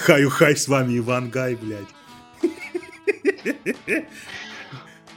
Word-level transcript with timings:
Хаю-хай, 0.00 0.56
с 0.56 0.68
вами 0.68 0.98
Иван 0.98 1.30
Гай, 1.30 1.54
блядь. 1.54 1.88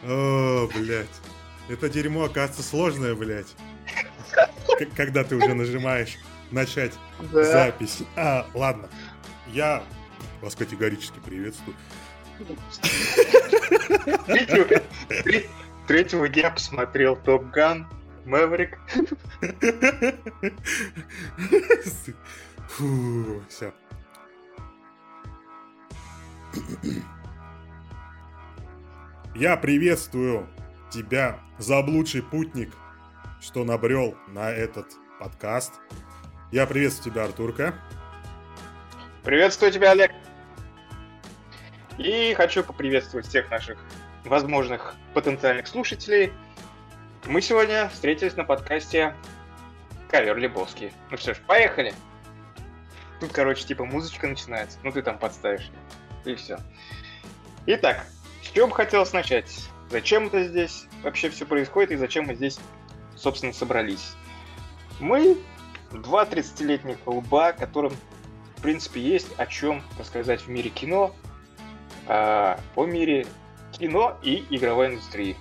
О, 0.04 0.70
блядь. 0.76 1.08
Это 1.68 1.90
дерьмо, 1.90 2.26
оказывается, 2.26 2.64
сложное, 2.64 3.16
блядь. 3.16 3.54
Когда 4.96 5.24
ты 5.24 5.36
уже 5.36 5.54
нажимаешь 5.54 6.18
начать 6.52 6.94
да. 7.32 7.44
запись. 7.44 8.00
А, 8.16 8.48
ладно. 8.54 8.90
Я 9.48 9.84
вас 10.42 10.56
категорически 10.56 11.20
приветствую. 11.20 11.76
Третьего 15.88 16.30
дня 16.30 16.52
посмотрел 16.52 17.16
Топ 17.18 17.50
Ган, 17.52 17.88
Мэврик. 18.26 18.80
Фу, 22.68 23.42
все. 23.48 23.74
Я 29.36 29.56
приветствую 29.58 30.50
тебя, 30.92 31.40
заблудший 31.58 32.22
путник, 32.24 32.74
что 33.40 33.64
набрел 33.64 34.18
на 34.28 34.52
этот 34.52 34.88
подкаст. 35.20 35.74
Я 36.52 36.66
приветствую 36.66 37.14
тебя, 37.14 37.24
Артурка. 37.26 37.76
Приветствую 39.24 39.72
тебя, 39.72 39.92
Олег. 39.92 40.12
И 41.98 42.34
хочу 42.34 42.64
поприветствовать 42.64 43.28
всех 43.28 43.50
наших 43.52 43.78
возможных 44.26 44.96
потенциальных 45.14 45.68
слушателей. 45.68 46.34
Мы 47.28 47.42
сегодня 47.42 47.90
встретились 47.90 48.38
на 48.38 48.44
подкасте 48.44 49.14
Ковер 50.10 50.38
Лебовский. 50.38 50.92
Ну 51.12 51.18
что 51.18 51.34
ж, 51.34 51.38
поехали. 51.46 51.94
Тут, 53.20 53.32
короче, 53.34 53.66
типа 53.66 53.86
музычка 53.86 54.28
начинается. 54.28 54.80
Ну 54.84 54.92
ты 54.92 55.02
там 55.02 55.20
подставишь. 55.20 55.70
И 56.26 56.34
все. 56.36 56.58
Итак, 57.66 58.06
с 58.42 58.52
бы 58.52 58.72
хотелось 58.72 59.14
начать? 59.14 59.64
Зачем 59.90 60.28
это 60.28 60.44
здесь 60.44 60.86
вообще 61.04 61.30
все 61.30 61.46
происходит 61.46 61.92
и 61.92 61.98
зачем 61.98 62.26
мы 62.26 62.36
здесь, 62.36 62.60
собственно, 63.16 63.54
собрались? 63.54 64.14
Мы 65.00 65.38
два 65.92 66.26
30-летних 66.26 66.98
лба, 67.06 67.52
которым, 67.52 67.94
в 68.58 68.62
принципе, 68.62 69.02
есть 69.02 69.28
о 69.38 69.46
чем 69.46 69.84
рассказать 70.00 70.42
в 70.42 70.48
мире 70.48 70.70
кино, 70.70 71.14
а, 72.08 72.60
о 72.76 72.86
мире 72.86 73.28
кино 73.72 74.18
и 74.24 74.46
игровой 74.50 74.88
индустрии. 74.88 75.38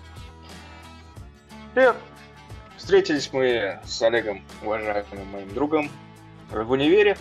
И 1.78 1.92
встретились 2.76 3.32
мы 3.32 3.78
с 3.84 4.02
Олегом, 4.02 4.42
уважаемым 4.64 5.28
моим 5.30 5.54
другом, 5.54 5.88
в 6.50 6.70
универе. 6.72 7.16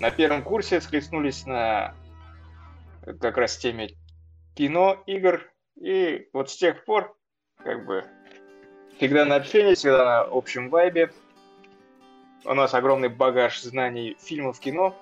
На 0.00 0.10
первом 0.10 0.42
курсе 0.42 0.80
схлестнулись 0.80 1.46
на 1.46 1.94
как 3.20 3.36
раз 3.36 3.56
теме 3.58 3.90
кино, 4.56 5.00
игр. 5.06 5.48
И 5.76 6.28
вот 6.32 6.50
с 6.50 6.56
тех 6.56 6.84
пор, 6.84 7.16
как 7.62 7.86
бы, 7.86 8.04
всегда 8.96 9.24
на 9.24 9.36
общении, 9.36 9.74
всегда 9.74 10.04
на 10.04 10.20
общем 10.22 10.68
вайбе. 10.68 11.12
У 12.44 12.54
нас 12.54 12.74
огромный 12.74 13.08
багаж 13.08 13.60
знаний 13.60 14.16
фильмов, 14.18 14.58
кино, 14.58 14.96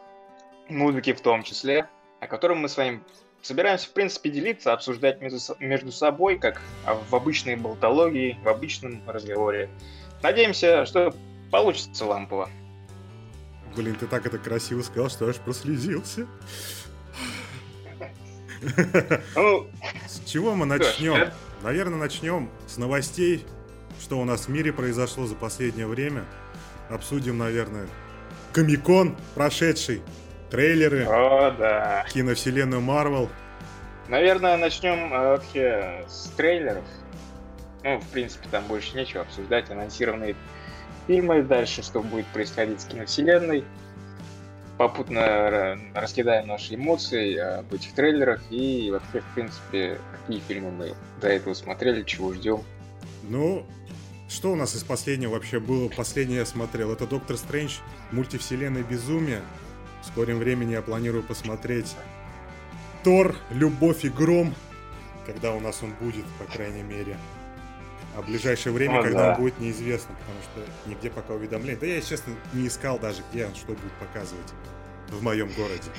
музыки 0.69 1.15
в 1.15 1.23
том 1.23 1.43
числе, 1.43 1.89
о 2.21 2.27
котором 2.27 2.59
мы 2.59 2.69
с 2.69 2.77
вами 2.77 3.01
собираемся, 3.43 3.89
в 3.89 3.93
принципе, 3.93 4.31
делиться, 4.31 4.73
обсуждать 4.73 5.21
между, 5.21 5.39
между 5.61 5.93
собой, 5.93 6.39
как 6.39 6.61
в 7.11 7.15
обычной 7.15 7.57
болтологии, 7.57 8.39
в 8.43 8.49
обычном 8.49 9.03
разговоре. 9.07 9.71
Надеемся, 10.23 10.85
что 10.87 11.15
получится 11.51 12.05
лампово. 12.05 12.51
Блин, 13.77 13.95
ты 13.95 14.07
так 14.07 14.27
это 14.27 14.39
красиво 14.39 14.83
сказал, 14.83 15.09
что 15.09 15.29
аж 15.29 15.37
прослезился. 15.37 16.27
Ну, 19.37 19.69
с 20.09 20.29
чего 20.29 20.55
мы 20.55 20.67
начнем? 20.67 21.31
Наверное, 21.63 21.99
начнем 21.99 22.51
с 22.67 22.77
новостей, 22.77 23.45
что 24.01 24.19
у 24.19 24.25
нас 24.25 24.47
в 24.47 24.49
мире 24.49 24.73
произошло 24.73 25.27
за 25.27 25.35
последнее 25.35 25.87
время. 25.87 26.25
Обсудим, 26.89 27.39
наверное, 27.39 27.87
Комикон 28.53 29.17
прошедший, 29.35 30.03
трейлеры, 30.51 31.07
О, 31.07 31.51
да. 31.51 32.05
киновселенную 32.13 32.81
Марвел. 32.81 33.29
Наверное, 34.09 34.57
начнем 34.57 35.13
э, 35.13 35.19
вообще 35.37 36.05
с 36.09 36.31
трейлеров. 36.37 36.85
Ну, 37.85 37.99
в 38.01 38.09
принципе, 38.09 38.49
там 38.51 38.65
больше 38.65 38.97
нечего 38.97 39.23
обсуждать. 39.23 39.71
Анонсированные 39.71 40.35
фильмы, 41.07 41.43
дальше 41.43 41.83
что 41.83 42.03
будет 42.03 42.27
происходить 42.27 42.81
с 42.81 42.85
киновселенной 42.87 43.65
попутно 44.79 45.77
раскидаем 45.93 46.47
наши 46.47 46.77
эмоции 46.77 47.37
об 47.37 47.75
этих 47.75 47.93
трейлерах 47.93 48.41
и 48.51 48.91
вообще, 48.93 49.21
в 49.21 49.35
принципе, 49.35 49.99
какие 50.13 50.41
фильмы 50.47 50.71
мы 50.71 50.95
до 51.21 51.29
этого 51.29 51.53
смотрели, 51.53 52.05
чего 52.05 52.33
ждем. 52.33 52.63
Ну, 53.25 53.67
что 54.29 54.53
у 54.53 54.57
нас 54.57 54.75
из 54.75 54.85
последнего 54.85 55.33
вообще 55.33 55.59
было? 55.59 55.89
Последнее 55.89 56.39
я 56.39 56.47
смотрел. 56.47 56.93
Это 56.93 57.07
Доктор 57.07 57.37
Стрэндж, 57.37 57.79
мультивселенная 58.13 58.85
безумие. 58.85 59.43
В 60.03 60.07
скором 60.07 60.39
времени 60.39 60.73
я 60.73 60.83
планирую 60.83 61.23
посмотреть 61.23 61.97
Тор, 63.05 63.35
Любовь 63.51 64.05
и 64.05 64.09
Гром, 64.09 64.55
когда 65.27 65.53
у 65.53 65.61
нас 65.61 65.83
он 65.83 65.93
будет, 66.01 66.25
по 66.39 66.45
крайней 66.45 66.83
мере. 66.83 67.17
А 68.17 68.23
в 68.23 68.27
ближайшее 68.27 68.73
время, 68.73 69.01
О, 69.01 69.03
когда 69.03 69.19
да. 69.19 69.31
он 69.33 69.41
будет, 69.41 69.61
неизвестно, 69.61 70.15
потому 70.19 70.39
что 70.43 70.89
нигде 70.91 71.11
пока 71.11 71.35
уведомления. 71.35 71.79
Да 71.79 71.87
я, 71.87 72.01
честно, 72.01 72.35
не 72.53 72.67
искал 72.67 72.99
даже, 72.99 73.23
где 73.31 73.47
он 73.47 73.55
что 73.55 73.69
будет 73.69 73.93
показывать 74.01 74.53
в 75.09 75.23
моем 75.23 75.49
городе. 75.53 75.91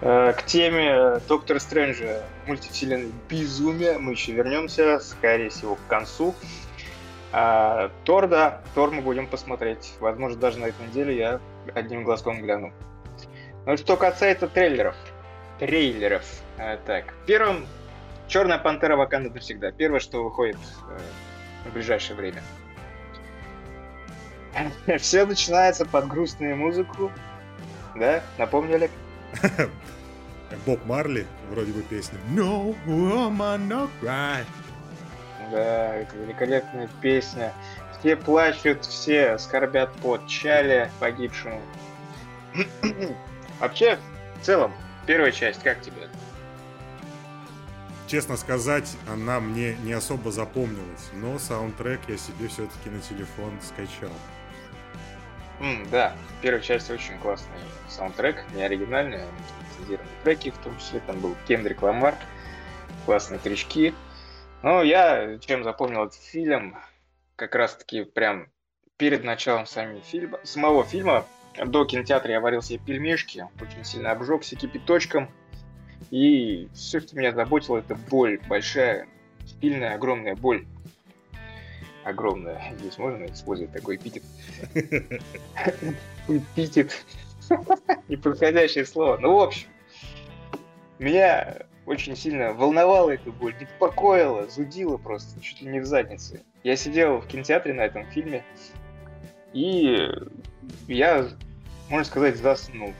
Э, 0.00 0.32
к 0.32 0.44
теме 0.46 1.20
Доктора 1.28 1.58
Стрэнджа 1.58 2.22
мультивселенной 2.46 3.12
безумия 3.28 3.98
мы 3.98 4.12
еще 4.12 4.32
вернемся, 4.32 4.98
скорее 4.98 5.50
всего, 5.50 5.76
к 5.76 5.86
концу. 5.88 6.34
А, 7.32 7.90
Тор, 8.04 8.28
да, 8.28 8.60
Тор 8.74 8.90
мы 8.90 9.00
будем 9.00 9.26
посмотреть. 9.26 9.94
Возможно, 10.00 10.38
даже 10.38 10.58
на 10.58 10.66
этой 10.66 10.86
неделе 10.86 11.16
я 11.16 11.40
одним 11.74 12.04
глазком 12.04 12.42
гляну. 12.42 12.72
Ну, 13.66 13.76
что 13.76 13.96
касается 13.96 14.48
трейлеров. 14.48 14.96
Трейлеров. 15.58 16.24
А, 16.58 16.76
так, 16.78 17.14
первым 17.26 17.66
Черная 18.32 18.56
пантера 18.56 18.96
Ваканда 18.96 19.28
навсегда. 19.28 19.72
Первое, 19.72 20.00
что 20.00 20.24
выходит 20.24 20.56
э, 20.88 21.68
в 21.68 21.72
ближайшее 21.74 22.16
время. 22.16 22.42
Все 24.98 25.26
начинается 25.26 25.84
под 25.84 26.08
грустную 26.08 26.56
музыку. 26.56 27.12
Да? 27.94 28.22
Напомню, 28.38 28.76
Олег? 28.76 28.90
Боб 30.66 30.82
Марли, 30.86 31.26
вроде 31.50 31.72
бы 31.72 31.82
песня. 31.82 32.18
No 32.30 32.74
woman, 32.86 33.68
no 33.68 33.90
cry. 34.00 34.44
Да, 35.50 35.96
это 35.96 36.16
великолепная 36.16 36.88
песня. 37.02 37.52
Все 38.02 38.16
плачут, 38.16 38.84
все 38.84 39.38
скорбят 39.38 39.92
по 40.02 40.18
Чале 40.26 40.90
погибшему. 40.98 41.62
Вообще, 43.60 43.96
в 44.40 44.44
целом, 44.44 44.72
первая 45.06 45.30
часть, 45.30 45.62
как 45.62 45.80
тебе? 45.80 46.08
честно 48.12 48.36
сказать, 48.36 48.94
она 49.10 49.40
мне 49.40 49.74
не 49.84 49.94
особо 49.94 50.30
запомнилась, 50.30 51.08
но 51.14 51.38
саундтрек 51.38 51.98
я 52.08 52.18
себе 52.18 52.46
все-таки 52.48 52.90
на 52.90 53.00
телефон 53.00 53.58
скачал. 53.62 54.14
Mm, 55.60 55.88
да, 55.88 56.14
первая 56.42 56.60
часть 56.60 56.90
очень 56.90 57.18
классный 57.20 57.56
саундтрек, 57.88 58.44
не 58.54 58.64
оригинальный, 58.64 59.22
а 59.22 59.28
лицензированные 59.78 60.12
треки, 60.24 60.50
в 60.50 60.58
том 60.58 60.76
числе 60.76 61.00
там 61.06 61.20
был 61.20 61.34
Кендрик 61.48 61.80
Ламар, 61.80 62.14
классные 63.06 63.38
тречки. 63.38 63.94
Но 64.62 64.82
я 64.82 65.38
чем 65.38 65.64
запомнил 65.64 66.04
этот 66.04 66.20
фильм, 66.20 66.76
как 67.36 67.54
раз-таки 67.54 68.04
прям 68.04 68.48
перед 68.96 69.24
началом 69.24 69.66
сами 69.66 70.00
фильма, 70.00 70.38
самого 70.44 70.84
фильма 70.84 71.26
до 71.64 71.84
кинотеатра 71.84 72.32
я 72.32 72.40
варил 72.40 72.62
себе 72.62 72.78
пельмешки, 72.78 73.46
очень 73.60 73.84
сильно 73.84 74.12
обжегся 74.12 74.56
кипяточком, 74.56 75.30
и 76.10 76.68
все, 76.74 77.00
что 77.00 77.16
меня 77.16 77.32
заботило, 77.32 77.78
это 77.78 77.94
боль, 77.94 78.40
большая, 78.48 79.08
сильная, 79.60 79.94
огромная 79.94 80.36
боль. 80.36 80.66
Огромная. 82.04 82.74
Здесь 82.78 82.98
можно 82.98 83.26
использовать 83.26 83.72
такой 83.72 83.96
эпитет. 83.96 84.24
Эпитет. 86.28 87.04
Неподходящее 88.08 88.84
слово. 88.84 89.18
Ну, 89.18 89.36
в 89.36 89.40
общем, 89.40 89.68
меня 90.98 91.58
очень 91.86 92.16
сильно 92.16 92.52
волновала 92.52 93.10
эта 93.10 93.30
боль, 93.30 93.54
беспокоила, 93.58 94.48
зудила 94.48 94.96
просто, 94.96 95.40
чуть 95.40 95.60
ли 95.62 95.68
не 95.68 95.80
в 95.80 95.86
заднице. 95.86 96.42
Я 96.62 96.76
сидел 96.76 97.18
в 97.18 97.26
кинотеатре 97.26 97.74
на 97.74 97.82
этом 97.82 98.06
фильме, 98.06 98.44
и 99.52 100.08
я, 100.86 101.28
можно 101.88 102.04
сказать, 102.04 102.36
заснул. 102.36 102.94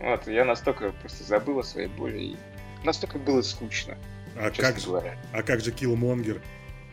Вот, 0.00 0.26
я 0.26 0.44
настолько 0.44 0.92
просто 1.00 1.24
забыл 1.24 1.60
о 1.60 1.62
своей 1.62 1.88
боли, 1.88 2.18
и 2.18 2.36
настолько 2.84 3.18
было 3.18 3.42
скучно. 3.42 3.96
А 4.36 4.50
как, 4.50 4.78
же, 4.78 5.16
а 5.32 5.42
как 5.42 5.60
же 5.60 5.70
Киллмонгер? 5.70 6.40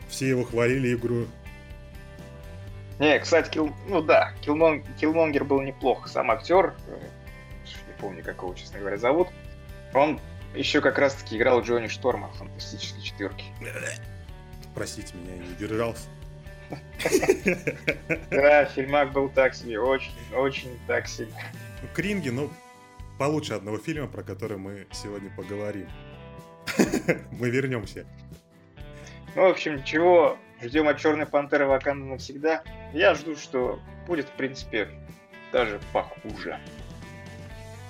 Все 0.08 0.28
его 0.28 0.44
хвалили 0.44 0.94
игру. 0.94 1.26
Не, 2.98 3.18
кстати, 3.18 3.50
Килл... 3.50 3.74
ну 3.88 4.00
да, 4.00 4.32
Киллмон... 4.42 4.84
Киллмонгер 5.00 5.44
был 5.44 5.60
неплох. 5.60 6.06
Сам 6.06 6.30
актер, 6.30 6.74
э, 6.86 7.00
не 7.64 7.94
помню, 7.98 8.22
как 8.22 8.36
его, 8.36 8.54
честно 8.54 8.78
говоря, 8.78 8.96
зовут, 8.96 9.28
он 9.94 10.20
еще 10.54 10.80
как 10.80 10.98
раз-таки 10.98 11.36
играл 11.36 11.62
Джонни 11.62 11.88
Шторма 11.88 12.28
в 12.28 12.36
«Фантастической 12.36 13.02
четверке». 13.02 13.44
Простите 14.74 15.14
меня, 15.16 15.34
я 15.34 15.42
не 15.42 15.50
удержался. 15.50 16.08
Да, 18.30 18.64
фильмак 18.64 19.12
был 19.12 19.28
так 19.28 19.54
себе, 19.54 19.78
очень, 19.78 20.12
очень 20.34 20.78
так 20.86 21.06
себе. 21.06 21.32
Ну, 21.82 21.88
Кринги, 21.92 22.30
ну, 22.30 22.50
получше 23.18 23.54
одного 23.54 23.78
фильма, 23.78 24.06
про 24.08 24.22
который 24.22 24.56
мы 24.56 24.86
сегодня 24.92 25.30
поговорим. 25.36 25.88
Мы 27.32 27.50
вернемся. 27.50 28.06
Ну, 29.34 29.42
в 29.42 29.50
общем, 29.50 29.76
ничего, 29.76 30.38
ждем 30.62 30.88
от 30.88 30.98
Черной 30.98 31.26
Пантеры 31.26 31.66
Ваканда 31.66 32.06
навсегда. 32.06 32.62
Я 32.92 33.14
жду, 33.14 33.34
что 33.36 33.80
будет, 34.06 34.28
в 34.28 34.32
принципе, 34.32 34.88
даже 35.52 35.80
похуже, 35.92 36.58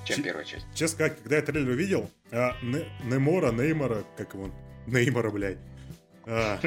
чем 0.04 0.16
Ч- 0.16 0.22
первая 0.22 0.44
часть. 0.44 0.66
Честно 0.74 0.94
сказать, 0.96 1.18
когда 1.22 1.36
я 1.36 1.42
трейлер 1.42 1.70
увидел, 1.70 2.10
а, 2.30 2.56
Не- 2.62 2.86
Немора, 3.04 3.52
Неймора, 3.52 4.04
как 4.16 4.34
его, 4.34 4.50
Неймора, 4.86 5.30
блядь. 5.30 5.58
А, 6.24 6.58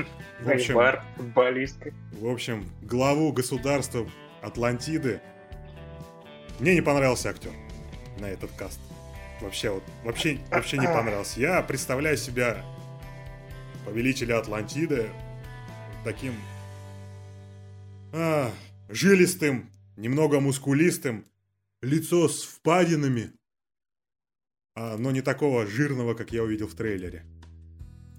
в 0.41 0.49
общем, 0.49 0.73
Неймар, 0.75 1.03
футболистка. 1.15 1.93
в 2.11 2.27
общем, 2.27 2.69
главу 2.81 3.31
государства 3.31 4.07
Атлантиды. 4.41 5.21
Мне 6.59 6.73
не 6.75 6.81
понравился 6.81 7.29
актер 7.29 7.51
на 8.19 8.25
этот 8.25 8.51
каст. 8.53 8.79
Вообще, 9.41 9.69
вот, 9.71 9.83
вообще, 10.03 10.39
вообще 10.49 10.77
не 10.77 10.87
понравился. 10.87 11.39
Я 11.41 11.61
представляю 11.61 12.15
себя 12.17 12.63
повелителя 13.85 14.39
Атлантиды 14.39 15.09
таким 16.05 16.33
а, 18.13 18.51
жилистым, 18.89 19.69
немного 19.97 20.39
мускулистым, 20.39 21.25
лицо 21.81 22.27
с 22.27 22.43
впадинами, 22.43 23.31
а, 24.75 24.97
но 24.97 25.11
не 25.11 25.21
такого 25.21 25.65
жирного, 25.65 26.13
как 26.15 26.31
я 26.31 26.43
увидел 26.43 26.67
в 26.67 26.75
трейлере. 26.75 27.25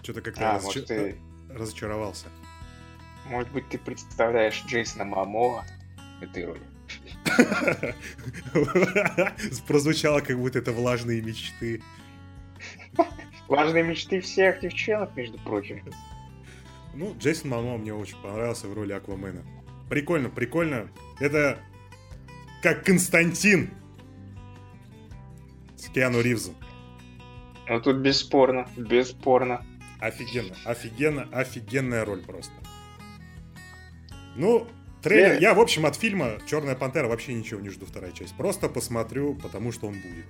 Что-то 0.03 0.23
как-то 0.23 0.51
А, 0.51 0.55
разоча- 0.55 0.65
может, 0.65 0.87
ты, 0.87 1.17
разочаровался. 1.51 2.27
может 3.27 3.51
быть, 3.53 3.69
ты 3.69 3.79
представляешь 3.79 4.63
Джейсона 4.67 5.05
Мамоа 5.05 5.65
в 6.21 6.23
этой 6.23 6.45
роли. 6.45 6.63
Прозвучало, 9.67 10.21
как 10.21 10.39
будто 10.39 10.59
это 10.61 10.73
влажные 10.73 11.21
мечты. 11.23 11.83
Важные 13.49 13.83
мечты 13.85 14.21
всех 14.21 14.61
девчонок, 14.61 15.15
между 15.17 15.39
прочим. 15.39 15.83
Ну, 16.95 17.15
Джейсон 17.19 17.51
Мамо 17.51 17.77
мне 17.77 17.93
очень 17.95 18.17
понравился 18.23 18.69
в 18.69 18.75
роли 18.75 18.93
Аквамена. 18.93 19.45
Прикольно, 19.91 20.31
прикольно. 20.31 20.89
Это 21.21 21.59
как 22.67 22.85
Константин 22.85 23.71
с 25.77 25.89
Киану 25.89 26.21
Ривзом. 26.21 26.57
Ну 27.69 27.81
тут 27.81 27.99
бесспорно, 27.99 28.69
бесспорно. 28.77 29.65
Офигенно, 30.01 30.57
офигенно, 30.65 31.29
офигенная 31.31 32.05
роль 32.05 32.23
просто. 32.23 32.51
Ну, 34.35 34.67
трейлер. 35.01 35.35
Э. 35.35 35.41
Я, 35.41 35.55
в 35.55 35.61
общем, 35.61 35.87
от 35.87 35.95
фильма 35.95 36.41
Черная 36.45 36.75
пантера 36.75 37.07
вообще 37.07 37.35
ничего 37.35 37.61
не 37.61 37.69
жду 37.69 37.87
вторая 37.87 38.11
часть. 38.11 38.37
Просто 38.37 38.69
посмотрю, 38.69 39.37
потому 39.37 39.71
что 39.71 39.87
он 39.87 39.95
будет. 40.01 40.27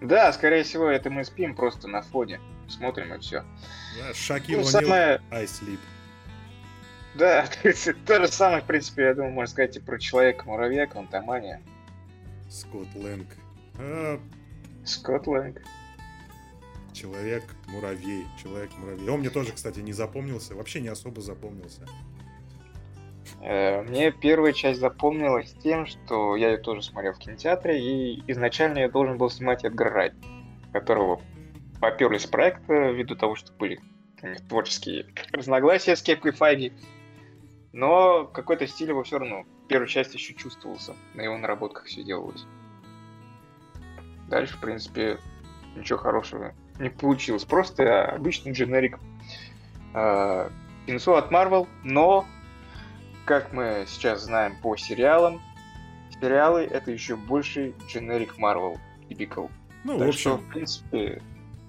Да, 0.00 0.32
скорее 0.32 0.64
всего, 0.64 0.88
это 0.88 1.10
мы 1.10 1.22
спим 1.22 1.54
просто 1.54 1.86
на 1.86 2.02
фоне. 2.02 2.40
Смотрим 2.68 3.14
и 3.14 3.20
все. 3.20 3.44
Да, 3.96 4.12
Шакил 4.14 4.58
Ну, 4.58 4.64
самое, 4.64 5.20
I 5.30 5.44
sleep. 5.44 5.78
Да, 7.14 7.46
то 8.06 8.20
же 8.20 8.28
самое, 8.28 8.62
в 8.62 8.66
принципе, 8.66 9.04
я 9.04 9.14
думаю, 9.14 9.32
можно 9.32 9.52
сказать 9.52 9.76
и 9.76 9.80
про 9.80 9.98
Человека-муравья, 9.98 10.86
Квантомания, 10.86 11.60
Скотт 12.48 12.88
Лэнг. 12.94 13.28
А, 13.78 14.20
Скотт 14.84 15.26
Лэнг. 15.26 15.62
Человек-муравей. 16.92 18.26
Человек-муравей. 18.42 19.08
Он 19.08 19.20
мне 19.20 19.30
тоже, 19.30 19.52
кстати, 19.52 19.78
не 19.80 19.92
запомнился. 19.92 20.54
Вообще 20.54 20.80
не 20.80 20.88
особо 20.88 21.20
запомнился. 21.20 21.86
Э, 23.40 23.82
Мне 23.82 24.10
первая 24.10 24.52
часть 24.52 24.80
запомнилась 24.80 25.54
тем, 25.62 25.86
что 25.86 26.36
я 26.36 26.50
ее 26.50 26.58
тоже 26.58 26.82
смотрел 26.82 27.12
в 27.12 27.18
кинотеатре, 27.18 27.80
и 27.80 28.22
изначально 28.26 28.78
я 28.80 28.90
должен 28.90 29.16
был 29.16 29.30
снимать 29.30 29.64
Эдгар 29.64 29.92
Райт, 29.92 30.14
которого 30.72 31.22
поперли 31.80 32.18
с 32.18 32.26
проекта 32.26 32.90
ввиду 32.90 33.14
того, 33.14 33.36
что 33.36 33.52
были 33.52 33.80
творческие 34.48 35.06
разногласия 35.32 35.96
с 35.96 36.02
Кепкой 36.02 36.32
Файги. 36.32 36.72
Но 37.72 38.24
какой-то 38.24 38.66
стиль 38.66 38.88
его 38.88 39.02
все 39.04 39.18
равно 39.18 39.44
в 39.64 39.68
первой 39.68 39.88
части 39.88 40.16
еще 40.16 40.34
чувствовался. 40.34 40.96
На 41.14 41.22
его 41.22 41.36
наработках 41.38 41.84
все 41.84 42.02
делалось. 42.02 42.44
Дальше, 44.28 44.56
в 44.56 44.60
принципе, 44.60 45.18
ничего 45.76 45.98
хорошего 45.98 46.54
не 46.78 46.88
получилось. 46.88 47.44
Просто 47.44 48.06
обычный 48.06 48.52
дженерик 48.52 48.98
э, 49.94 50.50
кинцо 50.86 51.16
от 51.16 51.30
Marvel, 51.30 51.68
но 51.84 52.26
как 53.26 53.52
мы 53.52 53.84
сейчас 53.86 54.24
знаем 54.24 54.56
по 54.60 54.76
сериалам, 54.76 55.40
сериалы 56.20 56.62
это 56.62 56.90
еще 56.90 57.16
больше 57.16 57.74
generic 57.92 58.36
Marvel 58.38 58.78
typical. 59.08 59.50
Ну, 59.84 59.98
так 59.98 60.08
в 60.08 60.12
что, 60.12 60.34
общем, 60.34 60.46
в 60.46 60.52
принципе, 60.52 61.22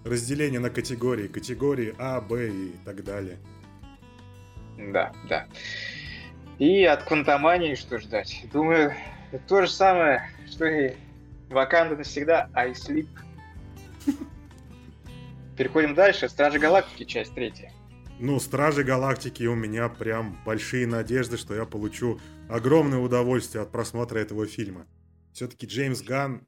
разделение 0.04 0.59
на 0.59 0.69
категории. 0.69 1.27
Категории 1.27 1.94
А, 1.97 2.21
Б 2.21 2.50
и 2.50 2.75
так 2.86 3.04
далее. 3.04 3.38
Да, 4.88 5.12
да. 5.28 5.48
И 6.60 6.83
от 6.83 7.04
Квантомании 7.04 7.75
что 7.75 8.00
ждать? 8.00 8.45
Думаю, 8.51 8.94
то 9.48 9.62
же 9.62 9.69
самое, 9.69 10.30
что 10.50 10.66
и 10.66 10.95
Ваканда 11.50 11.95
навсегда, 11.95 12.50
I 12.54 12.72
Sleep. 12.72 13.07
Переходим 15.57 15.94
дальше. 15.94 16.30
Стражи 16.30 16.60
Галактики, 16.60 17.04
часть 17.04 17.33
третья. 17.33 17.72
Ну, 18.19 18.39
Стражи 18.39 18.83
Галактики 18.83 19.44
у 19.45 19.56
меня 19.56 19.89
прям 19.89 20.39
большие 20.45 20.86
надежды, 20.86 21.38
что 21.38 21.56
я 21.56 21.66
получу 21.66 22.19
огромное 22.50 23.00
удовольствие 23.00 23.63
от 23.63 23.72
просмотра 23.72 24.19
этого 24.19 24.45
фильма. 24.45 24.86
Все-таки 25.33 25.66
Джеймс 25.66 26.01
Ган, 26.01 26.45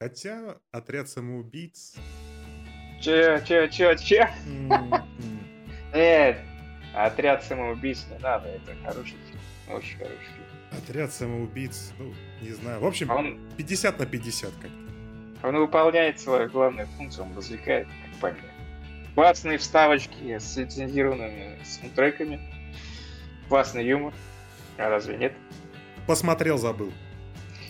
хотя 0.00 0.58
отряд 0.70 1.08
самоубийц... 1.08 1.96
Че, 3.00 3.42
че, 3.46 3.68
че, 3.68 3.96
че? 3.96 4.30
м, 4.46 4.94
отряд 6.96 7.44
самоубийц 7.44 8.06
не 8.10 8.18
надо, 8.18 8.48
это 8.48 8.72
хороший 8.84 9.16
фильм. 9.28 9.76
Очень 9.76 9.98
хороший 9.98 10.16
фильм. 10.18 10.46
Отряд 10.82 11.12
самоубийц, 11.12 11.92
ну, 11.98 12.12
не 12.42 12.50
знаю. 12.50 12.80
В 12.80 12.86
общем, 12.86 13.10
А 13.10 13.16
Он, 13.16 13.38
50 13.56 13.98
на 13.98 14.06
50 14.06 14.50
как-то. 14.60 15.48
он 15.48 15.56
выполняет 15.56 16.18
свою 16.20 16.48
главную 16.50 16.86
функцию, 16.96 17.24
он 17.26 17.36
развлекает, 17.36 17.86
как 17.86 18.20
по 18.20 18.30
мне. 18.38 18.50
Классные 19.14 19.58
вставочки 19.58 20.38
с 20.38 20.56
лицензированными 20.56 21.58
саундтреками. 21.64 22.40
Классный 23.48 23.86
юмор. 23.86 24.12
А 24.76 24.90
разве 24.90 25.16
нет? 25.16 25.32
Посмотрел, 26.06 26.58
забыл. 26.58 26.92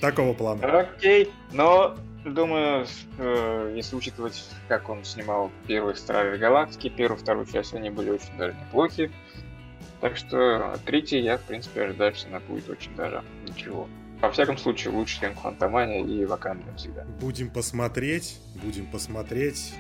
Такого 0.00 0.34
плана. 0.34 0.80
Окей, 0.80 1.30
но 1.52 1.96
думаю, 2.30 2.86
э, 3.18 3.72
если 3.76 3.96
учитывать, 3.96 4.44
как 4.68 4.88
он 4.88 5.04
снимал 5.04 5.50
первые 5.66 5.96
Стражи 5.96 6.36
Галактики, 6.38 6.88
первую, 6.88 7.18
вторую 7.18 7.46
часть, 7.46 7.74
они 7.74 7.90
были 7.90 8.10
очень 8.10 8.36
даже 8.36 8.54
неплохи. 8.54 9.10
Так 10.00 10.16
что 10.16 10.78
третий 10.84 11.20
я, 11.20 11.38
в 11.38 11.42
принципе, 11.42 11.82
ожидаю, 11.82 12.14
что 12.14 12.28
она 12.28 12.40
будет 12.40 12.68
очень 12.68 12.94
даже 12.96 13.22
ничего. 13.46 13.88
Во 14.20 14.30
всяком 14.30 14.56
случае, 14.56 14.92
лучше, 14.94 15.20
чем 15.20 15.34
Квантомания 15.34 16.04
и 16.04 16.24
Ваканда 16.24 16.74
всегда. 16.76 17.04
Будем 17.20 17.50
посмотреть, 17.50 18.38
будем 18.62 18.86
посмотреть. 18.86 19.74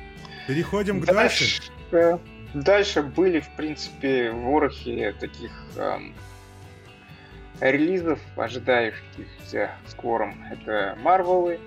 Переходим 0.46 1.00
к 1.00 1.06
дальше. 1.06 1.62
Дальше, 1.90 2.20
дальше 2.54 3.02
были, 3.02 3.40
в 3.40 3.48
принципе, 3.56 4.30
ворохи 4.30 5.14
таких 5.18 5.50
эм, 5.76 6.14
релизов, 7.60 8.20
ожидающихся 8.36 9.70
скором. 9.86 10.44
Это 10.50 10.96
Марвелы, 11.02 11.58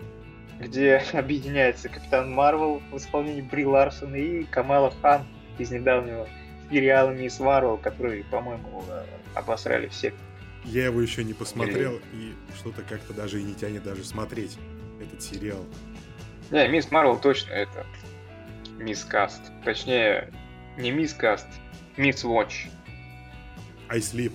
где 0.59 0.97
объединяется 1.13 1.89
Капитан 1.89 2.31
Марвел 2.31 2.81
в 2.91 2.97
исполнении 2.97 3.41
Бри 3.41 3.65
Ларсон 3.65 4.15
и 4.15 4.43
Камала 4.43 4.93
Хан 5.01 5.25
из 5.57 5.71
недавнего 5.71 6.27
сериала 6.69 7.11
Мисс 7.11 7.39
Марвел, 7.39 7.77
который, 7.77 8.23
по-моему, 8.25 8.83
обосрали 9.33 9.87
всех. 9.87 10.13
Я 10.65 10.85
его 10.85 11.01
еще 11.01 11.23
не 11.23 11.33
посмотрел, 11.33 11.99
и 12.13 12.33
что-то 12.57 12.83
как-то 12.83 13.13
даже 13.13 13.39
и 13.39 13.43
не 13.43 13.55
тянет 13.55 13.83
даже 13.83 14.03
смотреть 14.03 14.57
этот 15.01 15.21
сериал. 15.21 15.65
Не, 16.51 16.67
Мисс 16.67 16.91
Марвел 16.91 17.17
точно 17.17 17.51
это 17.53 17.85
Мисс 18.77 19.03
Каст. 19.03 19.41
Точнее, 19.63 20.31
не 20.77 20.91
Мисс 20.91 21.13
Каст, 21.13 21.47
Мисс 21.97 22.23
Watch. 22.23 22.69
I 23.89 23.99
sleep. 23.99 24.33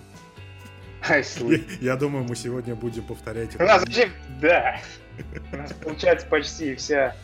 I 1.09 1.19
Я, 1.19 1.21
sleep. 1.21 1.65
я 1.81 1.97
думаю, 1.97 2.25
мы 2.25 2.35
сегодня 2.35 2.75
будем 2.75 3.05
повторять 3.05 3.55
У 3.57 3.63
нас 3.63 3.83
это. 3.83 3.87
вообще, 3.87 4.09
да. 4.41 4.81
У 5.53 5.57
нас 5.57 5.73
получается 5.73 6.27
почти 6.27 6.75
вся 6.75 7.17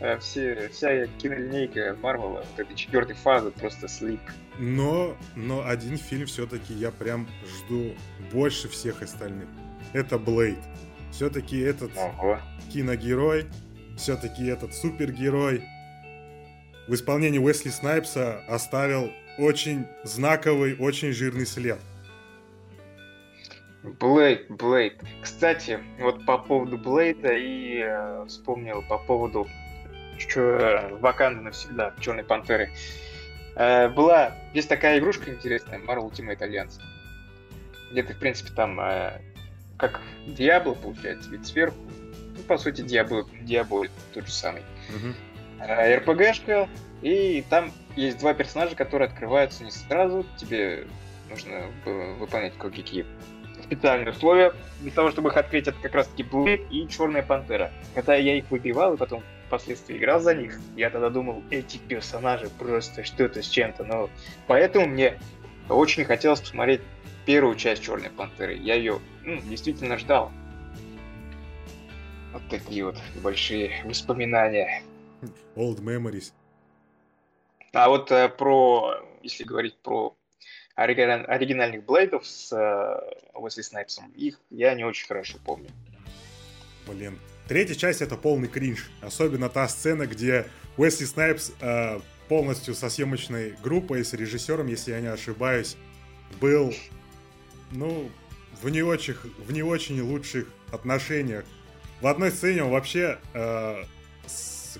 э, 0.00 0.18
все, 0.18 0.68
вся 0.68 1.06
кинолинейка 1.18 1.96
Марвела, 2.00 2.44
вот 2.44 2.46
этой 2.58 2.74
четвертой 2.74 3.16
фазы 3.16 3.50
просто 3.50 3.88
слип. 3.88 4.20
Но, 4.58 5.16
но 5.36 5.66
один 5.66 5.96
фильм 5.96 6.26
все-таки 6.26 6.74
я 6.74 6.90
прям 6.90 7.28
жду 7.46 7.94
больше 8.32 8.68
всех 8.68 9.02
остальных. 9.02 9.48
Это 9.92 10.18
Блейд. 10.18 10.58
Все-таки 11.12 11.58
этот 11.60 11.90
Ого. 11.96 12.38
киногерой, 12.72 13.46
все-таки 13.96 14.46
этот 14.46 14.74
супергерой 14.74 15.64
в 16.88 16.94
исполнении 16.94 17.38
Уэсли 17.38 17.68
Снайпса 17.68 18.40
оставил 18.48 19.12
очень 19.36 19.86
знаковый, 20.04 20.76
очень 20.78 21.12
жирный 21.12 21.46
след. 21.46 21.78
Блейд, 23.98 24.46
Блейд. 24.48 25.00
Кстати, 25.22 25.80
вот 25.98 26.24
по 26.26 26.38
поводу 26.38 26.78
Блейда 26.78 27.32
и 27.34 27.82
э, 27.84 28.24
вспомнил 28.28 28.82
по 28.82 28.98
поводу 28.98 29.46
э, 30.36 30.98
Ваканда 31.00 31.42
навсегда, 31.42 31.94
Черной 32.00 32.24
Пантеры. 32.24 32.70
Э, 33.56 33.88
была, 33.88 34.34
есть 34.54 34.68
такая 34.68 34.98
игрушка 34.98 35.30
интересная, 35.30 35.78
Marvel 35.78 36.10
Ultimate 36.10 36.38
Alliance. 36.38 36.80
Где 37.90 38.02
ты, 38.02 38.14
в 38.14 38.18
принципе, 38.18 38.50
там 38.54 38.78
э, 38.80 39.20
как 39.76 40.00
Диабло, 40.26 40.74
получается, 40.74 41.30
вид 41.30 41.46
сверху. 41.46 41.76
Ну, 42.36 42.42
по 42.46 42.58
сути, 42.58 42.82
Диабло, 42.82 43.26
Диабло 43.42 43.86
тот 44.12 44.26
же 44.26 44.32
самый. 44.32 44.62
Угу. 44.90 45.64
Э, 45.64 45.96
РПГшка, 45.96 46.68
и 47.02 47.44
там 47.48 47.72
есть 47.96 48.18
два 48.18 48.34
персонажа, 48.34 48.76
которые 48.76 49.08
открываются 49.08 49.64
не 49.64 49.70
сразу. 49.70 50.26
Тебе 50.36 50.86
нужно 51.30 51.66
выполнять 51.84 52.54
кое-какие 52.58 53.06
специальные 53.68 54.12
условия 54.12 54.54
для 54.80 54.90
того, 54.90 55.10
чтобы 55.10 55.28
их 55.28 55.36
открыть. 55.36 55.68
Это 55.68 55.78
как 55.80 55.94
раз-таки 55.94 56.22
Блэк 56.22 56.68
и 56.70 56.88
Черная 56.88 57.22
Пантера. 57.22 57.70
Когда 57.94 58.14
я 58.14 58.36
их 58.36 58.50
выбивал 58.50 58.94
и 58.94 58.96
потом 58.96 59.22
впоследствии 59.46 59.98
играл 59.98 60.20
за 60.20 60.34
них, 60.34 60.58
я 60.76 60.90
тогда 60.90 61.10
думал, 61.10 61.42
эти 61.50 61.76
персонажи 61.76 62.48
просто 62.58 63.04
что-то 63.04 63.42
с 63.42 63.46
чем-то. 63.46 63.84
Но 63.84 64.10
поэтому 64.46 64.86
мне 64.86 65.18
очень 65.68 66.04
хотелось 66.04 66.40
посмотреть 66.40 66.80
первую 67.26 67.56
часть 67.56 67.82
Черной 67.82 68.10
Пантеры. 68.10 68.54
Я 68.56 68.74
ее 68.74 69.00
ну, 69.24 69.40
действительно 69.42 69.98
ждал. 69.98 70.32
Вот 72.32 72.42
такие 72.48 72.86
вот 72.86 72.96
большие 73.22 73.82
воспоминания. 73.84 74.82
Old 75.56 75.80
memories. 75.80 76.32
А 77.74 77.88
вот 77.90 78.10
э, 78.12 78.30
про, 78.30 78.94
если 79.22 79.44
говорить 79.44 79.76
про 79.76 80.16
оригинальных 80.84 81.84
Блейдов 81.84 82.26
с 82.26 82.52
Уэсли 83.34 83.62
Снайпсом, 83.62 84.10
их 84.16 84.38
я 84.50 84.74
не 84.74 84.84
очень 84.84 85.06
хорошо 85.06 85.38
помню. 85.44 85.70
Блин. 86.86 87.18
Третья 87.48 87.74
часть 87.74 88.02
это 88.02 88.16
полный 88.16 88.48
кринж. 88.48 88.90
Особенно 89.00 89.48
та 89.48 89.66
сцена, 89.68 90.06
где 90.06 90.46
Уэсли 90.76 91.06
Снайпс 91.06 91.52
э, 91.60 91.98
полностью 92.28 92.74
со 92.74 92.90
съемочной 92.90 93.54
группой, 93.62 94.04
с 94.04 94.12
режиссером, 94.12 94.66
если 94.66 94.92
я 94.92 95.00
не 95.00 95.06
ошибаюсь, 95.06 95.76
был, 96.40 96.74
ну, 97.72 98.10
в 98.60 98.68
не 98.68 98.82
очень, 98.82 99.14
в 99.14 99.50
не 99.50 99.62
очень 99.62 100.00
лучших 100.02 100.46
отношениях. 100.70 101.44
В 102.02 102.06
одной 102.06 102.30
сцене 102.30 102.64
он 102.64 102.70
вообще 102.70 103.18
э, 103.32 103.82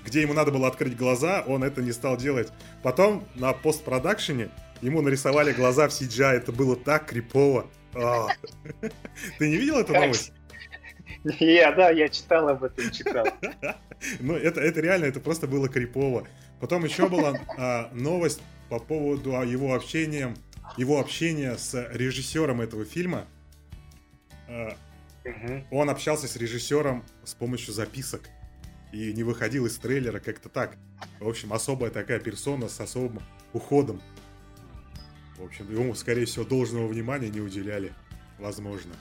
где 0.05 0.21
ему 0.21 0.33
надо 0.33 0.51
было 0.51 0.67
открыть 0.67 0.95
глаза, 0.95 1.43
он 1.45 1.63
это 1.63 1.81
не 1.81 1.91
стал 1.91 2.17
делать. 2.17 2.51
Потом 2.83 3.27
на 3.35 3.53
постпродакшене 3.53 4.49
ему 4.81 5.01
нарисовали 5.01 5.51
глаза 5.51 5.87
в 5.87 5.91
CGI, 5.91 6.37
это 6.37 6.51
было 6.51 6.75
так 6.75 7.07
крипово. 7.07 7.69
А. 7.93 8.27
Ты 9.39 9.49
не 9.49 9.57
видел 9.57 9.79
эту 9.79 9.93
новость? 9.93 10.31
Я, 11.39 11.71
да, 11.73 11.89
я 11.89 12.07
читал 12.07 12.47
об 12.49 12.63
этом, 12.63 12.91
читал. 12.91 13.27
Ну, 14.21 14.33
это, 14.33 14.61
это 14.61 14.79
реально, 14.79 15.05
это 15.05 15.19
просто 15.19 15.45
было 15.45 15.67
крипово. 15.67 16.25
Потом 16.61 16.85
еще 16.85 17.09
была 17.09 17.37
а, 17.57 17.89
новость 17.91 18.41
по 18.69 18.79
поводу 18.79 19.31
его 19.41 19.75
общения, 19.75 20.33
его 20.77 21.01
общения 21.01 21.57
с 21.57 21.73
режиссером 21.91 22.61
этого 22.61 22.85
фильма. 22.85 23.25
А, 24.47 24.77
угу. 25.25 25.65
Он 25.71 25.89
общался 25.89 26.29
с 26.29 26.37
режиссером 26.37 27.03
с 27.25 27.33
помощью 27.33 27.73
записок 27.73 28.21
и 28.93 29.11
не 29.11 29.23
выходил 29.23 29.65
из 29.65 29.77
трейлера 29.77 30.19
как-то 30.19 30.47
так. 30.47 30.77
В 31.19 31.27
общем, 31.27 31.51
особая 31.51 31.91
такая 31.91 32.19
персона 32.19 32.69
с 32.69 32.79
особым 32.79 33.23
уходом. 33.51 34.01
В 35.39 35.45
общем, 35.45 35.71
ему, 35.71 35.95
скорее 35.95 36.25
всего, 36.25 36.43
должного 36.43 36.85
внимания 36.87 37.29
не 37.29 37.39
уделяли. 37.39 37.93
Возможно. 38.37 38.93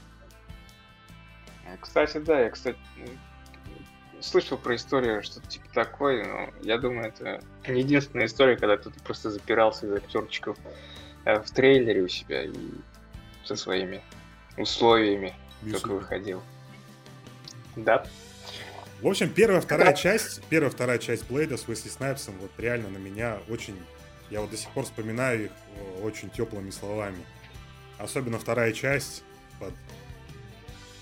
Кстати, 1.80 2.18
да, 2.18 2.40
я, 2.40 2.50
кстати, 2.50 2.78
слышал 4.20 4.56
про 4.56 4.76
историю, 4.76 5.22
что-то 5.22 5.48
типа 5.48 5.66
такое, 5.74 6.24
но 6.24 6.54
я 6.62 6.78
думаю, 6.78 7.08
это 7.08 7.40
не 7.66 7.80
единственная 7.80 8.26
история, 8.26 8.56
когда 8.56 8.76
кто-то 8.76 8.98
просто 9.00 9.30
запирался 9.30 9.86
из 9.86 9.92
актерчиков 9.92 10.56
э, 11.24 11.40
в 11.40 11.50
трейлере 11.50 12.02
у 12.02 12.08
себя 12.08 12.44
и 12.44 12.54
со 13.44 13.56
своими 13.56 14.00
условиями 14.56 15.34
только 15.70 15.88
выходил. 15.88 16.42
Да. 17.76 18.06
В 19.00 19.06
общем, 19.06 19.30
первая, 19.30 19.60
вторая 19.60 19.92
часть, 19.92 20.42
первая, 20.48 20.70
вторая 20.70 20.98
часть 20.98 21.28
Блейда 21.28 21.56
с 21.56 21.68
Уэсли 21.68 21.88
Снайпсом 21.88 22.34
вот 22.40 22.50
реально 22.58 22.88
на 22.88 22.98
меня 22.98 23.38
очень... 23.48 23.76
Я 24.30 24.40
вот 24.40 24.50
до 24.50 24.56
сих 24.56 24.70
пор 24.70 24.84
вспоминаю 24.84 25.46
их 25.46 25.50
очень 26.02 26.30
теплыми 26.30 26.70
словами. 26.70 27.18
Особенно 27.98 28.38
вторая 28.38 28.72
часть. 28.72 29.24
Под... 29.58 29.72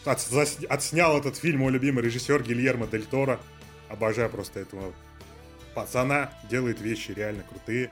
От, 0.04 0.20
зас... 0.20 0.58
Отснял 0.68 1.18
этот 1.18 1.36
фильм 1.36 1.60
мой 1.60 1.72
любимый 1.72 2.02
режиссер 2.04 2.42
Гильермо 2.42 2.86
Дель 2.86 3.04
Торо. 3.04 3.40
Обожаю 3.88 4.30
просто 4.30 4.60
этого 4.60 4.92
пацана. 5.74 6.32
Делает 6.48 6.80
вещи 6.80 7.12
реально 7.12 7.42
крутые. 7.42 7.90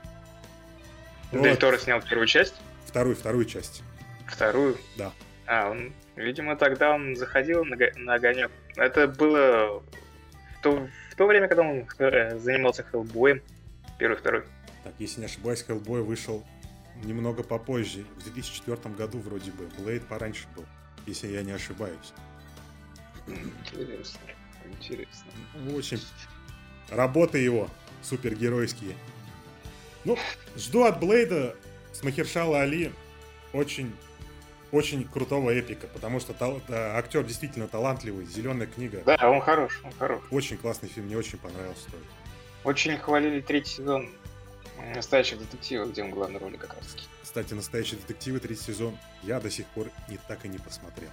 Дель 1.31 1.49
вот. 1.49 1.59
Торо 1.59 1.77
снял 1.77 2.01
первую 2.01 2.27
часть? 2.27 2.55
Вторую, 2.85 3.15
вторую 3.15 3.45
часть. 3.45 3.83
Вторую? 4.27 4.77
Да. 4.97 5.11
А, 5.45 5.69
он, 5.69 5.93
видимо, 6.15 6.55
тогда 6.55 6.91
он 6.91 7.15
заходил 7.15 7.63
на, 7.65 7.75
на 7.97 8.13
огонек 8.15 8.51
это 8.77 9.07
было 9.07 9.83
в 10.57 10.61
то, 10.61 10.87
в 11.11 11.15
то 11.15 11.25
время, 11.25 11.47
когда 11.47 11.63
он 11.63 11.87
э, 11.99 12.37
занимался 12.37 12.83
Хеллбоем, 12.83 13.41
первый, 13.97 14.17
второй. 14.17 14.43
Так, 14.85 14.93
если 14.99 15.21
не 15.21 15.25
ошибаюсь, 15.25 15.63
Хеллбой 15.63 16.03
вышел 16.03 16.45
немного 17.03 17.41
попозже, 17.41 18.05
в 18.17 18.23
2004 18.23 18.93
году 18.93 19.17
вроде 19.17 19.49
бы. 19.51 19.67
Блейд 19.79 20.05
пораньше 20.07 20.45
был, 20.55 20.63
если 21.07 21.27
я 21.27 21.41
не 21.41 21.53
ошибаюсь. 21.53 22.13
Интересно, 23.27 24.19
интересно. 24.63 25.31
В 25.55 25.75
общем, 25.75 25.99
работы 26.89 27.39
его 27.39 27.67
супергеройские. 28.03 28.95
Ну, 30.03 30.19
жду 30.55 30.83
от 30.83 30.99
Блейда 30.99 31.55
с 31.91 32.03
Махершала 32.03 32.61
Али 32.61 32.93
очень 33.53 33.91
очень 34.71 35.03
крутого 35.05 35.49
эпика, 35.51 35.87
потому 35.87 36.19
что 36.19 36.33
тал- 36.33 36.61
да, 36.67 36.95
актер 36.97 37.23
действительно 37.23 37.67
талантливый, 37.67 38.25
зеленая 38.25 38.67
книга. 38.67 39.01
Да, 39.05 39.17
он 39.31 39.41
хорош, 39.41 39.81
он 39.83 39.91
хорош. 39.93 40.21
Очень 40.29 40.57
классный 40.57 40.89
фильм, 40.89 41.07
мне 41.07 41.17
очень 41.17 41.39
понравился 41.39 41.85
тоже. 41.85 42.03
Очень 42.63 42.97
хвалили 42.97 43.41
третий 43.41 43.71
сезон 43.77 44.09
настоящих 44.95 45.39
детективов, 45.39 45.91
где 45.91 46.03
он 46.03 46.11
в 46.11 46.13
главной 46.13 46.39
роли 46.39 46.57
как 46.57 46.73
раз 46.73 46.87
таки. 46.87 47.05
Кстати, 47.23 47.53
настоящие 47.53 47.99
детективы 47.99 48.39
третий 48.39 48.63
сезон 48.63 48.97
я 49.23 49.39
до 49.39 49.49
сих 49.49 49.65
пор 49.67 49.87
не 50.07 50.17
так 50.27 50.45
и 50.45 50.47
не 50.47 50.57
посмотрел. 50.57 51.09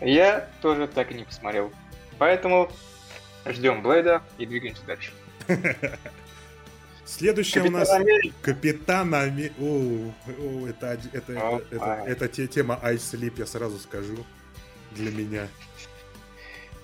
Я 0.00 0.48
тоже 0.60 0.88
так 0.88 1.10
и 1.10 1.14
не 1.14 1.24
посмотрел. 1.24 1.72
Поэтому 2.18 2.70
ждем 3.46 3.82
Блейда 3.82 4.22
и 4.38 4.46
двигаемся 4.46 4.82
дальше. 4.84 5.12
Следующая 7.04 7.62
у 7.62 7.70
нас 7.70 7.90
Америка. 7.90 8.34
Капитан 8.40 9.14
Америка. 9.14 9.54
О, 9.60 10.12
о, 10.38 10.66
это, 10.66 10.98
это, 11.12 11.32
О, 11.32 11.60
это, 11.70 11.76
это, 11.76 12.04
это 12.06 12.28
те, 12.28 12.46
тема 12.46 12.80
Ice 12.82 13.14
Sleep, 13.14 13.34
я 13.36 13.46
сразу 13.46 13.78
скажу, 13.78 14.24
для 14.92 15.10
меня. 15.10 15.48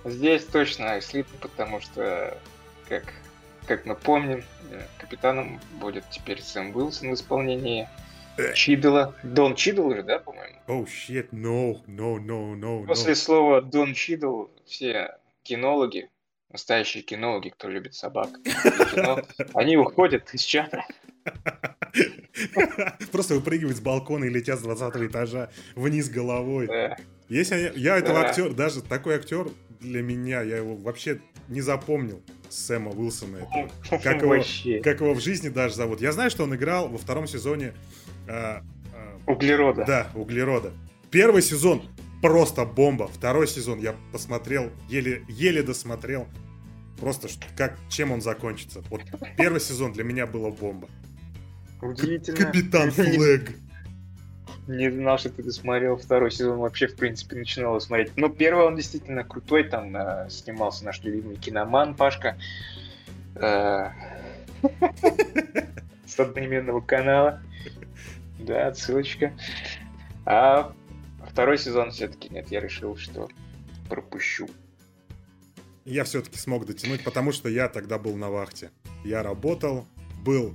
Здесь 0.04 0.44
точно 0.44 0.98
Ice 0.98 1.10
Sleep, 1.12 1.26
потому 1.40 1.80
что, 1.80 2.38
как, 2.88 3.04
как 3.66 3.86
мы 3.86 3.94
помним, 3.94 4.44
э, 4.70 4.82
капитаном 4.98 5.60
будет 5.80 6.04
теперь 6.10 6.42
Сэм 6.42 6.74
Уилсон 6.74 7.10
в 7.10 7.14
исполнении 7.14 7.88
э. 8.36 8.52
Чидла. 8.54 9.14
Дон 9.22 9.54
Чидл 9.54 9.90
же, 9.92 10.02
да, 10.02 10.18
по-моему? 10.18 10.56
Oh 10.66 10.86
shit, 10.86 11.28
no, 11.30 11.84
no, 11.86 12.18
no, 12.18 12.54
no. 12.54 12.86
После 12.86 13.12
no. 13.12 13.16
слова 13.16 13.60
Дон 13.60 13.94
Чидл 13.94 14.46
все 14.66 15.16
кинологи 15.42 16.08
настоящие 16.50 17.02
кинологи, 17.02 17.50
кто 17.50 17.68
любит 17.68 17.94
собак, 17.94 18.30
кино, 18.44 19.22
они 19.54 19.76
уходят 19.76 20.34
из 20.34 20.42
чата. 20.42 20.84
Просто 23.12 23.34
выпрыгивают 23.34 23.76
с 23.76 23.80
балкона 23.80 24.24
и 24.24 24.30
летят 24.30 24.58
с 24.58 24.62
20 24.62 25.10
этажа 25.10 25.50
вниз 25.74 26.08
головой. 26.08 26.66
Да. 26.66 26.96
Если 27.28 27.56
я, 27.56 27.72
я 27.72 27.98
этого 27.98 28.20
да. 28.20 28.28
актер, 28.28 28.52
даже 28.52 28.82
такой 28.82 29.16
актер 29.16 29.48
для 29.80 30.02
меня, 30.02 30.42
я 30.42 30.58
его 30.58 30.76
вообще 30.76 31.20
не 31.50 31.60
запомнил. 31.60 32.22
Сэма 32.48 32.90
Уилсона. 32.90 33.36
Этого. 33.36 33.70
Как, 34.02 34.22
его, 34.22 34.82
как 34.82 35.00
его 35.00 35.14
в 35.14 35.20
жизни 35.20 35.48
даже 35.48 35.74
зовут. 35.74 36.00
Я 36.00 36.12
знаю, 36.12 36.30
что 36.30 36.44
он 36.44 36.54
играл 36.54 36.88
во 36.88 36.98
втором 36.98 37.26
сезоне... 37.26 37.74
Э, 38.26 38.60
э, 38.92 39.18
углерода. 39.26 39.84
Да, 39.84 40.10
углерода. 40.14 40.72
Первый 41.10 41.42
сезон 41.42 41.82
просто 42.22 42.64
бомба. 42.64 43.08
Второй 43.08 43.46
сезон 43.46 43.78
я 43.80 43.94
посмотрел, 44.12 44.70
еле, 44.88 45.24
еле 45.28 45.62
досмотрел. 45.62 46.26
Просто 46.98 47.28
как, 47.56 47.78
чем 47.88 48.12
он 48.12 48.20
закончится. 48.20 48.82
Вот 48.90 49.02
первый 49.38 49.60
сезон 49.60 49.92
для 49.92 50.04
меня 50.04 50.26
было 50.26 50.50
бомба. 50.50 50.88
Удивительно. 51.80 52.36
Капитан 52.36 52.90
Флэг. 52.92 53.52
Не 54.70 54.88
знал, 54.88 55.18
что 55.18 55.30
ты 55.30 55.42
досмотрел 55.42 55.96
второй 55.96 56.30
сезон. 56.30 56.58
Вообще, 56.58 56.86
в 56.86 56.94
принципе, 56.94 57.34
начинал 57.34 57.80
смотреть. 57.80 58.16
Но 58.16 58.28
первый 58.28 58.66
он 58.66 58.76
действительно 58.76 59.24
крутой. 59.24 59.64
Там 59.64 59.96
э, 59.96 60.30
снимался 60.30 60.84
наш 60.84 61.02
любимый 61.02 61.36
киноман 61.36 61.96
Пашка. 61.96 62.38
Э, 63.34 63.90
с 66.06 66.20
одноименного 66.20 66.80
канала. 66.80 67.42
Да, 68.38 68.72
ссылочка. 68.72 69.32
А 70.24 70.72
второй 71.28 71.58
сезон 71.58 71.90
все-таки 71.90 72.28
нет. 72.28 72.46
Я 72.52 72.60
решил, 72.60 72.96
что 72.96 73.28
пропущу. 73.88 74.48
Я 75.84 76.04
все-таки 76.04 76.38
смог 76.38 76.64
дотянуть, 76.64 77.02
потому 77.02 77.32
что 77.32 77.48
я 77.48 77.68
тогда 77.68 77.98
был 77.98 78.14
на 78.14 78.30
вахте. 78.30 78.70
Я 79.02 79.24
работал, 79.24 79.88
был 80.22 80.54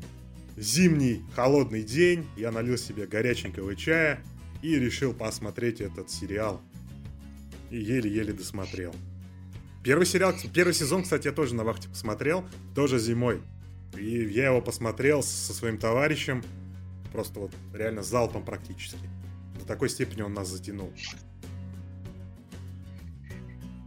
зимний 0.57 1.23
холодный 1.35 1.83
день, 1.83 2.27
я 2.35 2.51
налил 2.51 2.77
себе 2.77 3.07
горяченького 3.07 3.75
чая 3.75 4.21
и 4.61 4.77
решил 4.79 5.13
посмотреть 5.13 5.81
этот 5.81 6.09
сериал. 6.09 6.61
И 7.69 7.77
еле-еле 7.77 8.33
досмотрел. 8.33 8.93
Первый 9.83 10.05
сериал, 10.05 10.33
первый 10.53 10.73
сезон, 10.73 11.03
кстати, 11.03 11.27
я 11.27 11.33
тоже 11.33 11.55
на 11.55 11.63
вахте 11.63 11.89
посмотрел, 11.89 12.45
тоже 12.73 12.97
зимой. 12.99 13.41
И 13.97 14.23
я 14.25 14.47
его 14.47 14.61
посмотрел 14.61 15.21
со 15.23 15.53
своим 15.53 15.77
товарищем, 15.77 16.43
просто 17.11 17.39
вот 17.39 17.51
реально 17.73 18.01
залпом 18.01 18.43
практически. 18.43 19.07
До 19.59 19.65
такой 19.65 19.89
степени 19.89 20.21
он 20.21 20.33
нас 20.33 20.49
затянул. 20.49 20.91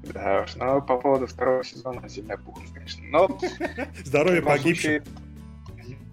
Да 0.02 0.42
уж, 0.42 0.56
но 0.56 0.80
по 0.80 0.96
поводу 0.98 1.26
второго 1.26 1.62
сезона 1.64 2.08
Земля 2.08 2.38
пухом, 2.38 2.66
конечно. 2.72 3.04
Но... 3.08 3.40
Здоровье 4.04 4.40
погибших. 4.40 5.02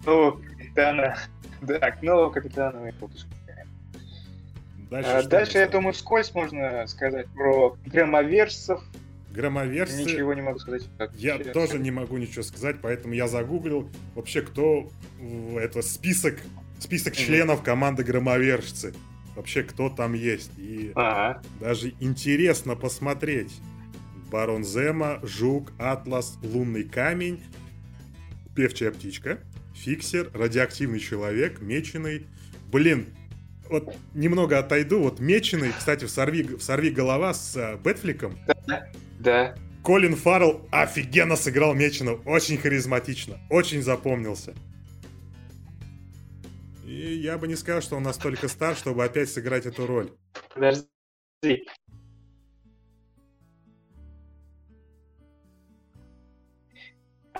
Ну, 0.04 0.32
капитана. 0.32 1.18
Да, 1.62 1.90
к 1.90 2.02
нового 2.02 2.30
капитана 2.30 2.78
мы 2.80 2.92
выпускаем. 3.00 3.68
Дальше, 4.90 5.10
а, 5.10 5.22
дальше 5.22 5.58
я 5.58 5.66
думаю, 5.66 5.94
скользь 5.94 6.34
можно 6.34 6.86
сказать 6.86 7.26
про 7.28 7.76
громоверсов. 7.86 8.84
Громоверсы. 9.32 10.02
Ничего 10.02 10.34
не 10.34 10.42
могу 10.42 10.58
сказать. 10.58 10.86
Я 11.14 11.36
интересно. 11.36 11.52
тоже 11.52 11.78
не 11.78 11.90
могу 11.90 12.18
ничего 12.18 12.42
сказать, 12.42 12.76
поэтому 12.82 13.14
я 13.14 13.26
загуглил 13.26 13.90
вообще, 14.14 14.42
кто 14.42 14.88
это 15.58 15.80
список, 15.80 16.40
список 16.78 17.14
mm-hmm. 17.14 17.26
членов 17.26 17.62
команды 17.62 18.04
громовершцы. 18.04 18.94
Вообще, 19.34 19.62
кто 19.62 19.90
там 19.90 20.14
есть. 20.14 20.50
И 20.58 20.92
ага. 20.94 21.42
даже 21.60 21.94
интересно 22.00 22.76
посмотреть. 22.76 23.60
Барон 24.30 24.64
Зема, 24.64 25.20
Жук, 25.22 25.72
Атлас, 25.78 26.38
Лунный 26.42 26.84
камень, 26.84 27.42
Певчая 28.54 28.90
птичка, 28.90 29.38
Фиксер, 29.76 30.30
Радиоактивный 30.32 30.98
человек, 30.98 31.60
Меченый. 31.60 32.26
Блин, 32.72 33.06
вот 33.68 33.94
немного 34.14 34.58
отойду. 34.58 35.00
Вот 35.00 35.20
Меченый, 35.20 35.72
кстати, 35.76 36.04
в 36.04 36.10
«Сорви, 36.10 36.42
в 36.42 36.62
сорви 36.62 36.90
голова» 36.90 37.34
с 37.34 37.56
э, 37.56 37.76
Бэтфликом. 37.76 38.38
Да, 38.66 38.88
да. 39.20 39.54
Колин 39.84 40.16
Фаррелл 40.16 40.66
офигенно 40.72 41.36
сыграл 41.36 41.74
Меченого. 41.74 42.20
Очень 42.24 42.58
харизматично. 42.58 43.38
Очень 43.50 43.82
запомнился. 43.82 44.54
И 46.84 47.14
я 47.14 47.38
бы 47.38 47.46
не 47.46 47.56
сказал, 47.56 47.82
что 47.82 47.96
он 47.96 48.02
настолько 48.02 48.48
стар, 48.48 48.74
чтобы 48.76 49.04
опять 49.04 49.28
сыграть 49.28 49.66
эту 49.66 49.86
роль. 49.86 50.10
Подожди. 50.54 50.86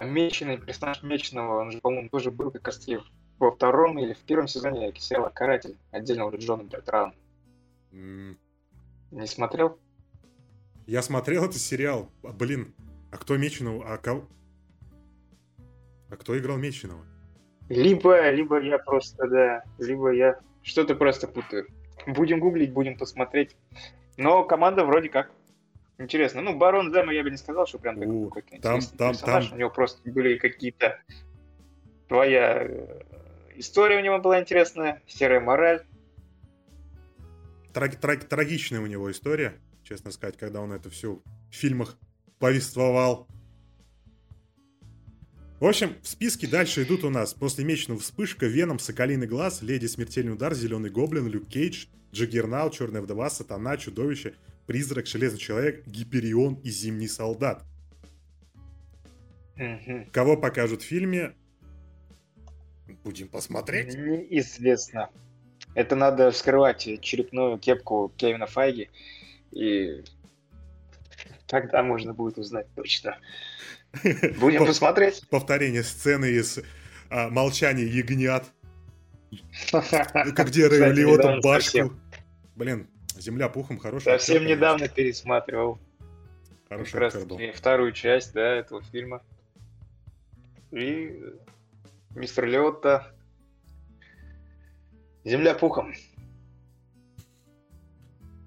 Меченый, 0.01 0.59
персонаж 0.59 1.03
Меченого, 1.03 1.61
он 1.61 1.73
же, 1.73 1.81
по-моему, 1.81 2.09
тоже 2.09 2.31
был 2.31 2.51
как 2.51 2.67
раз 2.67 2.87
во 3.39 3.51
втором 3.51 3.99
или 3.99 4.15
в 4.15 4.21
первом 4.21 4.49
сезоне 4.49 4.93
сериала 4.97 5.29
«Каратель», 5.29 5.77
отдельно 5.91 6.27
уже 6.27 6.39
Джоном 6.39 6.69
Бертран. 6.69 7.15
Mm. 7.93 8.37
Не 9.11 9.27
смотрел? 9.27 9.79
Я 10.87 11.03
смотрел 11.03 11.45
этот 11.45 11.57
сериал. 11.57 12.11
А, 12.23 12.33
блин, 12.33 12.75
а 13.13 13.17
кто 13.17 13.37
Меченого? 13.37 13.85
А 13.93 13.99
кого? 13.99 14.27
А 16.11 16.17
кто 16.17 16.39
играл 16.39 16.57
Меченого? 16.57 17.05
Либо, 17.69 18.31
либо 18.31 18.61
я 18.61 18.79
просто, 18.79 19.27
да, 19.29 19.65
либо 19.79 20.13
я 20.13 20.39
что-то 20.63 20.95
просто 20.95 21.27
путаю. 21.27 21.67
Будем 22.07 22.39
гуглить, 22.41 22.73
будем 22.73 22.97
посмотреть. 22.97 23.57
Но 24.17 24.45
команда 24.45 24.85
вроде 24.85 25.09
как 25.09 25.31
Интересно. 25.99 26.43
Ну, 26.43 26.57
Барон 26.57 26.93
Зема 26.93 27.13
я 27.13 27.23
бы 27.23 27.31
не 27.31 27.39
сказал, 27.39 27.67
что 27.67 27.79
прям 27.79 27.99
такой 27.99 28.29
какой-то 28.29 28.63
там, 28.63 28.81
там, 28.81 29.13
персонаж. 29.13 29.47
Там... 29.47 29.57
У 29.57 29.61
него 29.61 29.71
просто 29.71 30.11
были 30.11 30.37
какие-то... 30.37 31.01
Твоя 32.09 32.63
э, 32.63 33.03
история 33.57 33.99
у 33.99 34.03
него 34.03 34.19
была 34.19 34.41
интересная, 34.41 35.03
серая 35.07 35.41
мораль. 35.41 35.85
Траг, 37.73 37.97
траг, 37.97 38.25
трагичная 38.25 38.81
у 38.81 38.87
него 38.87 39.11
история, 39.11 39.59
честно 39.83 40.11
сказать, 40.13 40.37
когда 40.37 40.61
он 40.61 40.73
это 40.73 40.89
все 40.89 41.21
в 41.51 41.55
фильмах 41.55 41.97
повествовал. 42.39 43.27
В 45.59 45.65
общем, 45.65 45.97
в 46.03 46.09
списке 46.09 46.47
дальше 46.47 46.83
идут 46.83 47.03
у 47.03 47.11
нас 47.11 47.33
после 47.33 47.65
Меченого 47.65 47.99
Вспышка, 48.01 48.47
Веном, 48.47 48.79
Соколиный 48.79 49.27
Глаз, 49.27 49.63
Леди 49.63 49.87
Смертельный 49.87 50.35
Удар, 50.35 50.55
Зеленый 50.55 50.91
Гоблин, 50.91 51.29
Люк 51.29 51.49
Кейдж, 51.49 51.87
Джаггернау, 52.13 52.71
Черная 52.71 53.01
Вдова, 53.01 53.31
Сатана, 53.31 53.79
Чудовище, 53.79 54.35
Призрак, 54.67 55.07
Железный 55.07 55.39
Человек, 55.39 55.87
Гиперион 55.87 56.55
и 56.55 56.71
Зимний 56.71 57.09
Солдат. 57.09 57.65
Угу. 59.57 60.09
Кого 60.13 60.37
покажут 60.37 60.83
в 60.83 60.85
фильме? 60.85 61.35
Будем 63.05 63.29
посмотреть. 63.29 63.95
Неизвестно. 63.95 65.11
Это 65.75 65.95
надо 65.95 66.31
вскрывать 66.31 66.83
черепную 67.01 67.59
кепку 67.59 68.13
Кевина 68.17 68.47
Файги, 68.47 68.89
и 69.53 70.03
тогда 71.47 71.83
можно 71.83 72.15
будет 72.15 72.39
узнать 72.39 72.67
точно. 72.75 73.19
Будем 74.41 74.67
посмотреть. 74.67 75.23
Повторение 75.31 75.83
сцены 75.83 76.27
из 76.27 76.59
а, 77.11 77.29
«Молчания 77.31 77.85
ягнят». 77.85 78.45
Где 79.71 80.67
Рэй 80.69 80.93
Лиотом 80.93 81.41
башку. 81.41 81.93
Блин, 82.55 82.89
Земля 83.21 83.49
пухом 83.49 83.79
хороший. 83.79 84.05
Совсем 84.05 84.43
актер, 84.43 84.57
недавно 84.57 84.79
конечно. 84.79 84.97
пересматривал. 84.97 85.79
Хороший 86.69 86.93
как 86.93 87.03
актер 87.03 87.27
был. 87.27 87.39
Вторую 87.55 87.93
часть, 87.93 88.33
да, 88.33 88.55
этого 88.55 88.83
фильма. 88.83 89.23
И 90.71 91.23
мистер 92.15 92.47
Леотта. 92.47 93.13
Земля 95.25 95.55
пухом. 95.55 95.95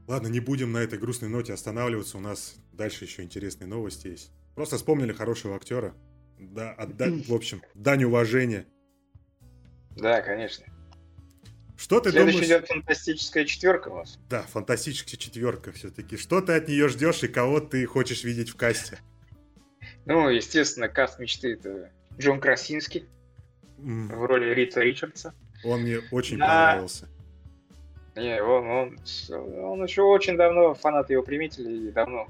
Ладно, 0.08 0.28
не 0.28 0.40
будем 0.40 0.72
на 0.72 0.80
этой 0.80 0.98
грустной 0.98 1.30
ноте 1.30 1.54
останавливаться. 1.54 2.18
У 2.18 2.22
нас 2.22 2.56
дальше 2.74 3.06
еще 3.06 3.22
интересные 3.22 3.68
новости 3.68 4.08
есть. 4.08 4.32
Просто 4.56 4.78
вспомнили 4.78 5.14
хорошего 5.14 5.56
актера. 5.56 5.94
Да, 6.40 6.72
отдать, 6.72 7.28
в 7.28 7.34
общем, 7.34 7.62
дань 7.76 8.06
уважения. 8.06 8.66
Да, 9.98 10.22
конечно. 10.22 10.66
Что 11.80 12.02
ты 12.02 12.12
Следующий 12.12 12.42
думаешь? 12.42 12.50
идет 12.50 12.68
фантастическая 12.68 13.46
четверка 13.46 13.88
у 13.88 13.94
вас. 13.94 14.20
Да, 14.30 14.42
фантастическая 14.42 15.18
четверка 15.18 15.72
все-таки. 15.72 16.18
Что 16.18 16.42
ты 16.42 16.52
от 16.52 16.68
нее 16.68 16.90
ждешь 16.90 17.24
и 17.24 17.30
кого 17.30 17.62
ты 17.62 17.86
хочешь 17.86 18.26
видеть 18.26 18.50
в 18.50 18.58
касте? 18.58 19.00
Ну, 20.06 20.28
естественно, 20.28 20.90
каст 20.90 21.20
мечты 21.20 21.54
это 21.54 21.90
Джон 22.18 22.42
Красинский 22.42 23.08
mm. 23.78 24.14
в 24.14 24.26
роли 24.26 24.54
Рита 24.54 24.82
Ричардса. 24.82 25.34
Он 25.64 25.84
мне 25.84 26.02
очень 26.12 26.38
да. 26.38 26.48
понравился. 26.48 27.08
Не, 28.18 28.44
он, 28.44 28.68
он, 28.68 29.00
он 29.64 29.84
еще 29.84 30.02
очень 30.02 30.36
давно 30.36 30.74
фанат 30.74 31.10
его 31.10 31.24
приметили 31.24 31.88
и 31.88 31.92
давно 31.92 32.28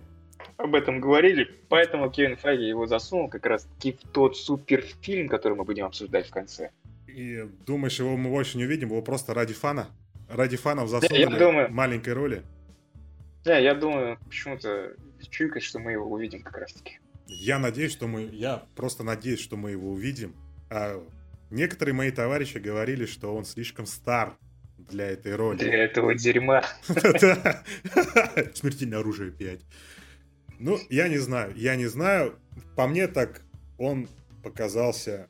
об 0.57 0.75
этом 0.75 0.99
говорили, 1.01 1.49
поэтому 1.69 2.11
Кевин 2.11 2.37
Файги 2.37 2.67
его 2.67 2.85
засунул 2.85 3.29
как 3.29 3.47
раз 3.47 3.63
таки 3.63 3.93
в 3.93 4.07
тот 4.09 4.37
суперфильм, 4.37 5.27
который 5.27 5.57
мы 5.57 5.63
будем 5.63 5.85
обсуждать 5.85 6.27
в 6.27 6.31
конце. 6.31 6.69
И 7.19 7.45
думаешь, 7.65 7.99
его 7.99 8.15
мы 8.15 8.29
больше 8.29 8.57
не 8.57 8.63
увидим, 8.63 8.87
его 8.87 9.01
просто 9.01 9.33
ради 9.33 9.53
фана? 9.53 9.89
Ради 10.29 10.55
фанов 10.55 10.87
засунули 10.87 11.19
я 11.19 11.29
думаю... 11.29 11.69
маленькой 11.69 12.13
роли? 12.13 12.43
Не, 13.45 13.61
я 13.61 13.75
думаю, 13.75 14.17
почему-то 14.23 14.95
чуйка, 15.29 15.59
что 15.59 15.79
мы 15.79 15.91
его 15.91 16.09
увидим 16.09 16.41
как 16.43 16.57
раз-таки. 16.57 16.99
Я 17.27 17.59
надеюсь, 17.59 17.91
что 17.91 18.07
мы... 18.07 18.29
Я 18.31 18.63
просто 18.73 19.03
надеюсь, 19.03 19.41
что 19.41 19.57
мы 19.57 19.71
его 19.71 19.91
увидим. 19.91 20.33
А 20.69 21.05
некоторые 21.49 21.93
мои 21.93 22.09
товарищи 22.11 22.57
говорили, 22.57 23.05
что 23.05 23.35
он 23.35 23.43
слишком 23.43 23.85
стар 23.85 24.37
для 24.77 25.07
этой 25.07 25.35
роли. 25.35 25.57
Для 25.57 25.83
этого 25.83 26.15
дерьма. 26.15 26.63
Смертельное 28.53 28.99
оружие 28.99 29.31
5. 29.31 29.59
Ну, 30.59 30.77
я 30.89 31.09
не 31.09 31.17
знаю, 31.17 31.51
я 31.57 31.75
не 31.75 31.87
знаю. 31.87 32.39
По 32.77 32.87
мне 32.87 33.09
так 33.09 33.41
он 33.77 34.07
показался 34.41 35.27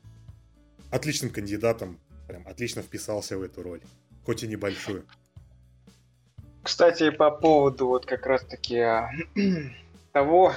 отличным 0.90 1.30
кандидатом, 1.30 1.98
прям 2.28 2.46
отлично 2.46 2.82
вписался 2.82 3.38
в 3.38 3.42
эту 3.42 3.62
роль, 3.62 3.80
хоть 4.24 4.42
и 4.42 4.48
небольшую. 4.48 5.04
Кстати, 6.62 7.10
по 7.10 7.30
поводу 7.30 7.86
вот 7.86 8.06
как 8.06 8.26
раз-таки 8.26 8.78
а, 8.78 9.10
того, 10.12 10.52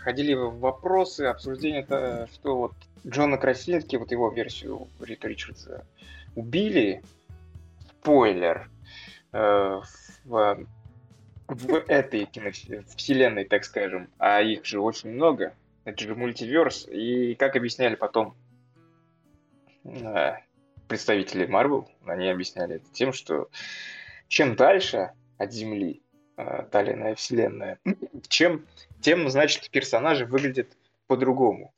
ходили 0.00 0.34
вопросы, 0.34 1.22
обсуждения, 1.22 1.80
это, 1.80 2.28
что 2.32 2.56
вот 2.56 2.72
Джона 3.06 3.38
Красински, 3.38 3.96
вот 3.96 4.10
его 4.10 4.30
версию 4.30 4.88
Рита 5.00 5.28
Ричардса, 5.28 5.86
убили. 6.34 7.02
Спойлер. 8.00 8.70
Э, 9.32 9.80
в, 10.24 10.66
в 11.48 11.74
этой 11.88 12.28
вселенной, 12.96 13.44
так 13.44 13.64
скажем. 13.64 14.08
А 14.18 14.40
их 14.42 14.64
же 14.64 14.80
очень 14.80 15.10
много. 15.10 15.54
Это 15.84 16.02
же 16.02 16.14
мультиверс. 16.14 16.86
И 16.88 17.34
как 17.34 17.56
объясняли 17.56 17.96
потом 17.96 18.36
представители 20.88 21.46
Марвел, 21.46 21.88
они 22.04 22.28
объясняли 22.28 22.76
это 22.76 22.86
тем, 22.92 23.12
что 23.12 23.48
чем 24.28 24.56
дальше 24.56 25.12
от 25.38 25.52
Земли 25.52 26.02
э, 26.36 26.66
та 26.70 26.82
или 26.82 26.92
иная 26.92 27.14
вселенная, 27.14 27.78
чем, 28.28 28.66
тем, 29.00 29.28
значит, 29.28 29.70
персонажи 29.70 30.26
выглядят 30.26 30.76
по-другому. 31.06 31.72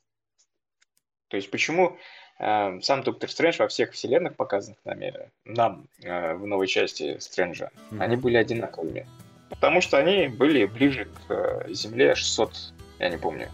То 1.29 1.37
есть 1.37 1.51
почему 1.51 1.99
э, 2.39 2.81
сам 2.81 3.03
Доктор 3.03 3.31
Стрэндж 3.31 3.59
во 3.59 3.69
всех 3.69 3.93
вселенных, 3.93 4.37
показанных 4.37 4.79
нами, 4.85 5.31
нам 5.45 5.89
э, 6.03 6.35
в 6.35 6.47
новой 6.47 6.67
части 6.67 7.19
Стрэнджа, 7.19 7.71
mm-hmm. 7.91 8.03
они 8.03 8.17
были 8.17 8.37
одинаковыми? 8.37 9.07
Потому 9.51 9.81
что 9.81 9.99
они 9.99 10.29
были 10.29 10.67
ближе 10.67 11.07
к 11.07 11.31
э, 11.31 11.73
Земле 11.73 12.15
600, 12.15 12.75
я 12.99 13.09
не 13.09 13.17
помню, 13.17 13.51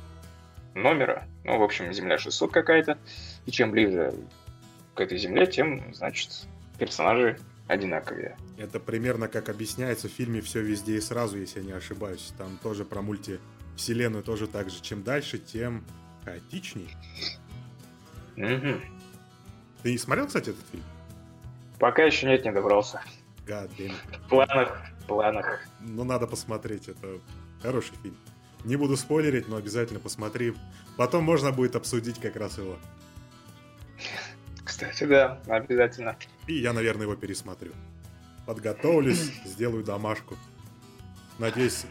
номера. 0.74 1.24
Ну, 1.44 1.58
в 1.58 1.62
общем, 1.62 1.92
Земля 1.92 2.18
600 2.18 2.52
какая-то. 2.52 2.98
И 3.46 3.50
чем 3.50 3.70
ближе 3.70 4.12
к 4.94 5.00
этой 5.00 5.18
Земле, 5.18 5.46
тем, 5.46 5.92
значит, 5.94 6.46
персонажи 6.78 7.38
одинаковые. 7.66 8.36
Это 8.58 8.80
примерно 8.80 9.28
как 9.28 9.48
объясняется 9.48 10.08
в 10.08 10.12
фильме 10.12 10.40
«Все 10.40 10.60
везде 10.60 10.96
и 10.96 11.00
сразу», 11.00 11.38
если 11.38 11.60
я 11.60 11.66
не 11.66 11.72
ошибаюсь. 11.72 12.32
Там 12.38 12.58
тоже 12.62 12.84
про 12.84 13.02
мультивселенную 13.02 14.22
тоже 14.22 14.46
так 14.46 14.70
же. 14.70 14.80
Чем 14.82 15.02
дальше, 15.02 15.38
тем 15.38 15.84
хаотичней. 16.24 16.90
Угу. 18.36 18.80
Ты 19.82 19.92
не 19.92 19.98
смотрел, 19.98 20.26
кстати, 20.26 20.50
этот 20.50 20.64
фильм? 20.70 20.84
Пока 21.78 22.04
еще 22.04 22.26
нет, 22.26 22.44
не 22.44 22.52
добрался. 22.52 23.00
God 23.46 23.70
В 24.24 24.28
планах, 24.28 24.82
в 25.00 25.06
планах. 25.06 25.60
Ну, 25.80 26.04
надо 26.04 26.26
посмотреть, 26.26 26.88
это 26.88 27.18
хороший 27.62 27.94
фильм. 28.02 28.16
Не 28.64 28.76
буду 28.76 28.96
спойлерить, 28.96 29.48
но 29.48 29.56
обязательно 29.56 30.00
посмотри. 30.00 30.54
Потом 30.96 31.24
можно 31.24 31.52
будет 31.52 31.76
обсудить 31.76 32.18
как 32.18 32.36
раз 32.36 32.56
его. 32.56 32.78
Кстати, 34.64 35.04
да, 35.04 35.40
обязательно. 35.46 36.16
И 36.46 36.54
я, 36.54 36.72
наверное, 36.72 37.02
его 37.02 37.16
пересмотрю. 37.16 37.72
Подготовлюсь, 38.46 39.32
сделаю 39.44 39.84
домашку. 39.84 40.36
Надеюсь, 41.38 41.84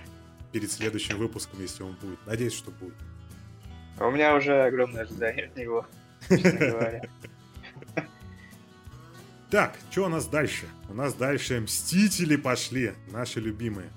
перед 0.52 0.72
следующим 0.72 1.18
выпуском, 1.18 1.62
если 1.62 1.84
он 1.84 1.94
будет. 1.94 2.20
Надеюсь, 2.26 2.54
что 2.54 2.72
будет. 2.72 2.96
У 4.00 4.10
меня 4.10 4.36
уже 4.36 4.64
огромное 4.64 5.04
ожидание 5.04 5.46
от 5.46 5.56
него. 5.56 5.86
Так, 9.50 9.78
что 9.92 10.06
у 10.06 10.10
нас 10.10 10.26
дальше? 10.26 10.66
У 10.90 10.96
нас 10.96 11.14
дальше 11.14 11.60
Мстители 11.60 12.38
пошли, 12.38 12.94
наши 13.12 13.40
любимые. 13.40 13.92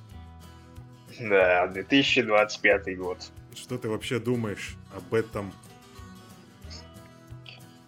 Да, 1.18 1.66
2025 1.68 2.98
год. 2.98 3.32
Что 3.54 3.78
ты 3.78 3.88
вообще 3.88 4.18
думаешь 4.18 4.76
об 4.94 5.14
этом? 5.14 5.50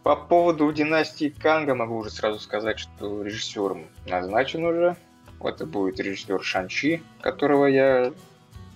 По 0.08 0.16
поводу 0.16 0.72
династии 0.72 1.28
Канга 1.28 1.74
могу 1.74 1.98
уже 1.98 2.08
сразу 2.08 2.40
сказать, 2.40 2.78
что 2.78 3.22
режиссером 3.22 3.84
назначен 4.06 4.64
уже. 4.64 4.96
Это 5.38 5.66
будет 5.66 6.00
режиссер 6.00 6.42
Шанчи, 6.42 7.02
которого 7.20 7.66
я, 7.66 8.14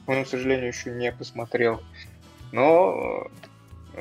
ну, 0.07 0.25
к 0.25 0.29
сожалению, 0.29 0.68
еще 0.68 0.90
не 0.90 1.11
посмотрел. 1.11 1.83
Но, 2.53 3.31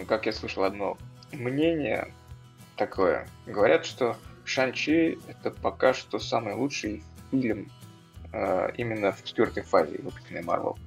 как 0.10 0.26
я 0.26 0.34
слышал 0.34 0.66
одно 0.66 0.98
мнение 1.32 2.14
такое, 2.76 3.30
говорят, 3.46 3.86
что 3.86 4.18
Шанчи 4.44 5.18
это 5.30 5.52
пока 5.52 5.94
что 5.94 6.20
самый 6.20 6.56
лучший 6.56 7.02
фильм 7.32 7.72
э, 8.34 8.74
именно 8.76 9.14
в 9.14 9.24
четвертой 9.24 9.64
фазе 9.64 10.00
выпущенной 10.00 10.44
Марвел. 10.44 10.78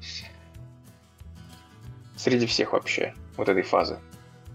Среди 2.18 2.44
всех 2.44 2.74
вообще, 2.74 3.14
вот 3.38 3.48
этой 3.48 3.62
фазы. 3.62 3.98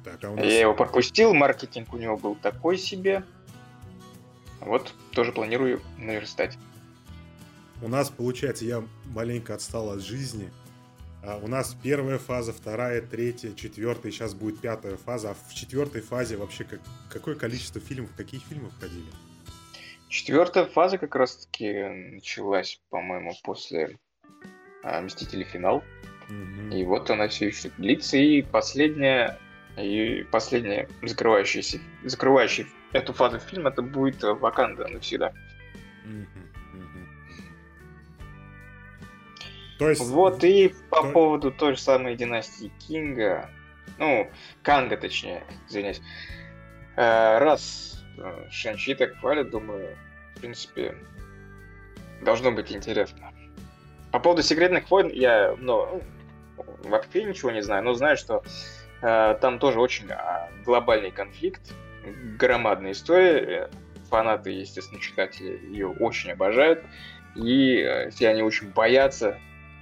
Так, 0.04 0.24
а 0.24 0.32
нас... 0.32 0.46
Я 0.46 0.62
его 0.62 0.74
пропустил, 0.74 1.34
маркетинг 1.34 1.94
у 1.94 1.98
него 1.98 2.18
был 2.18 2.36
такой 2.36 2.78
себе. 2.78 3.24
Вот, 4.60 4.94
тоже 5.12 5.32
планирую 5.32 5.82
наверстать. 5.98 6.58
У 7.82 7.88
нас, 7.88 8.10
получается, 8.10 8.66
я 8.66 8.84
маленько 9.06 9.54
отстал 9.54 9.92
от 9.92 10.02
жизни. 10.02 10.52
А 11.24 11.38
у 11.38 11.48
нас 11.48 11.76
первая 11.82 12.18
фаза, 12.18 12.54
вторая, 12.54 13.02
третья, 13.02 13.54
четвертая, 13.54 14.12
сейчас 14.12 14.34
будет 14.34 14.60
пятая 14.60 14.98
фаза. 14.98 15.32
А 15.32 15.34
в 15.34 15.54
четвертой 15.54 16.02
фазе 16.02 16.38
вообще 16.38 16.64
как, 16.64 16.80
какое 17.10 17.36
количество 17.36 17.82
фильмов, 17.82 18.10
какие 18.16 18.40
фильмы 18.40 18.70
входили? 18.70 19.08
Четвертая 20.08 20.66
фаза 20.66 20.98
как 20.98 21.16
раз-таки 21.16 21.84
началась, 22.14 22.82
по-моему, 22.90 23.34
после 23.44 24.00
а, 24.84 25.02
Мстители 25.02 25.44
финал. 25.44 25.84
Угу. 26.30 26.76
И 26.76 26.84
вот 26.84 27.10
она 27.10 27.28
все 27.28 27.48
еще 27.48 27.70
длится. 27.78 28.18
И 28.18 28.42
последняя, 28.42 29.38
и 29.82 30.24
последняя 30.24 30.88
закрывающаяся, 31.02 31.80
закрывающая 32.04 32.68
эту 32.94 33.14
фазу 33.14 33.40
фильм, 33.40 33.68
это 33.68 33.82
будет 33.82 34.22
Ваканда 34.24 34.88
навсегда. 34.88 35.34
То 39.80 39.90
есть... 39.90 40.02
Вот 40.02 40.44
и 40.44 40.74
по 40.90 41.02
То... 41.04 41.12
поводу 41.12 41.52
той 41.52 41.76
же 41.76 41.80
самой 41.80 42.16
династии 42.16 42.72
Кинга, 42.80 43.50
ну, 43.98 44.30
Канга 44.62 44.98
точнее, 44.98 45.44
извиняюсь. 45.68 46.02
Э, 46.98 47.38
раз 47.38 48.04
э, 48.18 48.50
Шанчи 48.52 48.94
так 48.94 49.18
хвалят, 49.20 49.50
думаю, 49.52 49.96
в 50.36 50.42
принципе, 50.42 50.98
должно 52.22 52.52
быть 52.52 52.74
интересно. 52.74 53.34
По 54.12 54.20
поводу 54.20 54.44
секретных 54.44 54.92
войн 54.92 55.10
я, 55.14 55.56
ну, 55.58 56.04
вообще 56.84 57.24
ничего 57.24 57.52
не 57.52 57.62
знаю, 57.62 57.84
но 57.84 57.94
знаю, 57.94 58.18
что 58.18 58.44
э, 58.44 58.50
там 59.02 59.60
тоже 59.60 59.80
очень 59.80 60.10
а, 60.12 60.50
глобальный 60.66 61.12
конфликт, 61.12 61.74
громадная 62.38 62.92
история. 62.92 63.70
Фанаты, 64.10 64.50
естественно, 64.52 65.00
читатели 65.00 65.60
ее 65.72 65.88
очень 65.88 66.32
обожают. 66.32 66.84
И 67.36 67.78
э, 67.78 68.10
все 68.10 68.30
они 68.30 68.42
очень 68.42 68.72
боятся 68.72 69.38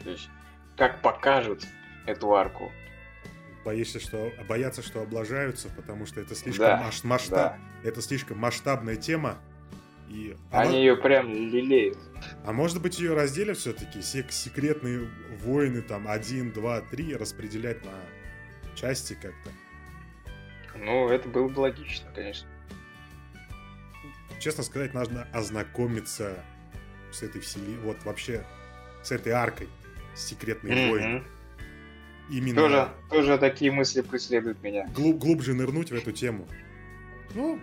то 0.08 0.12
есть, 0.12 0.30
как 0.78 1.02
покажут 1.02 1.66
эту 2.06 2.34
арку. 2.34 2.72
Боишься, 3.66 4.00
что 4.00 4.32
боятся, 4.48 4.82
что 4.82 5.02
облажаются, 5.02 5.68
потому 5.76 6.06
что 6.06 6.22
это 6.22 6.34
слишком 6.34 6.66
да, 6.66 6.92
масштаб, 7.04 7.58
да. 7.84 7.90
это 7.90 8.02
слишком 8.02 8.38
масштабная 8.38 8.96
тема. 8.96 9.38
И 10.08 10.38
Они 10.52 10.70
она... 10.70 10.78
ее 10.78 10.96
прям 10.96 11.30
лелеют. 11.30 11.98
А 12.46 12.54
может 12.54 12.82
быть 12.82 12.98
ее 13.00 13.14
разделят 13.14 13.58
все-таки, 13.58 14.02
секретные 14.02 15.10
войны 15.44 15.82
там 15.82 16.08
один, 16.08 16.54
два, 16.54 16.80
три 16.80 17.14
распределять 17.14 17.84
на 17.84 17.92
части 18.78 19.14
как-то? 19.14 19.52
Ну, 20.76 21.10
это 21.10 21.28
было 21.28 21.48
бы 21.48 21.60
логично, 21.60 22.10
конечно. 22.14 22.48
Честно 24.40 24.64
сказать, 24.64 24.94
нужно 24.94 25.28
ознакомиться 25.34 26.44
с 27.12 27.24
этой 27.24 27.42
вселенной, 27.42 27.80
вот 27.80 28.04
вообще 28.04 28.46
с 29.02 29.12
этой 29.12 29.32
аркой 29.32 29.68
секретные 30.16 30.76
mm-hmm. 30.76 30.92
войны. 30.92 31.24
Именно... 32.30 32.62
Тоже, 32.62 32.90
тоже 33.10 33.38
такие 33.38 33.72
мысли 33.72 34.02
преследуют 34.02 34.62
меня. 34.62 34.88
Глуб, 34.94 35.18
глубже 35.18 35.54
нырнуть 35.54 35.92
в 35.92 35.96
эту 35.96 36.12
тему. 36.12 36.48
Ну, 37.34 37.60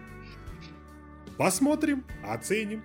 посмотрим, 1.37 2.05
оценим. 2.27 2.83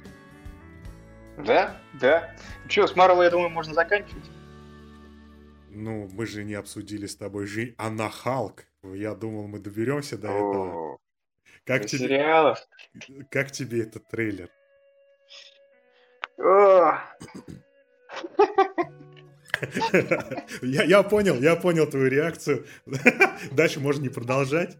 Да, 1.37 1.79
да. 1.93 2.35
Че, 2.67 2.87
с 2.87 2.95
Марвел, 2.95 3.23
я 3.23 3.29
думаю, 3.29 3.49
можно 3.49 3.73
заканчивать. 3.73 4.25
Ну, 5.71 6.09
мы 6.11 6.25
же 6.25 6.43
не 6.43 6.55
обсудили 6.55 7.05
с 7.05 7.15
тобой 7.15 7.45
жизнь. 7.45 7.75
Она 7.77 8.09
Халк. 8.09 8.65
Я 8.83 9.13
думал, 9.13 9.47
мы 9.47 9.59
доберемся 9.59 10.17
до 10.17 10.27
этого. 10.27 10.97
Как 11.65 11.85
тебе... 11.85 11.99
сериалов. 11.99 12.59
Как 13.29 13.51
тебе 13.51 13.83
этот 13.83 14.07
трейлер? 14.07 14.49
Я, 20.61 20.83
я 20.83 21.03
понял, 21.03 21.35
я 21.35 21.55
понял 21.57 21.85
твою 21.85 22.07
реакцию. 22.07 22.65
Дальше 23.51 23.81
можно 23.81 24.03
не 24.03 24.09
продолжать. 24.09 24.77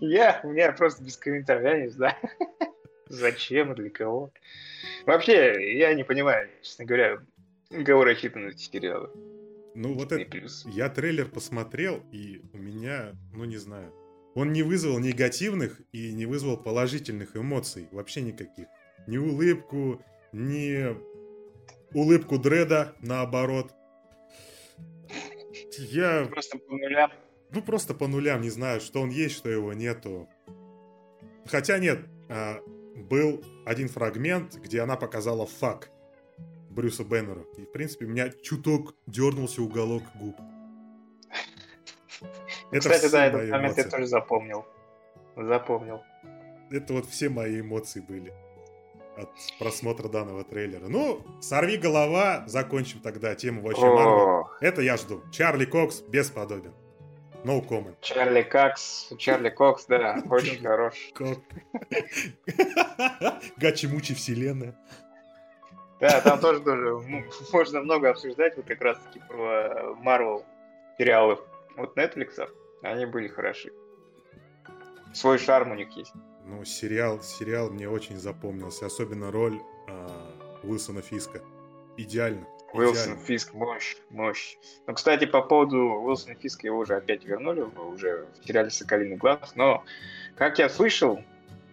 Я, 0.00 0.40
у 0.44 0.50
меня 0.50 0.72
просто 0.72 1.02
без 1.02 1.16
комментариев, 1.16 1.64
я 1.64 1.80
не 1.80 1.88
знаю. 1.88 2.14
Зачем, 3.08 3.74
для 3.74 3.90
кого. 3.90 4.30
Вообще, 5.06 5.78
я 5.78 5.94
не 5.94 6.04
понимаю, 6.04 6.50
честно 6.62 6.84
говоря, 6.84 7.18
кого 7.84 8.04
рассчитаны 8.04 8.50
эти 8.50 8.70
сериалы. 8.70 9.10
Ну 9.76 9.92
вот 9.92 10.10
это, 10.10 10.46
я 10.64 10.88
трейлер 10.88 11.28
посмотрел, 11.28 12.02
и 12.10 12.40
у 12.54 12.56
меня, 12.56 13.12
ну 13.34 13.44
не 13.44 13.58
знаю, 13.58 13.92
он 14.34 14.54
не 14.54 14.62
вызвал 14.62 14.98
негативных 14.98 15.82
и 15.92 16.14
не 16.14 16.24
вызвал 16.24 16.56
положительных 16.56 17.36
эмоций, 17.36 17.86
вообще 17.92 18.22
никаких. 18.22 18.68
Ни 19.06 19.18
улыбку, 19.18 20.02
ни 20.32 20.96
улыбку 21.92 22.38
Дреда, 22.38 22.96
наоборот. 23.00 23.74
Я... 25.78 26.24
Просто 26.24 26.56
по 26.56 26.72
нулям. 26.72 27.12
Ну, 27.50 27.60
просто 27.60 27.92
по 27.92 28.08
нулям, 28.08 28.40
не 28.40 28.50
знаю, 28.50 28.80
что 28.80 29.02
он 29.02 29.10
есть, 29.10 29.36
что 29.36 29.50
его 29.50 29.74
нету. 29.74 30.26
Хотя 31.44 31.78
нет, 31.78 32.00
а, 32.30 32.60
был 32.96 33.44
один 33.66 33.88
фрагмент, 33.88 34.54
где 34.56 34.80
она 34.80 34.96
показала 34.96 35.44
фак 35.46 35.90
Брюса 36.76 37.04
Беннера. 37.04 37.44
И, 37.56 37.62
в 37.62 37.72
принципе, 37.72 38.04
у 38.04 38.08
меня 38.08 38.28
чуток 38.42 38.94
дернулся 39.06 39.62
уголок 39.62 40.02
губ. 40.14 40.36
Это 42.70 42.90
Кстати, 42.90 43.10
да, 43.10 43.26
этот 43.26 43.50
момент 43.50 43.78
я 43.78 43.84
тоже 43.84 44.06
запомнил. 44.06 44.66
Запомнил. 45.36 46.02
Это 46.70 46.92
вот 46.92 47.06
все 47.06 47.30
мои 47.30 47.60
эмоции 47.60 48.00
были 48.00 48.32
от 49.16 49.30
просмотра 49.58 50.08
данного 50.08 50.44
трейлера. 50.44 50.86
Ну, 50.88 51.24
сорви 51.40 51.78
голова, 51.78 52.44
закончим 52.46 53.00
тогда 53.00 53.34
тему 53.34 53.62
вообще 53.62 53.86
Марвел. 53.86 54.50
Это 54.60 54.82
я 54.82 54.98
жду. 54.98 55.22
Чарли 55.32 55.64
Кокс 55.64 56.02
бесподобен. 56.02 56.74
No 57.44 57.66
comment. 57.66 57.96
Чарли 58.02 58.42
Кокс, 58.42 59.10
Чарли 59.18 59.50
Кокс, 59.50 59.86
да, 59.86 60.22
очень 60.30 60.60
хорош. 60.60 60.94
Гачи-мучи 63.56 64.14
вселенная. 64.14 64.76
Да, 66.00 66.20
там 66.20 66.40
тоже, 66.40 66.60
тоже 66.60 66.94
можно 67.52 67.80
много 67.80 68.10
обсуждать, 68.10 68.56
вот 68.56 68.66
как 68.66 68.80
раз 68.82 68.98
таки 68.98 69.20
про 69.28 69.94
Марвел 69.96 70.44
сериалы 70.98 71.38
от 71.76 71.96
Netflix, 71.96 72.48
они 72.82 73.06
были 73.06 73.28
хороши. 73.28 73.72
Свой 75.14 75.38
шарм 75.38 75.72
у 75.72 75.74
них 75.74 75.90
есть. 75.96 76.12
Ну, 76.44 76.64
сериал, 76.64 77.22
сериал 77.22 77.70
мне 77.70 77.88
очень 77.88 78.18
запомнился, 78.18 78.86
особенно 78.86 79.32
роль 79.32 79.58
э, 79.88 80.08
Уилсона 80.62 81.02
Фиска. 81.02 81.40
Идеально. 81.96 82.46
Уилсон 82.72 83.16
Фиск, 83.18 83.54
мощь, 83.54 83.96
мощь. 84.10 84.56
Ну, 84.86 84.94
кстати, 84.94 85.24
по 85.24 85.40
поводу 85.40 85.78
Уилсона 85.78 86.34
Фиска 86.34 86.66
его 86.66 86.78
уже 86.78 86.96
опять 86.96 87.24
вернули, 87.24 87.62
уже 87.62 88.26
в 88.40 88.46
сериале 88.46 88.70
«Соколиный 88.70 89.16
глаз», 89.16 89.54
но, 89.54 89.82
как 90.36 90.58
я 90.58 90.68
слышал, 90.68 91.22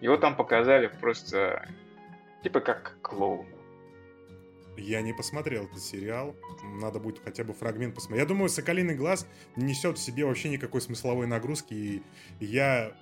его 0.00 0.16
там 0.16 0.36
показали 0.36 0.86
просто 0.86 1.68
типа 2.42 2.60
как 2.60 2.96
клоуна. 3.02 3.53
Я 4.76 5.02
не 5.02 5.12
посмотрел 5.12 5.64
этот 5.64 5.80
сериал. 5.80 6.34
Надо 6.80 6.98
будет 6.98 7.20
хотя 7.20 7.44
бы 7.44 7.52
фрагмент 7.52 7.94
посмотреть. 7.94 8.22
Я 8.22 8.28
думаю, 8.28 8.48
«Соколиный 8.48 8.94
глаз» 8.94 9.26
не 9.56 9.64
несет 9.64 9.98
в 9.98 10.02
себе 10.02 10.24
вообще 10.24 10.48
никакой 10.48 10.80
смысловой 10.80 11.26
нагрузки, 11.26 11.74
и 11.74 12.02
я 12.40 12.96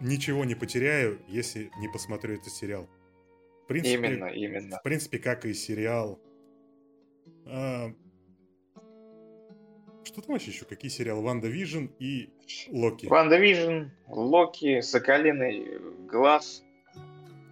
ничего 0.00 0.44
не 0.44 0.54
потеряю, 0.54 1.20
если 1.28 1.70
не 1.78 1.88
посмотрю 1.88 2.34
этот 2.34 2.52
сериал. 2.52 2.88
В 3.64 3.66
принципе, 3.66 3.94
именно, 3.94 4.26
именно. 4.26 4.78
В 4.78 4.82
принципе, 4.82 5.18
как 5.18 5.44
и 5.44 5.54
сериал. 5.54 6.20
А... 7.46 7.92
Что 10.04 10.20
там 10.20 10.32
вообще 10.32 10.50
еще? 10.50 10.64
Какие 10.64 10.90
сериалы? 10.90 11.22
WandaVision 11.22 11.86
и 11.98 12.30
Локи. 12.70 13.06
WandaVision, 13.06 13.90
Локи, 14.08 14.80
Соколиный 14.80 15.78
глаз 16.08 16.64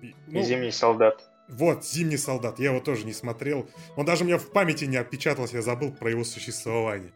и, 0.02 0.14
ну, 0.26 0.40
и 0.40 0.42
Зимний 0.42 0.72
солдат. 0.72 1.29
Вот, 1.50 1.84
Зимний 1.84 2.16
солдат. 2.16 2.58
Я 2.58 2.70
его 2.70 2.80
тоже 2.80 3.04
не 3.04 3.12
смотрел. 3.12 3.68
Он 3.96 4.04
даже 4.04 4.24
у 4.24 4.26
меня 4.26 4.38
в 4.38 4.50
памяти 4.50 4.84
не 4.84 4.96
отпечатался, 4.96 5.56
я 5.56 5.62
забыл 5.62 5.92
про 5.92 6.10
его 6.10 6.24
существование. 6.24 7.12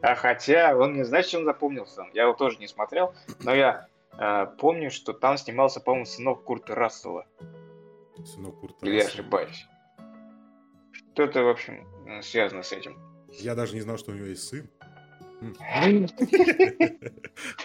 А 0.00 0.14
хотя 0.14 0.76
он 0.76 0.94
не 0.94 1.04
знает, 1.04 1.26
чем 1.26 1.44
запомнился. 1.44 2.04
Я 2.14 2.24
его 2.24 2.32
тоже 2.34 2.58
не 2.58 2.68
смотрел, 2.68 3.14
но 3.40 3.54
я 3.54 3.88
э, 4.18 4.46
помню, 4.58 4.90
что 4.90 5.12
там 5.12 5.36
снимался, 5.36 5.80
по-моему, 5.80 6.06
сынок 6.06 6.44
Курта 6.44 6.74
Рассела. 6.74 7.26
Сынок 8.24 8.60
Курта 8.60 8.86
Или 8.86 8.96
я 8.96 9.06
ошибаюсь. 9.06 9.66
Что-то, 10.92 11.42
в 11.42 11.48
общем, 11.48 11.86
связано 12.22 12.62
с 12.62 12.72
этим. 12.72 12.98
Я 13.32 13.54
даже 13.54 13.74
не 13.74 13.80
знал, 13.80 13.98
что 13.98 14.12
у 14.12 14.14
него 14.14 14.26
есть 14.26 14.48
сын. 14.48 14.70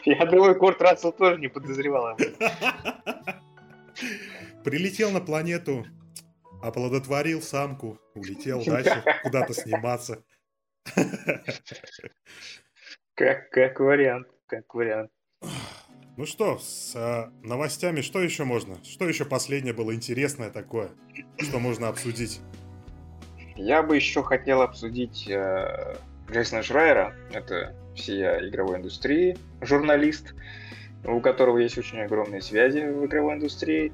Я 0.04 0.26
думаю, 0.26 0.58
Курт 0.58 0.82
Рассел 0.82 1.14
тоже 1.14 1.40
не 1.40 1.48
подозревал 1.48 2.08
об 2.08 2.20
этом. 2.20 2.50
Прилетел 4.63 5.12
на 5.12 5.21
планету, 5.21 5.86
оплодотворил 6.62 7.41
самку, 7.41 8.00
улетел 8.13 8.63
дальше 8.63 9.04
куда-то 9.24 9.54
сниматься. 9.54 10.24
Как, 13.15 13.50
как 13.52 13.80
вариант, 13.80 14.28
как 14.47 14.74
вариант. 14.74 15.12
Ну 16.17 16.26
что, 16.26 16.60
с 16.60 16.93
а, 16.95 17.32
новостями 17.41 18.02
что 18.02 18.21
еще 18.21 18.43
можно? 18.43 18.84
Что 18.84 19.08
еще 19.08 19.26
последнее 19.26 19.74
было 19.74 19.93
интересное 19.93 20.50
такое, 20.50 20.89
что 21.38 21.60
можно 21.60 21.88
обсудить? 21.88 22.41
Я 23.56 23.84
бы 23.84 23.95
еще 23.95 24.24
хотел 24.24 24.62
обсудить 24.62 25.28
э, 25.30 25.95
Джейсона 26.32 26.63
Шрайера. 26.63 27.15
Это 27.32 27.76
всея 27.95 28.47
игровой 28.47 28.78
индустрии, 28.78 29.38
журналист, 29.62 30.34
у 31.06 31.19
которого 31.19 31.58
есть 31.58 31.78
очень 31.78 32.00
огромные 32.00 32.41
связи 32.41 32.80
в 32.80 33.06
игровой 33.06 33.36
индустрии, 33.36 33.91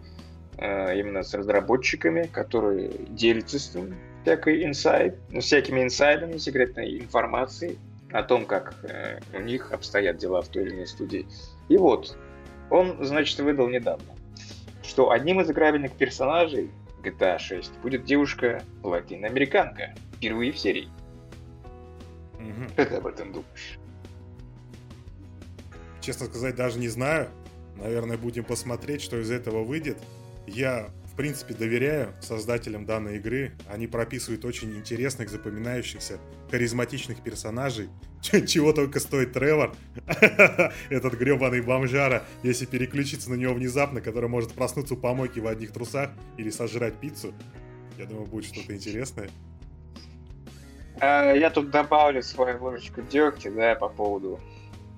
именно 0.60 1.24
с 1.24 1.34
разработчиками, 1.34 2.24
которые 2.24 2.90
делятся 3.10 3.60
с 3.60 3.76
ним 3.76 3.96
всякой 4.28 4.66
инсайд, 4.66 5.16
ну, 5.30 5.40
всякими 5.40 5.84
инсайдами, 5.84 6.38
секретной 6.38 7.00
информацией 7.00 7.78
о 8.12 8.24
том, 8.24 8.46
как 8.46 8.76
э, 8.84 9.20
у 9.34 9.40
них 9.40 9.72
обстоят 9.72 10.18
дела 10.18 10.42
в 10.42 10.50
той 10.50 10.64
или 10.64 10.76
иной 10.76 10.88
студии. 10.88 11.26
И 11.70 11.78
вот, 11.78 12.18
он, 12.70 12.98
значит, 13.06 13.40
выдал 13.40 13.70
недавно, 13.70 14.16
что 14.84 15.12
одним 15.12 15.40
из 15.40 15.50
играбельных 15.50 15.94
персонажей 15.94 16.70
GTA 17.04 17.40
6 17.40 17.72
будет 17.80 18.04
девушка 18.04 18.64
латиноамериканка, 18.84 19.96
впервые 20.16 20.52
в 20.52 20.60
серии. 20.60 20.90
Угу. 22.34 22.70
Что 22.74 22.86
ты 22.86 22.96
об 22.96 23.08
этом 23.08 23.32
думаешь? 23.32 23.80
Честно 26.02 26.26
сказать, 26.26 26.56
даже 26.56 26.80
не 26.80 26.90
знаю. 26.90 27.30
Наверное, 27.78 28.18
будем 28.18 28.44
посмотреть, 28.44 29.02
что 29.02 29.20
из 29.22 29.32
этого 29.32 29.64
выйдет. 29.64 29.98
Я 30.48 30.90
принципе, 31.18 31.56
доверяю 31.56 32.14
создателям 32.22 32.86
данной 32.86 33.18
игры. 33.18 33.52
Они 33.70 33.88
прописывают 33.88 34.46
очень 34.46 34.78
интересных, 34.78 35.30
запоминающихся, 35.30 36.20
харизматичных 36.52 37.22
персонажей. 37.22 37.90
Чего 38.22 38.72
только 38.72 39.00
стоит 39.00 39.34
Тревор, 39.34 39.76
этот 40.90 41.14
гребаный 41.16 41.62
бомжара, 41.62 42.24
если 42.44 42.66
переключиться 42.66 43.30
на 43.32 43.34
него 43.34 43.56
внезапно, 43.56 44.00
который 44.00 44.30
может 44.30 44.54
проснуться 44.54 44.94
у 44.94 44.98
помойки 44.98 45.40
в 45.40 45.48
одних 45.48 45.74
трусах 45.74 46.12
или 46.38 46.52
сожрать 46.52 46.94
пиццу. 46.94 47.34
Я 47.98 48.06
думаю, 48.06 48.28
будет 48.28 48.46
что-то 48.46 48.76
интересное. 48.76 49.30
А, 51.00 51.34
я 51.34 51.50
тут 51.50 51.72
добавлю 51.72 52.22
свою 52.22 52.64
ложечку 52.64 53.02
дегтя, 53.02 53.52
да, 53.52 53.76
по 53.76 53.90
поводу 53.90 54.40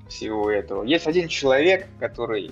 всего 0.09 0.51
этого. 0.51 0.83
Есть 0.83 1.07
один 1.07 1.29
человек, 1.29 1.88
который 1.99 2.51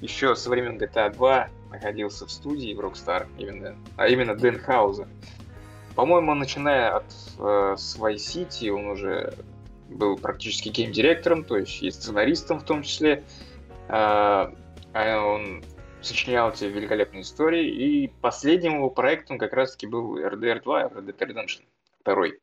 еще 0.00 0.34
со 0.34 0.48
времен 0.48 0.78
GTA 0.78 1.12
2 1.14 1.50
находился 1.70 2.26
в 2.26 2.30
студии 2.30 2.74
в 2.74 2.80
Rockstar, 2.80 3.26
именно, 3.38 3.76
а 3.96 4.08
именно 4.08 4.34
Дэн 4.34 4.58
Хауза. 4.58 5.08
По-моему, 5.94 6.34
начиная 6.34 6.96
от 6.96 7.12
э, 7.38 7.74
своей 7.76 8.18
City, 8.18 8.70
он 8.70 8.86
уже 8.86 9.34
был 9.88 10.16
практически 10.16 10.68
гейм-директором, 10.68 11.44
то 11.44 11.56
есть 11.56 11.82
и 11.82 11.90
сценаристом 11.90 12.60
в 12.60 12.64
том 12.64 12.82
числе. 12.82 13.24
Э, 13.88 14.52
он 14.94 15.62
сочинял 16.00 16.50
эти 16.50 16.64
великолепные 16.64 17.22
истории, 17.22 17.68
и 17.68 18.08
последним 18.20 18.76
его 18.76 18.90
проектом 18.90 19.38
как 19.38 19.52
раз-таки 19.52 19.86
был 19.86 20.18
RDR 20.18 20.62
2, 20.62 20.82
Red 20.84 21.06
Dead 21.06 21.18
Redemption 21.18 21.62
2. 22.04 22.36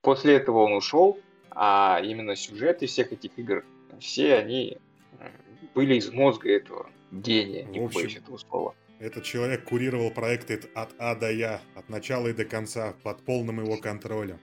После 0.00 0.36
этого 0.36 0.58
он 0.58 0.74
ушел, 0.74 1.18
а 1.50 2.00
именно 2.02 2.36
сюжеты 2.36 2.86
всех 2.86 3.12
этих 3.12 3.38
игр, 3.38 3.64
все 3.98 4.36
они 4.36 4.78
э, 5.18 5.28
были 5.74 5.96
из 5.96 6.10
мозга 6.10 6.50
этого 6.54 6.90
гения, 7.20 7.64
не 7.64 7.86
боюсь 7.86 8.16
этого 8.16 8.36
слова. 8.38 8.74
Этот 9.00 9.24
человек 9.24 9.64
курировал 9.64 10.10
проекты 10.10 10.60
от 10.74 10.94
А 10.98 11.14
до 11.14 11.30
Я, 11.30 11.60
от 11.74 11.88
начала 11.88 12.28
и 12.28 12.32
до 12.32 12.44
конца, 12.44 12.94
под 13.02 13.24
полным 13.24 13.62
его 13.62 13.76
контролем. 13.76 14.40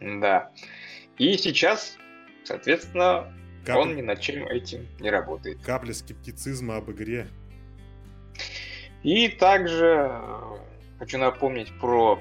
Да. 0.00 0.50
И 1.18 1.36
сейчас, 1.38 1.96
соответственно, 2.42 3.32
Кап... 3.64 3.78
он 3.78 3.96
ни 3.96 4.02
над 4.02 4.20
чем 4.20 4.46
этим 4.46 4.86
не 5.00 5.10
работает. 5.10 5.62
Капля 5.62 5.94
скептицизма 5.94 6.76
об 6.76 6.90
игре. 6.90 7.28
И 9.02 9.28
также 9.28 10.10
э, 10.10 10.56
хочу 10.98 11.18
напомнить 11.18 11.72
про 11.78 12.18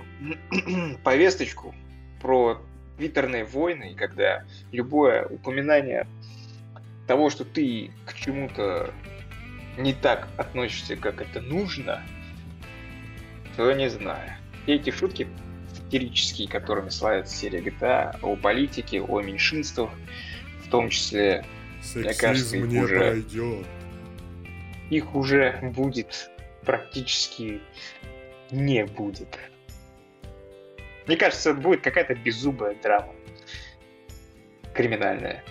повесточку, 1.03 1.73
про 2.21 2.61
твиттерные 2.97 3.45
войны, 3.45 3.95
когда 3.97 4.45
любое 4.71 5.25
упоминание 5.25 6.07
того, 7.07 7.29
что 7.29 7.43
ты 7.43 7.91
к 8.05 8.13
чему-то 8.13 8.93
не 9.77 9.93
так 9.93 10.27
относишься, 10.37 10.95
как 10.95 11.21
это 11.21 11.41
нужно, 11.41 12.01
то 13.55 13.71
не 13.73 13.89
знаю. 13.89 14.31
Все 14.63 14.75
эти 14.75 14.89
шутки 14.91 15.27
сатирические, 15.73 16.47
которыми 16.47 16.89
славится 16.89 17.35
серия 17.35 17.59
GTA, 17.59 18.17
о 18.21 18.35
политике, 18.35 19.01
о 19.01 19.21
меньшинствах, 19.21 19.91
в 20.65 20.69
том 20.69 20.89
числе, 20.89 21.45
Сексизм 21.81 21.99
мне 21.99 22.13
кажется, 22.13 22.57
их 22.57 22.65
не 22.65 22.79
уже, 22.79 22.97
пройдет. 22.97 23.67
их 24.89 25.15
уже 25.15 25.59
будет 25.61 26.29
практически 26.65 27.61
не 28.51 28.85
будет. 28.85 29.37
Мне 31.05 31.17
кажется, 31.17 31.53
будет 31.53 31.81
какая-то 31.81 32.15
беззубая 32.15 32.75
драма. 32.81 33.13
криминальное. 34.73 35.43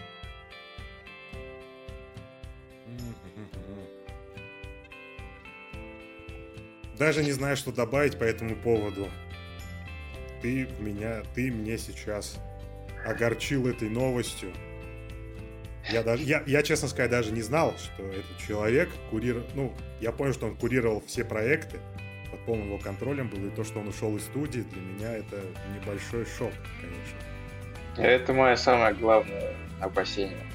Даже 7.02 7.24
не 7.24 7.32
знаю, 7.32 7.56
что 7.56 7.72
добавить 7.72 8.16
по 8.16 8.22
этому 8.22 8.54
поводу. 8.54 9.10
Ты 10.40 10.68
меня, 10.78 11.22
ты 11.34 11.50
мне 11.50 11.76
сейчас 11.76 12.38
огорчил 13.04 13.66
этой 13.66 13.88
новостью. 13.88 14.52
Я 15.90 16.04
даже, 16.04 16.22
я, 16.22 16.44
я, 16.46 16.62
честно 16.62 16.86
сказать, 16.86 17.10
даже 17.10 17.32
не 17.32 17.42
знал, 17.42 17.74
что 17.76 18.04
этот 18.04 18.38
человек 18.46 18.88
курировал, 19.10 19.44
ну, 19.56 19.74
я 20.00 20.12
понял, 20.12 20.32
что 20.32 20.46
он 20.46 20.54
курировал 20.54 21.02
все 21.04 21.24
проекты, 21.24 21.80
под 22.30 22.38
полным 22.46 22.68
его 22.68 22.78
контролем 22.78 23.28
был, 23.28 23.46
и 23.46 23.50
то, 23.50 23.64
что 23.64 23.80
он 23.80 23.88
ушел 23.88 24.16
из 24.16 24.22
студии, 24.22 24.60
для 24.60 24.80
меня 24.80 25.16
это 25.16 25.40
небольшой 25.74 26.24
шок, 26.24 26.52
конечно. 26.80 28.06
Это 28.08 28.32
мое 28.32 28.54
самое 28.54 28.94
главное 28.94 29.56
опасение. 29.80 30.46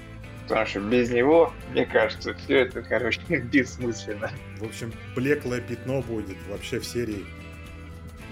Потому 0.48 0.66
что 0.66 0.80
без 0.80 1.10
него, 1.10 1.54
мне 1.72 1.86
кажется, 1.86 2.34
все 2.34 2.60
это, 2.60 2.82
короче, 2.82 3.20
бессмысленно. 3.28 4.32
В 4.60 4.64
общем, 4.64 4.94
блеклое 5.14 5.60
пятно 5.60 6.02
будет 6.02 6.38
вообще 6.48 6.80
в 6.80 6.86
серии 6.86 7.26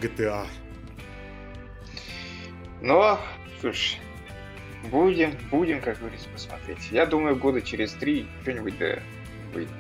GTA. 0.02 0.48
Но, 2.82 3.20
слушай, 3.60 4.00
будем, 4.90 5.32
будем, 5.52 5.82
как 5.82 6.00
говорится, 6.00 6.30
посмотреть. 6.30 6.90
Я 6.92 7.06
думаю, 7.06 7.36
года 7.36 7.62
через 7.62 7.92
три 7.94 8.28
что-нибудь 8.44 8.78
да 8.78 9.00
выйдет. 9.54 9.72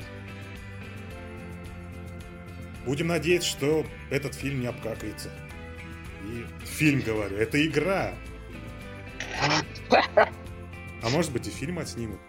Будем 2.86 3.08
надеяться, 3.08 3.50
что 3.50 3.86
этот 4.10 4.36
фильм 4.36 4.60
не 4.60 4.67
обкакается. 4.67 5.32
И 6.26 6.45
фильм, 6.65 7.00
говорю, 7.00 7.38
это 7.38 7.65
игра. 7.65 8.13
А 11.06 11.10
может 11.10 11.32
быть 11.32 11.48
и 11.48 11.52
фильм 11.52 11.78
отснимут. 11.78 12.20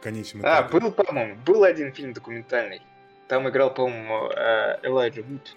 Конечно. 0.00 0.40
А, 0.44 0.62
был, 0.62 0.92
по-моему, 0.92 1.34
был 1.44 1.64
один 1.64 1.92
фильм 1.92 2.12
документальный. 2.12 2.80
Там 3.26 3.48
играл, 3.48 3.74
по-моему, 3.74 4.30
э, 4.30 4.78
Элайджа 4.84 5.22
Вуд 5.22 5.56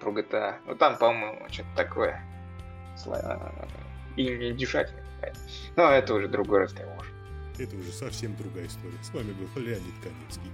про 0.00 0.10
GTA. 0.10 0.56
Ну 0.66 0.74
там, 0.74 0.98
по-моему, 0.98 1.46
что-то 1.48 1.68
такое. 1.76 2.20
И 4.16 4.24
не 4.24 4.66
какая-то. 4.66 5.38
Но 5.76 5.90
это 5.90 6.14
уже 6.14 6.26
другой 6.26 6.64
разговор. 6.64 7.06
Это 7.58 7.76
уже 7.76 7.92
совсем 7.92 8.34
другая 8.36 8.66
история. 8.66 8.98
С 9.00 9.14
вами 9.14 9.32
был 9.32 9.46
Леонид 9.62 9.94
Каменский. 10.02 10.50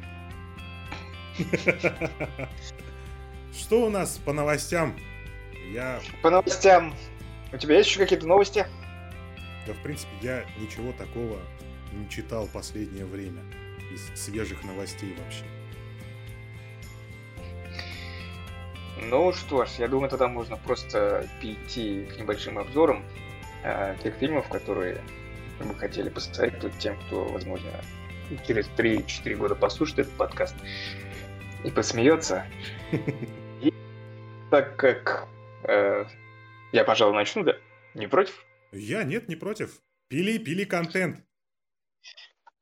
Что 3.59 3.87
у 3.87 3.89
нас 3.89 4.19
по 4.19 4.35
новостям? 4.35 4.95
Я... 5.73 6.01
По 6.23 6.29
новостям. 6.29 6.95
У 7.51 7.57
тебя 7.57 7.79
есть 7.79 7.89
еще 7.89 7.99
какие-то 7.99 8.27
новости? 8.27 8.67
Да, 9.69 9.75
в 9.75 9.83
принципе, 9.83 10.11
я 10.23 10.47
ничего 10.59 10.93
такого 10.93 11.39
не 11.93 12.09
читал 12.09 12.49
последнее 12.51 13.05
время 13.05 13.43
из 13.93 14.19
свежих 14.19 14.65
новостей 14.65 15.15
вообще. 15.19 15.45
Ну 19.03 19.31
что 19.35 19.67
ж, 19.67 19.73
я 19.79 19.89
думаю, 19.89 20.09
тогда 20.09 20.27
можно 20.27 20.57
просто 20.57 21.29
перейти 21.43 22.07
к 22.07 22.19
небольшим 22.19 22.59
обзорам 22.59 23.05
э, 23.63 23.95
тех 24.03 24.15
фильмов, 24.15 24.49
которые 24.49 25.03
мы 25.61 25.75
хотели 25.75 26.09
посоветовать 26.09 26.79
тем, 26.79 26.99
кто, 27.03 27.27
возможно, 27.27 27.71
через 28.47 28.67
3-4 28.75 29.35
года 29.37 29.55
послушает 29.55 29.99
этот 29.99 30.15
подкаст 30.15 30.57
и 31.63 31.71
посмеется. 31.71 32.47
И 33.61 33.75
так 34.51 34.77
как 34.77 35.29
э, 35.65 36.07
я, 36.73 36.85
пожалуй, 36.85 37.15
начну, 37.15 37.45
да? 37.45 37.57
Не 37.93 38.07
против? 38.07 38.48
Я 38.73 39.03
нет, 39.03 39.29
не 39.29 39.37
против. 39.37 39.81
Пили, 40.09 40.39
пили 40.39 40.65
контент. 40.65 41.25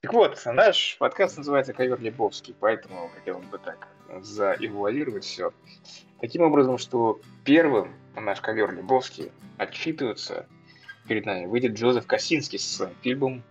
Так 0.03 0.13
вот, 0.13 0.41
наш 0.47 0.97
подкаст 0.99 1.37
называется 1.39 1.73
«Ковер 1.73 2.01
Лебовский», 2.01 2.55
поэтому 2.61 3.09
хотел 3.09 3.41
бы 3.41 3.59
так 3.59 3.89
заэвуалировать 4.21 5.25
все. 5.25 5.53
Таким 6.21 6.43
образом, 6.43 6.79
что 6.79 7.21
первым 7.45 7.93
наш 8.15 8.41
ковер 8.41 8.73
Лебовский 8.73 9.33
отчитывается 9.59 10.47
перед 11.09 11.27
нами 11.27 11.47
выйдет 11.47 11.73
Джозеф 11.73 12.07
Косинский 12.07 12.59
со 12.59 12.77
своим 12.77 12.95
фильмом, 13.03 13.43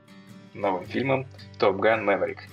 новым 0.53 0.85
фильмом 0.85 1.27
«Топ 1.59 1.75
Ган 1.77 2.05
Мэверик». 2.05 2.43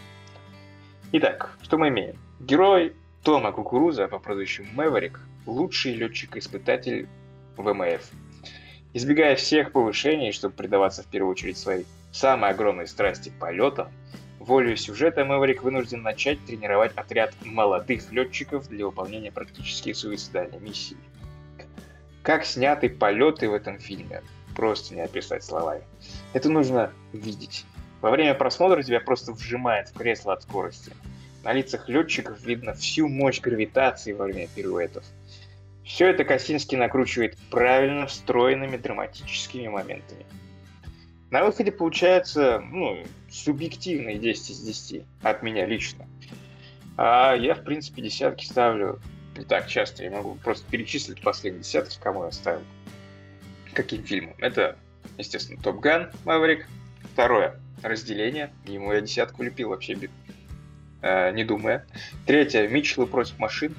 Итак, 1.13 1.57
что 1.63 1.79
мы 1.79 1.89
имеем? 1.89 2.19
Герой 2.41 2.97
Тома 3.23 3.53
Кукуруза 3.53 4.09
по 4.09 4.19
прозвищу 4.19 4.65
Мэверик– 4.73 5.21
лучший 5.47 5.95
летчик-испытатель 5.95 7.09
ВМФ– 7.57 8.11
Избегая 8.95 9.37
всех 9.37 9.73
повышений, 9.73 10.33
чтобы 10.33 10.55
предаваться 10.55 11.03
в 11.03 11.07
первую 11.07 11.33
очередь 11.33 11.57
своей 11.57 11.87
самой 12.13 12.51
огромной 12.51 12.87
страсти 12.87 13.33
полетам, 13.41 13.89
волею 14.39 14.77
сюжета 14.77 15.25
Мэверик 15.25 15.63
вынужден 15.63 16.03
начать 16.03 16.45
тренировать 16.45 16.93
отряд 16.95 17.33
молодых 17.43 18.13
летчиков 18.13 18.69
для 18.69 18.85
выполнения 18.85 19.33
практически 19.33 19.95
суицидальной 19.95 20.61
миссии. 20.61 20.99
Как 22.23 22.45
сняты 22.45 22.91
полеты 22.91 23.49
в 23.49 23.55
этом 23.55 23.79
фильме, 23.79 24.23
просто 24.55 24.95
не 24.95 25.01
описать 25.01 25.43
словами. 25.43 25.85
Это 26.35 26.51
нужно 26.51 26.93
видеть. 27.15 27.65
Во 28.03 28.11
время 28.11 28.35
просмотра 28.35 28.83
тебя 28.83 29.01
просто 29.01 29.33
вжимает 29.33 29.89
в 29.89 29.95
кресло 29.95 30.35
от 30.35 30.43
скорости. 30.43 30.93
На 31.45 31.55
лицах 31.55 31.89
летчиков 31.89 32.43
видно 32.43 32.75
всю 32.75 33.09
мощь 33.09 33.41
гравитации 33.41 34.13
во 34.13 34.27
время 34.27 34.49
пируэтов– 34.55 35.05
все 35.85 36.09
это 36.09 36.25
Косинский 36.25 36.77
накручивает 36.77 37.37
правильно 37.51 38.07
встроенными 38.07 38.77
драматическими 38.77 39.69
моментами. 39.69 40.25
На 41.31 41.45
выходе 41.45 41.73
получается, 41.73 42.61
ну, 42.61 43.05
субъективные 43.31 44.19
10 44.19 44.51
из 44.51 44.61
10 44.61 45.05
от 45.23 45.43
меня 45.43 45.67
лично. 45.67 46.07
А 46.97 47.35
я, 47.35 47.55
в 47.55 47.65
принципе, 47.65 48.03
десятки 48.03 48.45
ставлю 48.45 49.01
не 49.37 49.45
так 49.45 49.67
часто. 49.67 50.05
Я 50.05 50.11
могу 50.11 50.35
просто 50.37 50.71
перечислить 50.71 51.23
последние 51.23 51.63
десятки, 51.63 51.99
кому 52.01 52.25
я 52.25 52.33
ставил. 52.33 52.63
Каким 53.73 54.05
фильмом? 54.05 54.35
Это, 54.39 54.77
естественно, 55.17 55.61
Топ 55.63 55.81
Ган, 55.81 56.11
Маврик. 56.25 56.67
Второе, 57.15 57.59
Разделение. 57.83 58.53
Ему 58.67 58.93
я 58.93 59.01
десятку 59.01 59.43
лепил 59.43 59.71
вообще, 59.71 59.99
э, 61.01 61.33
не 61.33 61.45
думая. 61.45 61.87
Третье, 62.27 62.69
Митчеллы 62.69 63.07
против 63.07 63.39
машин. 63.39 63.75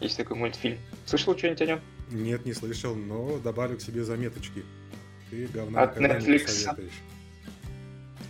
Есть 0.00 0.16
такой 0.16 0.36
мультфильм. 0.36 0.78
Слышал 1.06 1.36
что-нибудь 1.36 1.62
о 1.62 1.66
нем? 1.66 1.80
Нет, 2.10 2.44
не 2.44 2.52
слышал, 2.52 2.94
но 2.94 3.38
добавлю 3.38 3.78
к 3.78 3.80
себе 3.80 4.04
заметочки. 4.04 4.64
Ты 5.30 5.46
говна 5.46 5.82
от 5.82 5.96
Netflix. 5.96 6.90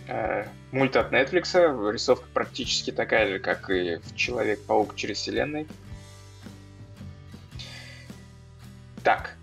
Э, 0.07 0.45
мульт 0.71 0.95
от 0.95 1.11
Netflix, 1.11 1.91
рисовка 1.91 2.25
практически 2.33 2.91
такая 2.91 3.29
же, 3.29 3.39
как 3.39 3.69
и 3.69 3.97
в 3.97 4.15
Человек-паук 4.15 4.95
через 4.95 5.17
вселенной. 5.17 5.67
Так, 9.03 9.35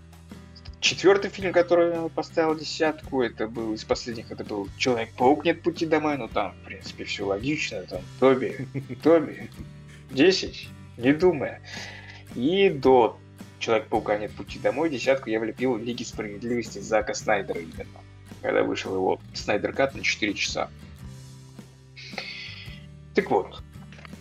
Четвертый 0.81 1.29
фильм, 1.29 1.53
который 1.53 1.93
я 1.93 2.09
поставил 2.09 2.57
десятку, 2.57 3.21
это 3.21 3.47
был 3.47 3.75
из 3.75 3.83
последних, 3.83 4.31
это 4.31 4.43
был 4.43 4.67
Человек-паук 4.77 5.45
нет 5.45 5.61
пути 5.61 5.85
домой, 5.85 6.17
но 6.17 6.27
там, 6.27 6.53
в 6.53 6.65
принципе, 6.65 7.03
все 7.03 7.23
логично, 7.23 7.83
там 7.83 8.01
Тоби, 8.19 8.67
Тоби, 9.03 9.51
10, 10.09 10.69
не 10.97 11.13
думая. 11.13 11.61
И 12.35 12.69
до 12.69 13.19
Человек-паука 13.61 14.17
нет 14.17 14.31
пути 14.31 14.57
домой 14.57 14.89
десятку 14.89 15.29
я 15.29 15.39
влепил 15.39 15.77
Лиги 15.77 16.01
Справедливости 16.01 16.79
Зака 16.79 17.13
Снайдера 17.13 17.61
именно. 17.61 17.85
Когда 18.41 18.63
вышел 18.63 18.95
его 18.95 19.21
Снайдер 19.35 19.71
Кат 19.71 19.93
на 19.93 20.01
4 20.01 20.33
часа. 20.33 20.69
Так 23.13 23.29
вот, 23.29 23.61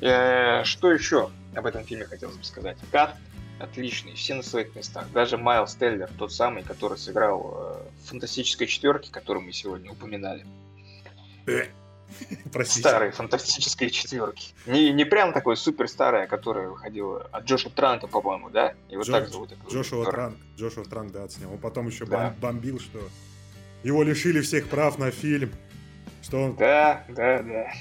э, 0.01 0.63
что 0.65 0.93
еще 0.93 1.31
об 1.55 1.65
этом 1.65 1.85
фильме 1.85 2.05
хотелось 2.05 2.37
бы 2.37 2.45
сказать? 2.45 2.77
Кат 2.93 3.17
отличный, 3.59 4.13
все 4.13 4.35
на 4.35 4.43
своих 4.43 4.75
местах. 4.77 5.07
Даже 5.13 5.39
Майлз 5.39 5.75
Теллер, 5.75 6.11
тот 6.19 6.35
самый, 6.35 6.63
который 6.63 6.99
сыграл 6.99 7.55
э, 7.55 7.89
в 8.03 8.09
фантастической 8.11 8.67
четверке, 8.67 9.11
которую 9.11 9.47
мы 9.47 9.53
сегодня 9.53 9.91
упоминали. 9.91 10.45
Простите. 12.53 12.89
Старые 12.89 13.13
фантастические 13.13 13.91
четверки. 13.91 14.53
Не, 14.67 14.93
не 14.93 15.05
прям 15.05 15.33
такой 15.33 15.57
супер 15.57 15.89
старая, 15.89 16.27
которая 16.27 16.69
выходила 16.69 17.29
от 17.33 17.45
Джоша 17.45 17.71
Транка, 17.71 18.07
по-моему, 18.07 18.51
да? 18.51 18.75
Его 18.89 19.03
Джо, 19.03 19.13
так 19.13 19.29
зовут. 19.29 19.53
Джошуа 19.71 20.05
Транк. 20.05 20.37
Джошуа 20.57 20.85
Транк, 20.85 21.13
да, 21.13 21.25
отснял. 21.25 21.53
Он 21.53 21.59
потом 21.59 21.89
еще 21.89 22.07
да. 22.07 22.35
бомбил, 22.41 22.79
что 22.79 23.01
его 23.83 24.03
лишили 24.03 24.41
всех 24.41 24.69
прав 24.69 24.99
на 24.99 25.11
фильм. 25.11 25.53
Что 26.23 26.43
он... 26.43 26.57
Да, 26.57 27.05
да, 27.09 27.43
да. 27.43 27.73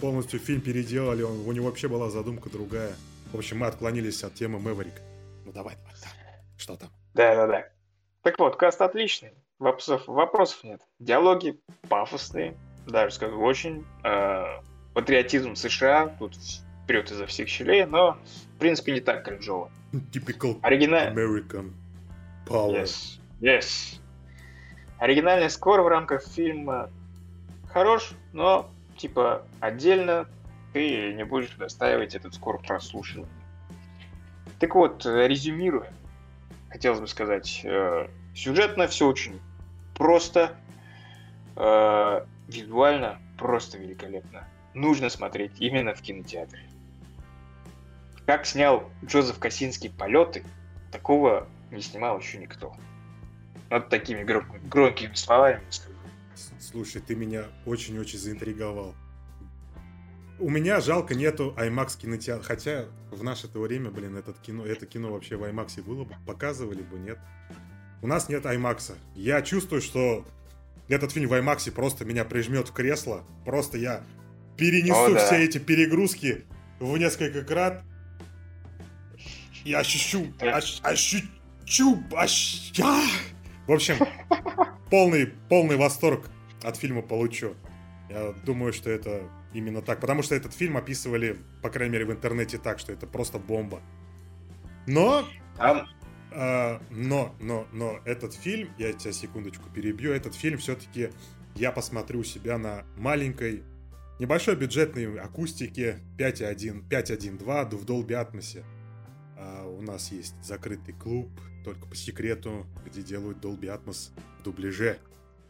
Полностью 0.00 0.40
фильм 0.40 0.60
переделали, 0.60 1.22
он, 1.22 1.46
у 1.46 1.52
него 1.52 1.66
вообще 1.66 1.88
была 1.88 2.10
задумка 2.10 2.50
другая. 2.50 2.94
В 3.32 3.38
общем, 3.38 3.58
мы 3.58 3.66
отклонились 3.66 4.22
от 4.24 4.34
темы 4.34 4.58
Мэверик. 4.58 4.94
Ну 5.44 5.52
давай, 5.52 5.76
давай, 5.76 6.42
Что 6.58 6.76
там? 6.76 6.90
Да, 7.14 7.34
да, 7.34 7.46
да. 7.46 7.68
Так 8.22 8.38
вот, 8.38 8.56
каст 8.56 8.80
отличный. 8.80 9.32
Вопросов, 9.58 10.06
вопросов 10.06 10.64
нет. 10.64 10.80
Диалоги 10.98 11.60
пафосные, 11.88 12.56
даже 12.86 13.14
скажу, 13.14 13.40
очень. 13.40 13.84
Э, 14.04 14.60
патриотизм 14.94 15.54
США 15.54 16.08
тут 16.18 16.36
прет 16.86 17.10
изо 17.10 17.26
всех 17.26 17.48
щелей, 17.48 17.84
но, 17.84 18.18
в 18.56 18.58
принципе, 18.58 18.92
не 18.92 19.00
так 19.00 19.24
кринжово. 19.24 19.70
Typical 19.92 20.58
Оригина... 20.62 21.12
American 21.12 21.72
power. 22.46 22.82
Yes. 22.82 23.18
yes. 23.40 24.00
Оригинальный 24.98 25.50
скор 25.50 25.80
в 25.82 25.88
рамках 25.88 26.22
фильма 26.24 26.90
хорош, 27.68 28.12
но 28.32 28.70
типа 28.96 29.44
отдельно 29.60 30.28
ты 30.72 31.12
не 31.14 31.24
будешь 31.24 31.50
достаивать 31.50 32.14
этот 32.14 32.34
скоро 32.34 32.58
прослушивания. 32.58 33.28
Так 34.58 34.74
вот, 34.74 35.04
резюмируя, 35.04 35.92
хотелось 36.70 37.00
бы 37.00 37.08
сказать, 37.08 37.62
э, 37.64 38.08
сюжетно 38.34 38.86
все 38.86 39.08
очень 39.08 39.40
просто, 39.94 40.56
э, 41.56 42.24
визуально 42.48 43.20
просто 43.38 43.78
великолепно. 43.78 44.48
Нужно 44.74 45.08
смотреть 45.10 45.60
именно 45.60 45.94
в 45.94 46.00
кинотеатре. 46.00 46.68
Как 48.26 48.46
снял 48.46 48.90
Джозеф 49.04 49.38
Косинский 49.38 49.90
полеты, 49.90 50.44
такого 50.90 51.48
не 51.70 51.82
снимал 51.82 52.18
еще 52.18 52.38
никто. 52.38 52.74
Вот 53.70 53.88
такими 53.88 54.22
громкими, 54.22 54.68
громкими 54.68 55.14
словами 55.14 55.62
скажу. 55.70 55.96
Слушай, 56.60 57.02
ты 57.02 57.14
меня 57.14 57.44
очень-очень 57.66 58.18
заинтриговал. 58.18 58.94
У 60.38 60.48
меня 60.48 60.80
жалко 60.80 61.14
нету 61.14 61.54
IMAX 61.56 61.98
кинотеатра. 61.98 62.42
Хотя 62.42 62.86
в 63.10 63.22
наше-то 63.22 63.60
время, 63.60 63.90
блин, 63.90 64.16
этот 64.16 64.38
кино, 64.38 64.64
это 64.64 64.86
кино 64.86 65.12
вообще 65.12 65.36
в 65.36 65.44
IMAX 65.44 65.82
было 65.82 66.04
бы, 66.04 66.14
показывали 66.26 66.82
бы, 66.82 66.98
нет. 66.98 67.18
У 68.00 68.06
нас 68.06 68.28
нет 68.28 68.44
IMAX. 68.44 68.94
Я 69.14 69.42
чувствую, 69.42 69.80
что 69.80 70.24
этот 70.92 71.12
фильм 71.12 71.28
в 71.28 71.32
IMAX 71.32 71.70
просто 71.70 72.04
меня 72.04 72.24
прижмет 72.24 72.68
в 72.68 72.72
кресло. 72.72 73.24
Просто 73.44 73.78
я 73.78 74.02
перенесу 74.56 75.12
О, 75.12 75.14
да. 75.14 75.26
все 75.26 75.44
эти 75.44 75.58
перегрузки 75.58 76.44
в 76.78 76.96
несколько 76.98 77.42
крат. 77.42 77.82
И 79.64 79.72
ощущу, 79.72 80.26
ощ, 80.40 80.80
ощущу, 80.82 82.02
ощущу. 82.14 82.84
В 83.66 83.72
общем, 83.72 83.96
полный, 84.90 85.26
полный 85.48 85.76
восторг 85.76 86.26
от 86.62 86.76
фильма 86.76 87.02
получу. 87.02 87.54
Я 88.10 88.34
думаю, 88.44 88.72
что 88.72 88.90
это 88.90 89.22
именно 89.54 89.82
так. 89.82 90.00
Потому 90.00 90.22
что 90.22 90.34
этот 90.34 90.52
фильм 90.52 90.76
описывали, 90.76 91.38
по 91.62 91.70
крайней 91.70 91.92
мере, 91.92 92.04
в 92.06 92.12
интернете 92.12 92.58
так, 92.58 92.78
что 92.78 92.92
это 92.92 93.06
просто 93.06 93.38
бомба. 93.38 93.80
Но... 94.86 95.26
Там... 95.56 95.86
Э, 96.34 96.78
но, 96.90 97.34
но, 97.40 97.66
но 97.72 98.00
этот 98.04 98.34
фильм, 98.34 98.70
я 98.78 98.92
тебя 98.92 99.12
секундочку 99.12 99.68
перебью, 99.70 100.12
этот 100.12 100.34
фильм 100.34 100.58
все-таки 100.58 101.10
я 101.54 101.72
посмотрю 101.72 102.20
у 102.20 102.24
себя 102.24 102.58
на 102.58 102.84
маленькой, 102.96 103.62
небольшой 104.18 104.56
бюджетной 104.56 105.18
акустике 105.20 105.98
5.1, 106.18 106.88
5.1.2 106.88 107.76
в 107.76 107.84
Dolby 107.84 108.08
Atmos. 108.10 108.64
А 109.36 109.66
у 109.66 109.82
нас 109.82 110.10
есть 110.12 110.34
закрытый 110.42 110.94
клуб, 110.94 111.28
только 111.64 111.86
по 111.86 111.94
секрету, 111.94 112.66
где 112.86 113.02
делают 113.02 113.44
Dolby 113.44 113.66
Atmos 113.66 114.10
в 114.38 114.42
дубляже. 114.42 114.98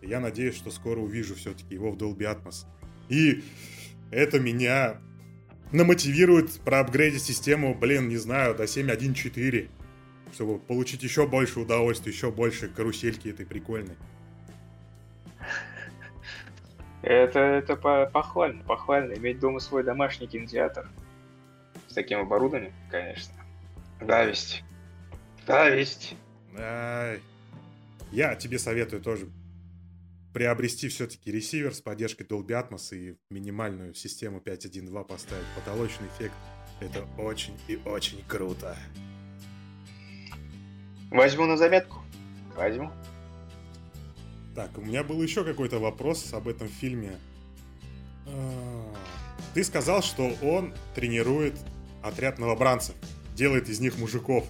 Я 0.01 0.19
надеюсь, 0.19 0.57
что 0.57 0.71
скоро 0.71 0.99
увижу 0.99 1.35
все-таки 1.35 1.75
его 1.75 1.93
в 1.93 1.97
Dolby 1.97 2.23
Atmos. 2.23 2.67
И 3.09 3.45
это 4.11 4.41
меня 4.41 5.01
намотивирует 5.71 6.61
проапгрейдить 6.61 7.23
систему, 7.23 7.75
блин, 7.75 8.09
не 8.09 8.17
знаю, 8.17 8.55
до 8.55 8.65
7.1.4, 8.65 9.69
чтобы 10.33 10.59
получить 10.59 11.03
еще 11.03 11.27
больше 11.27 11.61
удовольствия, 11.61 12.13
еще 12.13 12.31
больше 12.31 12.69
карусельки 12.69 13.29
этой 13.29 13.47
прикольной. 13.47 13.97
Это, 17.03 17.41
это 17.41 17.77
похвально, 17.77 18.63
похвально. 18.63 19.15
Иметь 19.15 19.41
дома 19.41 19.59
свой 19.59 19.83
домашний 19.83 20.29
кинотеатр. 20.29 20.89
С 21.89 21.95
таким 21.95 22.21
оборудованием, 22.21 22.73
конечно. 22.91 23.35
Зависть. 24.01 24.63
Зависть. 25.47 26.15
Ай. 26.57 27.21
Я 28.13 28.35
тебе 28.37 28.59
советую 28.59 29.03
тоже 29.03 29.29
приобрести 30.33 30.89
все-таки 30.89 31.31
ресивер 31.31 31.75
с 31.75 31.81
поддержкой 31.81 32.27
Dolby 32.27 32.51
Atmos 32.51 32.97
и 32.97 33.17
минимальную 33.31 33.95
систему 33.95 34.39
5.1.2 34.39 35.05
поставить 35.05 35.47
потолочный 35.57 36.09
эффект. 36.09 36.35
Это 36.81 37.05
очень 37.19 37.59
и 37.69 37.77
очень 37.85 38.23
круто. 38.27 38.77
Возьму 41.13 41.45
на 41.45 41.57
заметку. 41.57 41.99
Возьму. 42.57 42.91
Так, 44.55 44.71
у 44.77 44.81
меня 44.81 45.05
был 45.05 45.23
еще 45.23 45.45
какой-то 45.45 45.79
вопрос 45.79 46.33
об 46.33 46.49
этом 46.49 46.69
фильме. 46.69 47.19
А, 48.27 48.95
ты 49.55 49.63
сказал, 49.63 50.03
что 50.03 50.31
он 50.43 50.75
тренирует 50.95 51.55
отряд 52.03 52.39
новобранцев, 52.39 52.95
делает 53.35 53.69
из 53.69 53.81
них 53.81 53.99
мужиков. 53.99 54.47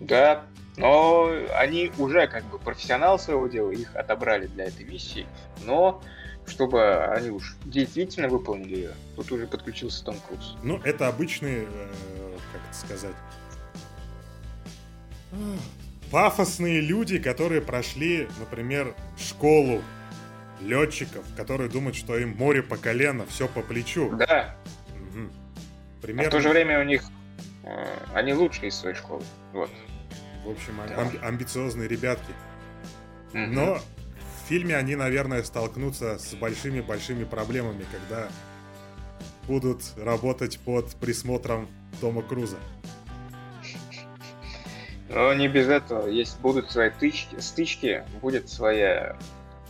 Да, 0.00 0.44
но 0.76 1.30
они 1.54 1.92
уже 1.98 2.28
как 2.28 2.44
бы 2.44 2.58
профессионал 2.58 3.18
своего 3.18 3.46
дела, 3.48 3.70
их 3.70 3.96
отобрали 3.96 4.46
для 4.46 4.66
этой 4.66 4.84
миссии, 4.84 5.26
но 5.64 6.02
чтобы 6.46 7.04
они 7.06 7.30
уж 7.30 7.56
действительно 7.64 8.28
выполнили 8.28 8.76
ее, 8.76 8.90
тут 9.16 9.32
уже 9.32 9.46
подключился 9.46 10.04
Том 10.04 10.16
Круз. 10.28 10.56
Ну, 10.62 10.78
это 10.84 11.08
обычные, 11.08 11.64
э, 11.64 12.36
как 12.52 12.62
это 12.68 12.78
сказать, 12.78 13.16
пафосные 16.10 16.80
люди, 16.80 17.18
которые 17.18 17.60
прошли, 17.60 18.28
например, 18.38 18.94
школу 19.18 19.82
летчиков, 20.60 21.24
которые 21.36 21.70
думают, 21.70 21.96
что 21.96 22.18
им 22.18 22.36
море 22.36 22.62
по 22.62 22.76
колено, 22.76 23.26
все 23.26 23.48
по 23.48 23.62
плечу. 23.62 24.10
Да. 24.16 24.56
Угу. 24.94 25.28
Примерно... 26.02 26.28
А 26.28 26.30
в 26.30 26.32
то 26.32 26.40
же 26.40 26.48
время 26.48 26.80
у 26.80 26.84
них 26.84 27.02
э, 27.64 27.84
они 28.14 28.32
лучшие 28.32 28.68
из 28.68 28.74
своей 28.74 28.96
школы. 28.96 29.22
Вот. 29.52 29.70
В 30.44 30.50
общем, 30.50 30.80
амби- 30.80 31.20
амбициозные 31.22 31.88
ребятки. 31.88 32.32
Но 33.32 33.76
в 33.76 34.48
фильме 34.48 34.76
они, 34.76 34.96
наверное, 34.96 35.42
столкнутся 35.42 36.18
с 36.18 36.34
большими-большими 36.34 37.24
проблемами, 37.24 37.84
когда 37.92 38.28
будут 39.46 39.82
работать 39.96 40.58
под 40.60 40.94
присмотром 40.96 41.68
Тома 42.00 42.22
Круза. 42.22 42.56
Но 45.08 45.32
не 45.34 45.48
без 45.48 45.68
этого. 45.68 46.06
Есть 46.06 46.38
будут 46.40 46.70
свои 46.70 46.90
тычки, 46.90 47.40
стычки, 47.40 48.04
будет 48.20 48.48
своя 48.48 49.16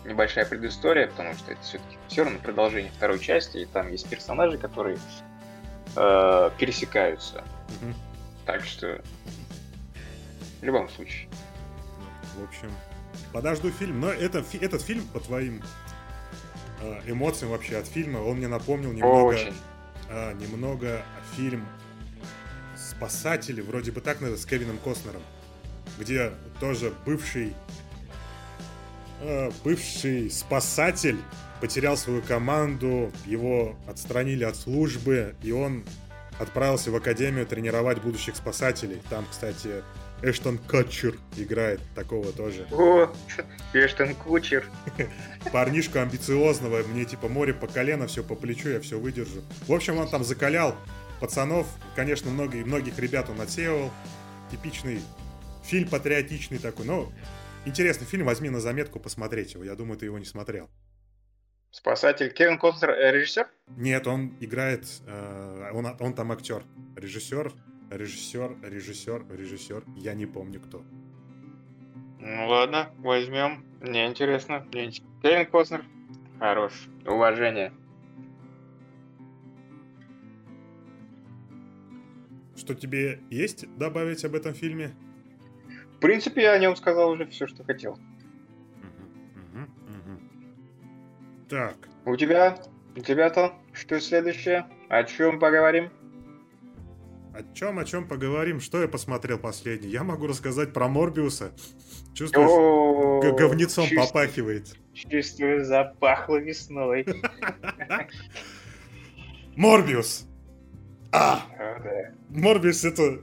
небольшая 0.05 0.47
предыстория, 0.47 1.07
потому 1.07 1.34
что 1.34 1.53
это 1.53 1.61
все-таки 1.62 1.97
все 2.09 2.24
равно 2.24 2.39
продолжение 2.39 2.91
второй 2.97 3.18
части, 3.18 3.59
и 3.59 3.64
там 3.66 3.91
есть 3.91 4.09
персонажи, 4.09 4.59
которые 4.59 4.99
э, 5.97 6.51
пересекаются. 6.59 7.45
Угу. 7.82 7.95
Так 8.47 8.64
что 8.64 9.01
в 10.61 10.64
любом 10.64 10.89
случае. 10.89 11.28
В 12.36 12.45
общем, 12.45 12.70
подожду 13.32 13.70
фильм. 13.70 14.01
Но 14.01 14.11
это, 14.11 14.45
этот 14.61 14.82
фильм, 14.82 15.07
по 15.09 15.20
твоим 15.20 15.62
э, 16.80 17.01
эмоциям 17.07 17.53
вообще 17.53 17.76
от 17.76 17.86
фильма, 17.86 18.18
он 18.18 18.39
мне 18.39 18.49
напомнил 18.49 18.93
немного... 18.93 19.24
Очень. 19.24 19.55
Э, 20.09 20.32
немного 20.34 21.03
фильм 21.36 21.66
«Спасатели», 22.99 23.61
вроде 23.61 23.92
бы 23.92 24.01
так, 24.01 24.20
наверное, 24.20 24.42
с 24.42 24.46
Кевином 24.46 24.78
Костнером, 24.78 25.22
где 25.99 26.32
тоже 26.61 26.92
бывший 27.07 27.55
э, 29.20 29.51
бывший 29.64 30.30
спасатель 30.30 31.18
потерял 31.61 31.96
свою 31.96 32.22
команду, 32.22 33.12
его 33.26 33.76
отстранили 33.86 34.44
от 34.44 34.57
службы, 34.57 35.34
и 35.42 35.53
он 35.53 35.84
отправился 36.38 36.90
в 36.90 36.96
академию 36.96 37.46
тренировать 37.46 38.01
будущих 38.01 38.36
спасателей. 38.36 39.03
Там, 39.11 39.26
кстати, 39.30 39.82
Эштон 40.22 40.59
Катчер 40.59 41.16
играет 41.36 41.80
такого 41.94 42.32
тоже. 42.32 42.66
О, 42.72 43.12
Эштон 43.72 44.14
Кучер. 44.14 44.66
Парнишку 45.53 45.99
амбициозного, 45.99 46.82
мне 46.84 47.05
типа 47.05 47.28
море 47.28 47.55
по 47.55 47.66
колено, 47.66 48.07
все 48.07 48.22
по 48.22 48.34
плечу, 48.34 48.68
я 48.70 48.80
все 48.80 48.99
выдержу. 48.99 49.42
В 49.66 49.72
общем, 49.72 49.99
он 49.99 50.09
там 50.09 50.24
закалял 50.24 50.76
пацанов. 51.20 51.66
Конечно, 51.96 52.30
много, 52.30 52.56
многих 52.58 52.98
ребят 52.98 53.28
он 53.30 53.40
отсеивал. 53.40 53.90
Типичный 54.50 55.00
фильм 55.62 55.88
патриотичный 55.88 56.58
такой. 56.58 56.86
Но 56.86 57.12
интересный 57.66 58.06
фильм, 58.06 58.26
возьми 58.26 58.50
на 58.50 58.60
заметку 58.60 59.00
посмотреть 59.00 59.54
его. 59.54 59.64
Я 59.64 59.74
думаю, 59.74 59.98
ты 59.98 60.06
его 60.06 60.18
не 60.18 60.24
смотрел. 60.24 60.68
Спасатель 61.70 62.32
Кевин 62.32 62.58
Костнер 62.58 62.90
э, 62.90 63.12
режиссер? 63.12 63.46
Нет, 63.76 64.06
он 64.06 64.34
играет, 64.40 64.86
э, 65.06 65.70
он, 65.74 65.86
он 66.00 66.14
там 66.14 66.32
актер. 66.32 66.62
Режиссер 66.96 67.52
Режиссер, 67.90 68.56
режиссер, 68.62 69.24
режиссер, 69.30 69.82
я 69.96 70.12
не 70.12 70.26
помню 70.26 70.60
кто. 70.60 70.82
Ну 72.20 72.48
ладно, 72.48 72.90
возьмем. 72.98 73.64
Мне 73.80 74.06
интересно. 74.06 74.66
Кевин 74.70 75.46
Костнер. 75.46 75.84
Хорош. 76.38 76.72
Уважение. 77.06 77.72
Что 82.59 82.74
тебе 82.74 83.20
есть 83.30 83.66
добавить 83.76 84.24
об 84.24 84.34
этом 84.34 84.52
фильме? 84.52 84.94
В 85.96 86.00
принципе, 86.00 86.42
я 86.42 86.52
о 86.52 86.59
нем 86.59 86.76
сказал 86.76 87.11
уже 87.11 87.26
все, 87.26 87.46
что 87.46 87.64
хотел. 87.64 87.92
Угу, 87.92 88.00
угу, 89.54 89.62
угу. 89.62 90.20
Так. 91.48 91.76
У 92.04 92.16
тебя? 92.16 92.59
У 92.96 93.00
тебя-то? 93.00 93.54
Что 93.72 94.00
следующее? 94.00 94.66
О 94.88 95.04
чем 95.04 95.38
поговорим? 95.38 95.90
о 97.38 97.54
чем, 97.54 97.78
о 97.78 97.84
чем 97.84 98.09
поговорим? 98.09 98.61
Что 98.61 98.82
я 98.82 98.88
посмотрел 98.88 99.38
последний? 99.38 99.88
Я 99.88 100.02
могу 100.02 100.26
рассказать 100.26 100.72
про 100.72 100.88
Морбиуса. 100.88 101.52
Чувствуешь, 102.14 103.38
говнецом 103.38 103.86
попахивает. 103.94 104.74
Чувствую, 104.92 105.64
запахло 105.64 106.38
весной. 106.38 107.06
Морбиус! 109.56 110.28
А! 111.12 111.42
Морбиус 112.30 112.84
это... 112.84 113.20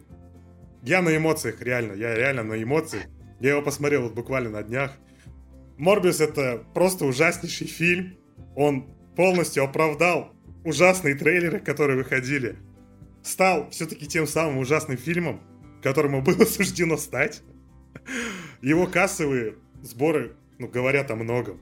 Я 0.83 1.01
на 1.01 1.15
эмоциях, 1.15 1.61
реально. 1.61 1.93
Я 1.93 2.15
реально 2.15 2.43
на 2.43 2.61
эмоциях. 2.61 3.03
Я 3.39 3.51
его 3.51 3.61
посмотрел 3.61 4.03
вот 4.03 4.13
буквально 4.13 4.49
на 4.49 4.63
днях. 4.63 4.91
Морбиус 5.77 6.21
это 6.21 6.63
просто 6.73 7.05
ужаснейший 7.05 7.67
фильм. 7.67 8.17
Он 8.55 8.88
полностью 9.15 9.63
оправдал 9.63 10.33
ужасные 10.63 11.15
трейлеры, 11.15 11.59
которые 11.59 11.97
выходили. 11.97 12.57
Стал 13.23 13.69
все-таки 13.71 14.07
тем 14.07 14.27
самым 14.27 14.57
ужасным 14.57 14.97
фильмом, 14.97 15.41
которому 15.81 16.21
было 16.21 16.45
суждено 16.45 16.97
стать. 16.97 17.41
Его 18.61 18.88
кассовые 18.88 19.55
сборы, 19.81 20.36
ну, 20.57 20.67
говорят 20.67 21.11
о 21.11 21.15
многом. 21.15 21.61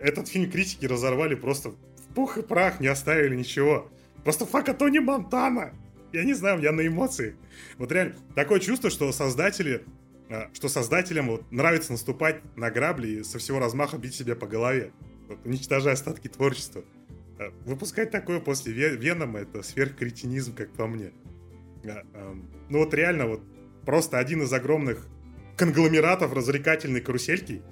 Этот 0.00 0.28
фильм 0.28 0.50
критики 0.50 0.86
разорвали 0.86 1.34
просто 1.34 1.70
в 1.70 2.14
пух 2.14 2.38
и 2.38 2.42
прах, 2.42 2.80
не 2.80 2.88
оставили 2.88 3.36
ничего. 3.36 3.90
Просто 4.24 4.46
фака 4.46 4.74
Тони 4.74 4.98
Монтана. 4.98 5.72
Я 6.12 6.24
не 6.24 6.32
знаю, 6.32 6.60
я 6.60 6.72
на 6.72 6.86
эмоции. 6.86 7.36
Вот 7.76 7.92
реально, 7.92 8.14
такое 8.34 8.58
чувство, 8.60 8.88
что 8.88 9.10
создатели, 9.12 9.84
а, 10.30 10.48
что 10.54 10.68
создателям 10.68 11.28
вот 11.28 11.50
нравится 11.52 11.92
наступать 11.92 12.40
на 12.56 12.70
грабли 12.70 13.08
и 13.08 13.22
со 13.22 13.38
всего 13.38 13.58
размаха 13.58 13.98
бить 13.98 14.14
себя 14.14 14.34
по 14.34 14.46
голове, 14.46 14.92
вот, 15.28 15.44
уничтожая 15.44 15.94
остатки 15.94 16.28
творчества. 16.28 16.84
А, 17.38 17.52
выпускать 17.66 18.10
такое 18.10 18.40
после 18.40 18.72
Венома 18.72 19.40
это 19.40 19.62
сверхкретинизм, 19.62 20.54
как 20.54 20.72
по 20.72 20.86
мне. 20.86 21.12
А, 21.84 22.36
ну 22.70 22.78
вот 22.78 22.94
реально 22.94 23.26
вот 23.26 23.42
просто 23.84 24.18
один 24.18 24.42
из 24.42 24.52
огромных 24.52 25.06
конгломератов 25.56 26.32
развлекательной 26.32 27.00
карусельки, 27.00 27.62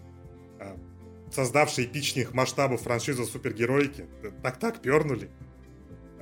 создавший 1.32 1.86
эпичных 1.86 2.34
масштабов 2.34 2.82
франшизы 2.82 3.24
супергероики, 3.24 4.06
так-так 4.42 4.82
пернули. 4.82 5.30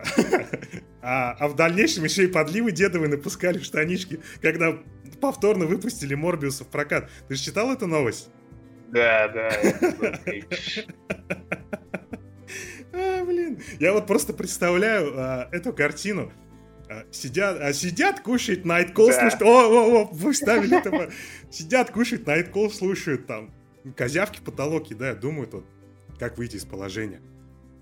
А, 1.02 1.34
а 1.40 1.48
в 1.48 1.56
дальнейшем 1.56 2.04
еще 2.04 2.24
и 2.24 2.26
подливы 2.26 2.72
дедовы 2.72 3.08
напускали 3.08 3.56
в 3.58 3.64
штанишки, 3.64 4.20
когда 4.42 4.78
повторно 5.18 5.64
выпустили 5.64 6.14
Морбиуса 6.14 6.64
в 6.64 6.68
прокат. 6.68 7.10
Ты 7.26 7.36
же 7.36 7.42
читал 7.42 7.72
эту 7.72 7.86
новость? 7.86 8.28
Да, 8.88 9.28
да. 9.28 9.50
А, 12.92 13.24
блин. 13.24 13.62
Я 13.78 13.92
вот 13.92 14.08
просто 14.08 14.32
представляю 14.32 15.12
а, 15.16 15.48
эту 15.52 15.72
картину. 15.72 16.32
А, 16.88 17.04
сидят, 17.12 17.60
а 17.60 17.72
сидят, 17.72 18.20
кушают 18.20 18.64
Найткол, 18.64 19.06
да. 19.06 19.12
слушают. 19.12 19.42
О, 19.42 19.46
о, 19.46 20.02
о, 20.02 20.04
вы 20.06 20.34
ставили 20.34 20.76
это. 20.76 21.12
Сидят, 21.50 21.92
кушают 21.92 22.26
Найткол, 22.26 22.68
слушают 22.70 23.28
там. 23.28 23.54
Козявки 23.96 24.40
потолок 24.40 24.88
кидают, 24.88 25.20
думают 25.20 25.54
вот, 25.54 25.66
как 26.18 26.36
выйти 26.36 26.56
из 26.56 26.64
положения. 26.64 27.22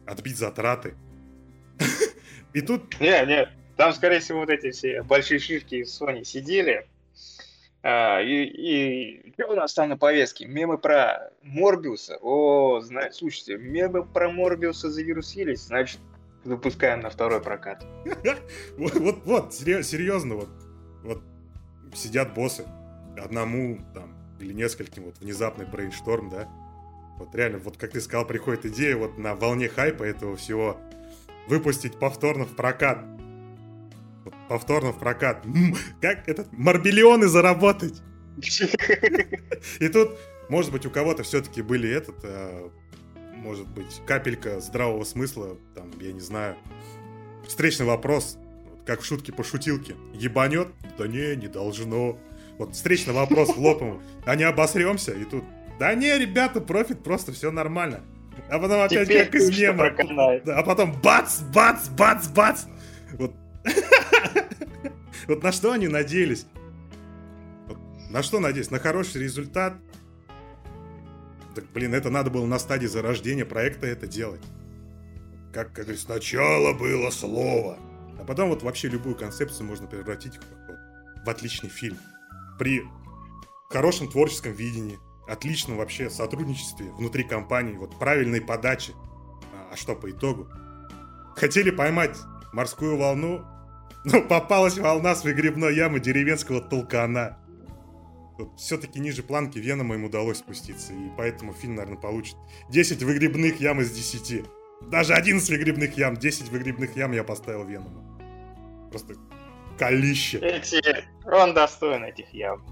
Отбить 0.06 0.36
затраты. 0.36 0.94
И 2.52 2.60
тут... 2.60 2.98
Не, 3.00 3.26
не, 3.26 3.48
там, 3.76 3.92
скорее 3.92 4.20
всего, 4.20 4.40
вот 4.40 4.50
эти 4.50 4.70
все 4.70 5.02
большие 5.02 5.38
шишки 5.38 5.76
из 5.76 6.00
Sony 6.00 6.24
сидели, 6.24 6.86
а, 7.82 8.20
и, 8.20 8.44
и 8.44 9.32
что 9.34 9.52
у 9.52 9.54
нас 9.54 9.72
там 9.72 9.88
на 9.88 9.96
повестке? 9.96 10.46
Мемы 10.46 10.78
про 10.78 11.30
Морбиуса. 11.42 12.18
О, 12.20 12.80
знаете, 12.80 13.12
слушайте, 13.12 13.56
мемы 13.56 14.04
про 14.04 14.28
Морбиуса 14.30 14.90
завирусились, 14.90 15.60
значит, 15.60 16.00
выпускаем 16.44 17.00
на 17.00 17.10
второй 17.10 17.40
прокат. 17.40 17.84
Вот, 18.76 18.94
вот, 18.94 19.24
вот, 19.24 19.54
серьезно, 19.54 20.34
вот, 20.36 20.48
вот 21.04 21.22
сидят 21.94 22.34
боссы, 22.34 22.64
одному 23.16 23.78
там 23.94 24.14
или 24.40 24.52
нескольким, 24.52 25.04
вот 25.04 25.18
внезапный 25.18 25.66
brainstorm, 25.66 26.30
да, 26.30 26.48
вот 27.18 27.34
реально, 27.34 27.58
вот 27.58 27.76
как 27.76 27.92
ты 27.92 28.00
сказал, 28.00 28.26
приходит 28.26 28.66
идея 28.66 28.96
вот 28.96 29.18
на 29.18 29.34
волне 29.34 29.68
хайпа 29.68 30.04
этого 30.04 30.36
всего 30.36 30.78
выпустить 31.48 31.98
повторно 31.98 32.44
в 32.44 32.54
прокат 32.54 33.04
повторно 34.48 34.92
в 34.92 34.98
прокат. 34.98 35.44
Как 36.00 36.28
этот 36.28 36.52
марбелионы 36.52 37.28
заработать? 37.28 38.02
И 39.80 39.88
тут, 39.88 40.18
может 40.48 40.72
быть, 40.72 40.86
у 40.86 40.90
кого-то 40.90 41.22
все-таки 41.22 41.62
были 41.62 41.90
этот, 41.90 42.16
э, 42.22 42.68
может 43.34 43.68
быть, 43.68 44.00
капелька 44.06 44.60
здравого 44.60 45.04
смысла, 45.04 45.56
там, 45.74 45.90
я 46.00 46.12
не 46.12 46.20
знаю, 46.20 46.56
встречный 47.46 47.86
вопрос, 47.86 48.38
как 48.86 49.00
в 49.00 49.04
шутке 49.04 49.32
по 49.32 49.44
шутилке. 49.44 49.96
Ебанет? 50.14 50.68
Да 50.96 51.06
не, 51.06 51.36
не 51.36 51.48
должно. 51.48 52.18
Вот 52.58 52.74
встречный 52.74 53.12
вопрос 53.12 53.50
в 53.50 53.58
лоб 53.58 53.82
ему. 53.82 54.00
А 54.24 54.34
не 54.36 54.44
обосремся? 54.44 55.12
И 55.12 55.24
тут, 55.24 55.44
да 55.78 55.94
не, 55.94 56.16
ребята, 56.16 56.60
профит, 56.60 57.02
просто 57.02 57.32
все 57.32 57.50
нормально. 57.50 58.02
А 58.50 58.58
потом 58.58 58.80
опять 58.80 59.06
Теперь 59.06 59.26
как 59.26 59.34
из 59.34 59.58
мема. 59.58 59.86
А 59.86 60.62
потом 60.62 60.92
бац, 61.00 61.40
бац, 61.40 61.88
бац, 61.88 62.28
бац. 62.28 62.64
Вот 63.12 63.34
вот 65.28 65.42
на 65.42 65.52
что 65.52 65.72
они 65.72 65.88
надеялись? 65.88 66.46
на 68.10 68.22
что 68.22 68.40
надеялись? 68.40 68.70
На 68.70 68.78
хороший 68.78 69.22
результат? 69.22 69.74
Так, 71.54 71.64
блин, 71.74 71.94
это 71.94 72.10
надо 72.10 72.30
было 72.30 72.46
на 72.46 72.58
стадии 72.58 72.86
зарождения 72.86 73.44
проекта 73.44 73.86
это 73.86 74.06
делать. 74.06 74.40
Как, 75.52 75.72
как 75.72 75.84
говорится, 75.84 76.06
сначала 76.06 76.72
было 76.72 77.10
слово. 77.10 77.78
А 78.18 78.24
потом 78.24 78.48
вот 78.50 78.62
вообще 78.62 78.88
любую 78.88 79.14
концепцию 79.14 79.66
можно 79.66 79.86
превратить 79.86 80.34
в, 80.36 81.24
в 81.26 81.28
отличный 81.28 81.68
фильм. 81.68 81.98
При 82.58 82.82
хорошем 83.70 84.10
творческом 84.10 84.52
видении, 84.52 84.98
отличном 85.28 85.76
вообще 85.76 86.10
сотрудничестве 86.10 86.90
внутри 86.92 87.24
компании, 87.24 87.76
вот 87.76 87.98
правильной 87.98 88.40
подаче. 88.40 88.92
А, 89.52 89.72
а 89.72 89.76
что 89.76 89.94
по 89.94 90.10
итогу? 90.10 90.48
Хотели 91.36 91.70
поймать 91.70 92.16
морскую 92.52 92.96
волну, 92.96 93.44
но 94.04 94.22
попалась 94.28 94.78
волна 94.78 95.14
с 95.14 95.24
выгребной 95.24 95.74
ямы 95.74 96.00
деревенского 96.00 96.60
толкана. 96.60 97.38
Все-таки 98.56 99.00
ниже 99.00 99.22
планки 99.22 99.58
Венома 99.58 99.96
им 99.96 100.04
удалось 100.04 100.38
спуститься, 100.38 100.92
и 100.92 101.10
поэтому 101.16 101.52
фильм, 101.52 101.74
наверное, 101.74 102.00
получит 102.00 102.36
10 102.70 103.02
выгребных 103.02 103.60
ям 103.60 103.80
из 103.80 103.90
10. 103.90 104.44
Даже 104.82 105.14
11 105.14 105.50
выгребных 105.50 105.98
ям, 105.98 106.16
10 106.16 106.48
выгребных 106.50 106.96
ям 106.96 107.12
я 107.12 107.24
поставил 107.24 107.64
Веному. 107.64 108.18
Просто 108.90 109.14
колище. 109.76 110.38
Эти... 110.38 111.04
Он 111.24 111.52
достоин 111.52 112.04
этих 112.04 112.32
ям. 112.32 112.64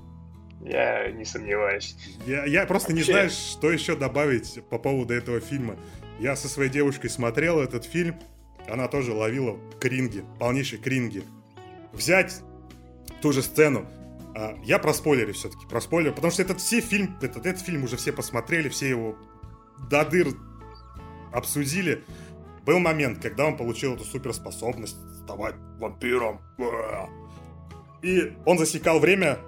Я 0.60 1.10
не 1.10 1.24
сомневаюсь. 1.24 1.96
Я, 2.26 2.44
я 2.44 2.66
просто 2.66 2.92
Вообще... 2.92 3.06
не 3.06 3.12
знаю, 3.12 3.30
что 3.30 3.70
еще 3.70 3.96
добавить 3.96 4.60
по 4.70 4.78
поводу 4.78 5.14
этого 5.14 5.40
фильма. 5.40 5.76
Я 6.18 6.34
со 6.34 6.48
своей 6.48 6.70
девушкой 6.70 7.10
смотрел 7.10 7.60
этот 7.60 7.84
фильм, 7.84 8.16
она 8.68 8.88
тоже 8.88 9.12
ловила 9.12 9.58
кринги, 9.80 10.24
полнейшие 10.38 10.80
кринги. 10.80 11.22
Взять 11.92 12.40
ту 13.20 13.32
же 13.32 13.42
сцену, 13.42 13.86
а, 14.34 14.58
я 14.64 14.78
про 14.78 14.92
спойлеры 14.92 15.32
все-таки, 15.32 15.66
про 15.66 15.80
спойлеры, 15.80 16.14
потому 16.14 16.30
что 16.30 16.42
этот 16.42 16.60
все 16.60 16.80
фильм, 16.80 17.16
этот, 17.22 17.46
этот 17.46 17.62
фильм 17.62 17.84
уже 17.84 17.96
все 17.96 18.12
посмотрели, 18.12 18.68
все 18.68 18.88
его 18.88 19.16
до 19.90 20.04
дыр 20.04 20.28
обсудили. 21.32 22.02
Был 22.64 22.78
момент, 22.78 23.22
когда 23.22 23.46
он 23.46 23.56
получил 23.56 23.94
эту 23.94 24.04
суперспособность 24.04 24.96
ставать 25.22 25.54
вампиром. 25.78 26.40
И 28.02 28.36
он 28.44 28.58
засекал 28.58 28.98
время, 28.98 29.38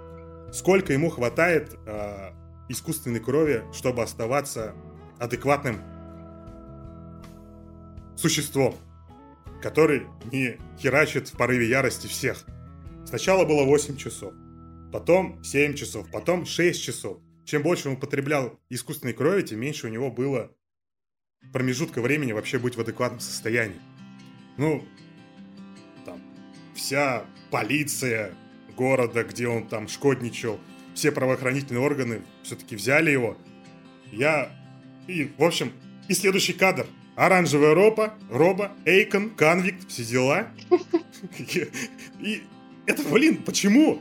сколько 0.52 0.92
ему 0.92 1.10
хватает 1.10 1.76
э, 1.86 2.30
искусственной 2.68 3.20
крови, 3.20 3.64
чтобы 3.72 4.02
оставаться 4.02 4.74
адекватным 5.18 5.80
существом 8.16 8.74
который 9.60 10.06
не 10.32 10.58
херачит 10.78 11.28
в 11.28 11.36
порыве 11.36 11.68
ярости 11.68 12.06
всех. 12.06 12.44
Сначала 13.06 13.44
было 13.44 13.64
8 13.64 13.96
часов, 13.96 14.32
потом 14.92 15.42
7 15.42 15.74
часов, 15.74 16.10
потом 16.10 16.44
6 16.46 16.82
часов. 16.82 17.18
Чем 17.44 17.62
больше 17.62 17.88
он 17.88 17.94
употреблял 17.94 18.58
искусственной 18.68 19.14
крови, 19.14 19.42
тем 19.42 19.60
меньше 19.60 19.86
у 19.86 19.90
него 19.90 20.10
было 20.10 20.54
промежутка 21.52 22.02
времени 22.02 22.32
вообще 22.32 22.58
быть 22.58 22.76
в 22.76 22.80
адекватном 22.80 23.20
состоянии. 23.20 23.80
Ну, 24.58 24.84
там, 26.04 26.20
вся 26.74 27.24
полиция 27.50 28.34
города, 28.78 29.24
где 29.24 29.48
он 29.48 29.66
там 29.66 29.88
шкодничал, 29.88 30.60
все 30.94 31.12
правоохранительные 31.12 31.82
органы 31.82 32.22
все-таки 32.42 32.76
взяли 32.76 33.10
его. 33.10 33.36
Я... 34.12 34.50
И, 35.08 35.32
в 35.36 35.44
общем, 35.44 35.72
и 36.08 36.14
следующий 36.14 36.52
кадр– 36.52 36.86
Оранжевая 37.18 37.74
ропа, 37.74 38.14
роба, 38.30 38.70
Эйкон, 38.84 39.30
конвикт, 39.30 39.90
все 39.90 40.04
дела. 40.04 40.46
И 42.20 42.44
это, 42.86 43.02
блин, 43.02 43.38
почему? 43.38 44.00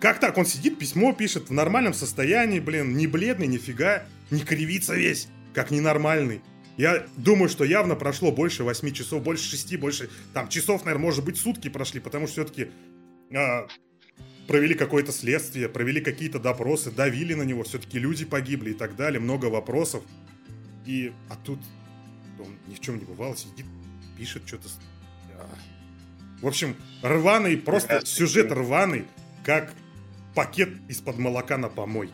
Как 0.00 0.18
так? 0.18 0.36
Он 0.36 0.44
сидит, 0.44 0.80
письмо 0.80 1.12
пишет 1.12 1.48
в 1.48 1.52
нормальном 1.52 1.94
состоянии, 1.94 2.58
блин, 2.58 2.96
не 2.96 3.06
бледный, 3.06 3.46
нифига, 3.46 4.02
не 4.32 4.40
кривится 4.40 4.96
весь, 4.96 5.28
как 5.54 5.70
ненормальный. 5.70 6.42
Я 6.76 7.06
думаю, 7.16 7.48
что 7.48 7.62
явно 7.62 7.94
прошло 7.94 8.32
больше 8.32 8.64
8 8.64 8.92
часов, 8.92 9.22
больше 9.22 9.48
6, 9.48 9.76
больше, 9.76 10.10
там, 10.34 10.48
часов, 10.48 10.84
наверное, 10.84 11.04
может 11.04 11.24
быть, 11.24 11.36
сутки 11.36 11.68
прошли, 11.68 12.00
потому 12.00 12.26
что 12.26 12.42
все-таки 12.42 12.72
а, 13.34 13.66
провели 14.46 14.74
какое-то 14.74 15.12
следствие, 15.12 15.68
провели 15.68 16.00
какие-то 16.00 16.38
допросы, 16.38 16.90
давили 16.90 17.34
на 17.34 17.42
него, 17.42 17.62
все-таки 17.64 17.98
люди 17.98 18.24
погибли 18.24 18.70
и 18.70 18.74
так 18.74 18.96
далее, 18.96 19.20
много 19.20 19.46
вопросов. 19.46 20.02
И, 20.86 21.12
а 21.30 21.36
тут 21.36 21.60
он 22.38 22.56
ни 22.68 22.74
в 22.74 22.80
чем 22.80 22.98
не 22.98 23.04
бывал, 23.04 23.36
сидит, 23.36 23.66
пишет 24.18 24.42
что-то. 24.46 24.68
А. 25.38 25.46
В 26.40 26.46
общем, 26.46 26.76
рваный, 27.02 27.56
просто 27.56 28.04
сюжет 28.04 28.50
рваный, 28.52 29.06
как 29.44 29.72
пакет 30.34 30.70
из-под 30.88 31.18
молока 31.18 31.56
на 31.56 31.68
помойке. 31.68 32.12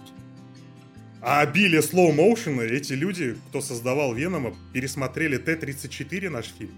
А 1.21 1.41
обилие 1.41 1.83
слоу-моушена 1.83 2.63
эти 2.63 2.93
люди, 2.93 3.37
кто 3.49 3.61
создавал 3.61 4.15
Венома, 4.15 4.55
пересмотрели 4.73 5.37
Т-34 5.37 6.29
наш 6.29 6.47
фильм. 6.47 6.75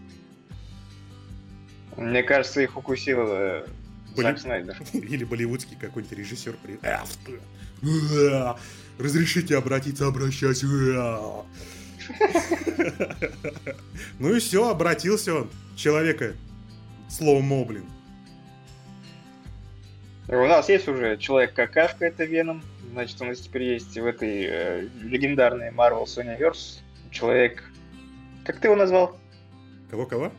Мне 1.97 2.22
кажется, 2.22 2.62
их 2.62 2.78
укусил 2.78 3.26
э, 3.28 3.66
Боли... 4.16 4.36
Или 4.92 5.24
болливудский 5.24 5.76
какой-нибудь 5.80 6.18
режиссер. 6.18 6.56
При... 6.62 6.78
Разрешите 8.98 9.56
обратиться, 9.56 10.06
обращайся. 10.06 10.66
Ну 14.18 14.34
и 14.34 14.40
все, 14.40 14.68
обратился 14.68 15.34
он. 15.34 15.50
Человека. 15.76 16.34
Слоумо, 17.08 17.64
блин. 17.64 17.84
У 20.28 20.46
нас 20.46 20.68
есть 20.68 20.88
уже 20.88 21.16
Человек-какашка, 21.16 22.06
это 22.06 22.24
Веном. 22.24 22.62
Значит, 22.92 23.20
у 23.20 23.24
нас 23.24 23.40
теперь 23.40 23.62
есть 23.64 23.96
в 23.96 24.04
этой 24.04 24.44
э, 24.44 24.88
легендарной 25.02 25.70
Marvel 25.70 26.04
Sonyverse 26.04 26.80
Человек... 27.11 27.64
Как 28.44 28.58
ты 28.58 28.68
его 28.68 28.76
назвал? 28.76 29.18
Кого-кого? 29.90 30.32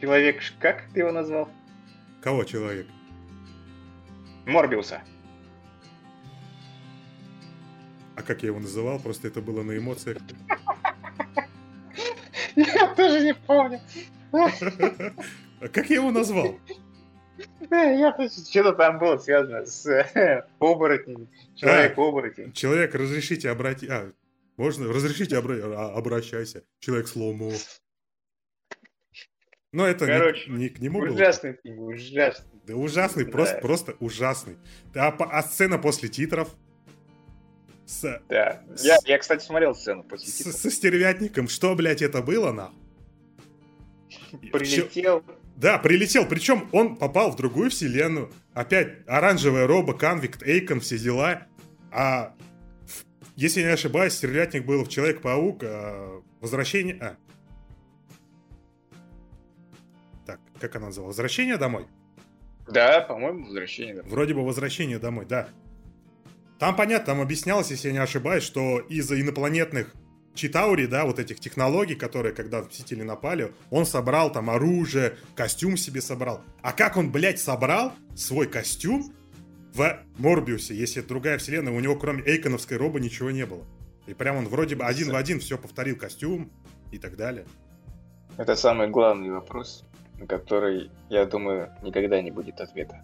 Человек... 0.00 0.42
Как 0.60 0.84
ты 0.92 1.00
его 1.00 1.12
назвал? 1.12 1.48
Кого 2.24 2.44
человек? 2.44 2.86
Морбиуса. 4.46 5.02
А 8.16 8.22
как 8.22 8.42
я 8.42 8.46
его 8.46 8.60
называл? 8.60 8.98
Просто 8.98 9.28
это 9.28 9.42
было 9.42 9.62
на 9.62 9.76
эмоциях. 9.76 10.16
Я 12.56 12.94
тоже 12.94 13.26
не 13.26 13.34
помню. 13.34 13.78
А 14.32 15.68
как 15.68 15.90
я 15.90 15.96
его 15.96 16.10
назвал? 16.10 16.58
Я 17.70 18.16
что-то 18.28 18.72
там 18.72 18.98
было 18.98 19.18
связано 19.18 19.66
с 19.66 19.84
э, 19.86 20.46
оборотнем. 20.60 21.28
Человек-оборотень. 21.56 22.52
Человек, 22.52 22.94
разрешите 22.94 23.50
обратить... 23.50 23.90
А, 23.90 24.12
можно? 24.56 24.88
Разрешите 24.88 25.36
обра... 25.36 25.56
А, 25.56 25.94
обращайся. 25.96 26.62
Человек 26.78 27.08
слому. 27.08 27.52
Но 29.74 29.88
это 29.88 30.06
Короче, 30.06 30.48
не, 30.52 30.56
не 30.56 30.68
к 30.68 30.78
нему 30.78 31.00
ужасный 31.00 31.50
было. 31.50 31.60
фильм, 31.64 31.80
ужасный. 31.80 32.60
Да 32.64 32.76
ужасный, 32.76 33.24
да. 33.24 33.32
просто, 33.32 33.58
просто 33.58 33.96
ужасный. 33.98 34.56
А, 34.94 35.08
а 35.08 35.42
сцена 35.42 35.78
после 35.78 36.08
титров? 36.08 36.48
С, 37.84 38.22
да. 38.28 38.62
С, 38.72 38.84
я, 38.84 38.98
я, 39.04 39.18
кстати, 39.18 39.44
смотрел 39.44 39.74
сцену 39.74 40.04
после 40.04 40.28
с, 40.28 40.36
титров. 40.36 40.54
Со 40.54 40.70
стервятником. 40.70 41.48
Что, 41.48 41.74
блядь, 41.74 42.02
это 42.02 42.22
было, 42.22 42.52
на? 42.52 42.70
Прилетел. 44.52 45.24
Да, 45.56 45.78
прилетел. 45.78 46.24
Причем 46.24 46.68
он 46.70 46.94
попал 46.94 47.32
в 47.32 47.36
другую 47.36 47.70
вселенную. 47.70 48.30
Опять 48.52 48.98
оранжевая 49.08 49.66
роба, 49.66 49.94
конвикт, 49.94 50.40
Эйкон, 50.44 50.78
все 50.78 50.98
дела. 50.98 51.48
А 51.90 52.32
если 53.34 53.62
я 53.62 53.66
не 53.66 53.72
ошибаюсь, 53.72 54.12
стервятник 54.12 54.64
был 54.66 54.84
в 54.84 54.88
Человек-паук, 54.88 55.64
а 55.64 56.22
возвращение... 56.40 56.96
А, 57.00 57.16
как 60.68 60.76
она 60.76 60.86
называлась? 60.86 61.16
Возвращение 61.16 61.56
домой? 61.58 61.86
Да, 62.66 63.00
по-моему, 63.02 63.44
возвращение 63.44 63.94
домой. 63.94 64.10
Вроде 64.10 64.34
бы 64.34 64.44
возвращение 64.44 64.98
домой, 64.98 65.26
да. 65.26 65.48
Там 66.58 66.76
понятно, 66.76 67.06
там 67.06 67.20
объяснялось, 67.20 67.70
если 67.70 67.88
я 67.88 67.92
не 67.92 67.98
ошибаюсь, 67.98 68.42
что 68.42 68.78
из-за 68.78 69.20
инопланетных 69.20 69.94
Читаури, 70.34 70.86
да, 70.86 71.04
вот 71.04 71.18
этих 71.18 71.38
технологий, 71.38 71.94
которые, 71.94 72.34
когда 72.34 72.62
Мстители 72.62 73.02
напали, 73.02 73.52
он 73.70 73.86
собрал 73.86 74.32
там 74.32 74.50
оружие, 74.50 75.16
костюм 75.36 75.76
себе 75.76 76.00
собрал. 76.00 76.40
А 76.62 76.72
как 76.72 76.96
он, 76.96 77.12
блядь, 77.12 77.38
собрал 77.38 77.92
свой 78.16 78.46
костюм 78.48 79.12
в 79.74 80.00
Морбиусе, 80.18 80.74
если 80.74 81.00
это 81.00 81.08
другая 81.08 81.38
вселенная, 81.38 81.72
у 81.72 81.80
него 81.80 81.96
кроме 81.96 82.22
Эйконовской 82.24 82.76
робы 82.78 83.00
ничего 83.00 83.30
не 83.30 83.46
было. 83.46 83.64
И 84.06 84.14
прям 84.14 84.36
он 84.36 84.48
вроде 84.48 84.74
бы 84.74 84.84
один 84.84 85.12
в 85.12 85.16
один 85.16 85.38
все 85.40 85.58
повторил, 85.58 85.96
костюм 85.96 86.50
и 86.90 86.98
так 86.98 87.16
далее. 87.16 87.46
Это 88.36 88.56
самый 88.56 88.88
главный 88.88 89.30
вопрос 89.30 89.84
на 90.18 90.26
который, 90.26 90.90
я 91.08 91.26
думаю, 91.26 91.72
никогда 91.82 92.20
не 92.22 92.30
будет 92.30 92.60
ответа. 92.60 93.02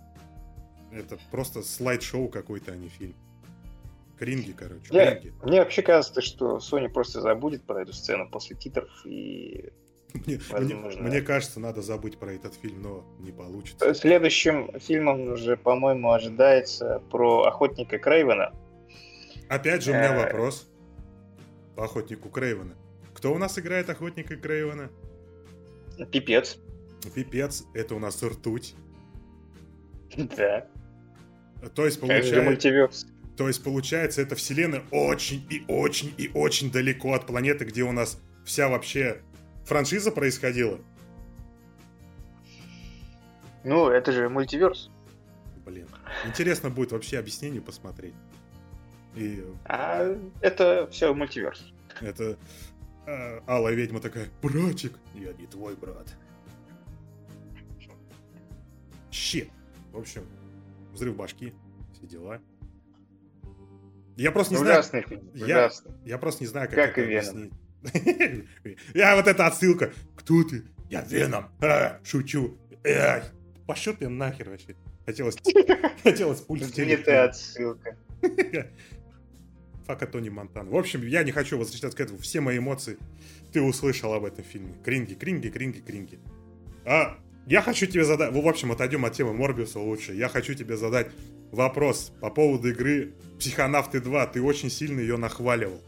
Это 0.92 1.18
просто 1.30 1.62
слайд-шоу 1.62 2.28
какой-то, 2.28 2.72
а 2.72 2.76
не 2.76 2.88
фильм. 2.88 3.14
Кринги, 4.18 4.52
короче. 4.52 4.84
Я, 4.90 5.16
кринги. 5.16 5.34
Мне 5.42 5.60
вообще 5.60 5.82
кажется, 5.82 6.20
что 6.20 6.58
Sony 6.58 6.88
просто 6.88 7.20
забудет 7.20 7.62
про 7.64 7.82
эту 7.82 7.92
сцену 7.92 8.28
после 8.28 8.56
титров 8.56 8.90
и 9.04 9.72
мне, 10.12 10.40
возможно... 10.50 11.02
мне, 11.02 11.10
мне 11.10 11.20
кажется, 11.20 11.60
надо 11.60 11.82
забыть 11.82 12.18
про 12.18 12.32
этот 12.32 12.54
фильм, 12.54 12.82
но 12.82 13.04
не 13.18 13.32
получится. 13.32 13.94
Следующим 13.94 14.70
фильмом 14.78 15.32
уже, 15.32 15.56
по-моему, 15.56 16.12
ожидается 16.12 17.02
про 17.10 17.44
охотника 17.44 17.98
Крейвена. 17.98 18.52
Опять 19.48 19.82
же, 19.82 19.92
у 19.92 19.94
меня 19.94 20.14
э, 20.14 20.24
вопрос 20.24 20.68
по 21.76 21.84
охотнику 21.84 22.28
Крейвена. 22.28 22.74
Кто 23.14 23.32
у 23.32 23.38
нас 23.38 23.58
играет 23.58 23.88
охотника 23.90 24.36
Крейвена? 24.36 24.90
Пипец. 26.10 26.58
Пипец, 27.08 27.64
это 27.72 27.94
у 27.94 27.98
нас 27.98 28.22
ртуть. 28.22 28.74
Да. 30.16 30.66
То 31.74 31.84
есть 31.86 32.00
получается... 32.00 32.98
То 33.36 33.48
есть 33.48 33.64
получается, 33.64 34.20
эта 34.20 34.34
вселенная 34.34 34.82
очень 34.90 35.46
и 35.48 35.64
очень 35.66 36.12
и 36.18 36.30
очень 36.34 36.70
далеко 36.70 37.14
от 37.14 37.26
планеты, 37.26 37.64
где 37.64 37.84
у 37.84 37.92
нас 37.92 38.20
вся 38.44 38.68
вообще 38.68 39.22
франшиза 39.64 40.10
происходила. 40.10 40.78
Ну, 43.64 43.88
это 43.88 44.12
же 44.12 44.28
мультиверс. 44.28 44.90
Блин. 45.64 45.86
Интересно 46.26 46.68
будет 46.68 46.92
вообще 46.92 47.18
объяснение 47.18 47.62
посмотреть. 47.62 48.14
И... 49.14 49.42
А 49.64 50.18
это 50.40 50.88
все 50.90 51.14
мультиверс. 51.14 51.72
Это 52.00 52.36
а, 53.06 53.42
Алая 53.46 53.74
ведьма 53.74 54.00
такая, 54.00 54.28
братик, 54.42 54.98
я 55.14 55.32
не 55.32 55.46
твой 55.46 55.76
брат. 55.76 56.14
Щит. 59.10 59.50
В 59.92 59.98
общем, 59.98 60.24
взрыв 60.92 61.16
башки, 61.16 61.52
все 61.92 62.06
дела. 62.06 62.40
Я 64.16 64.32
просто 64.32 64.54
не 64.54 64.60
ужасный 64.60 65.02
знаю. 65.02 65.08
Фильм, 65.08 65.46
я, 65.46 65.70
я 66.04 66.18
просто 66.18 66.44
не 66.44 66.48
знаю, 66.48 66.68
как, 66.68 66.76
как 66.76 66.98
это 66.98 67.02
объяснить. 67.04 67.52
Я 68.94 69.16
вот 69.16 69.26
эта 69.26 69.46
отсылка. 69.46 69.92
Кто 70.16 70.44
ты? 70.44 70.64
Я 70.90 71.00
Веном. 71.00 71.46
А, 71.62 71.98
шучу. 72.04 72.58
Эй, 72.84 73.22
пошел 73.66 73.94
ты 73.94 74.08
нахер 74.08 74.50
вообще. 74.50 74.76
Хотелось, 75.06 75.36
хотелось 76.02 76.40
пульс 76.40 76.70
телефон. 76.70 77.04
ты 77.04 77.12
отсылка. 77.12 77.96
Фака 79.86 80.06
Тони 80.06 80.28
Монтан. 80.28 80.68
В 80.68 80.76
общем, 80.76 81.06
я 81.06 81.24
не 81.24 81.32
хочу 81.32 81.58
возвращаться 81.58 81.96
к 81.96 82.00
этому. 82.00 82.18
Все 82.18 82.40
мои 82.40 82.58
эмоции 82.58 82.98
ты 83.52 83.62
услышал 83.62 84.12
об 84.12 84.24
этом 84.24 84.44
фильме. 84.44 84.74
Кринги, 84.84 85.14
кринги, 85.14 85.48
кринги, 85.48 85.78
кринги. 85.78 86.20
А 86.84 87.18
я 87.50 87.62
хочу 87.62 87.86
тебе 87.86 88.04
задать... 88.04 88.32
В 88.32 88.46
общем, 88.46 88.70
отойдем 88.70 89.04
от 89.04 89.12
темы 89.12 89.32
Морбиуса 89.32 89.80
лучше. 89.80 90.14
Я 90.14 90.28
хочу 90.28 90.54
тебе 90.54 90.76
задать 90.76 91.08
вопрос 91.50 92.12
по 92.20 92.30
поводу 92.30 92.68
игры 92.68 93.12
Психонавты 93.40 94.00
2. 94.00 94.26
Ты 94.28 94.40
очень 94.40 94.70
сильно 94.70 95.00
ее 95.00 95.16
нахваливал. 95.16 95.80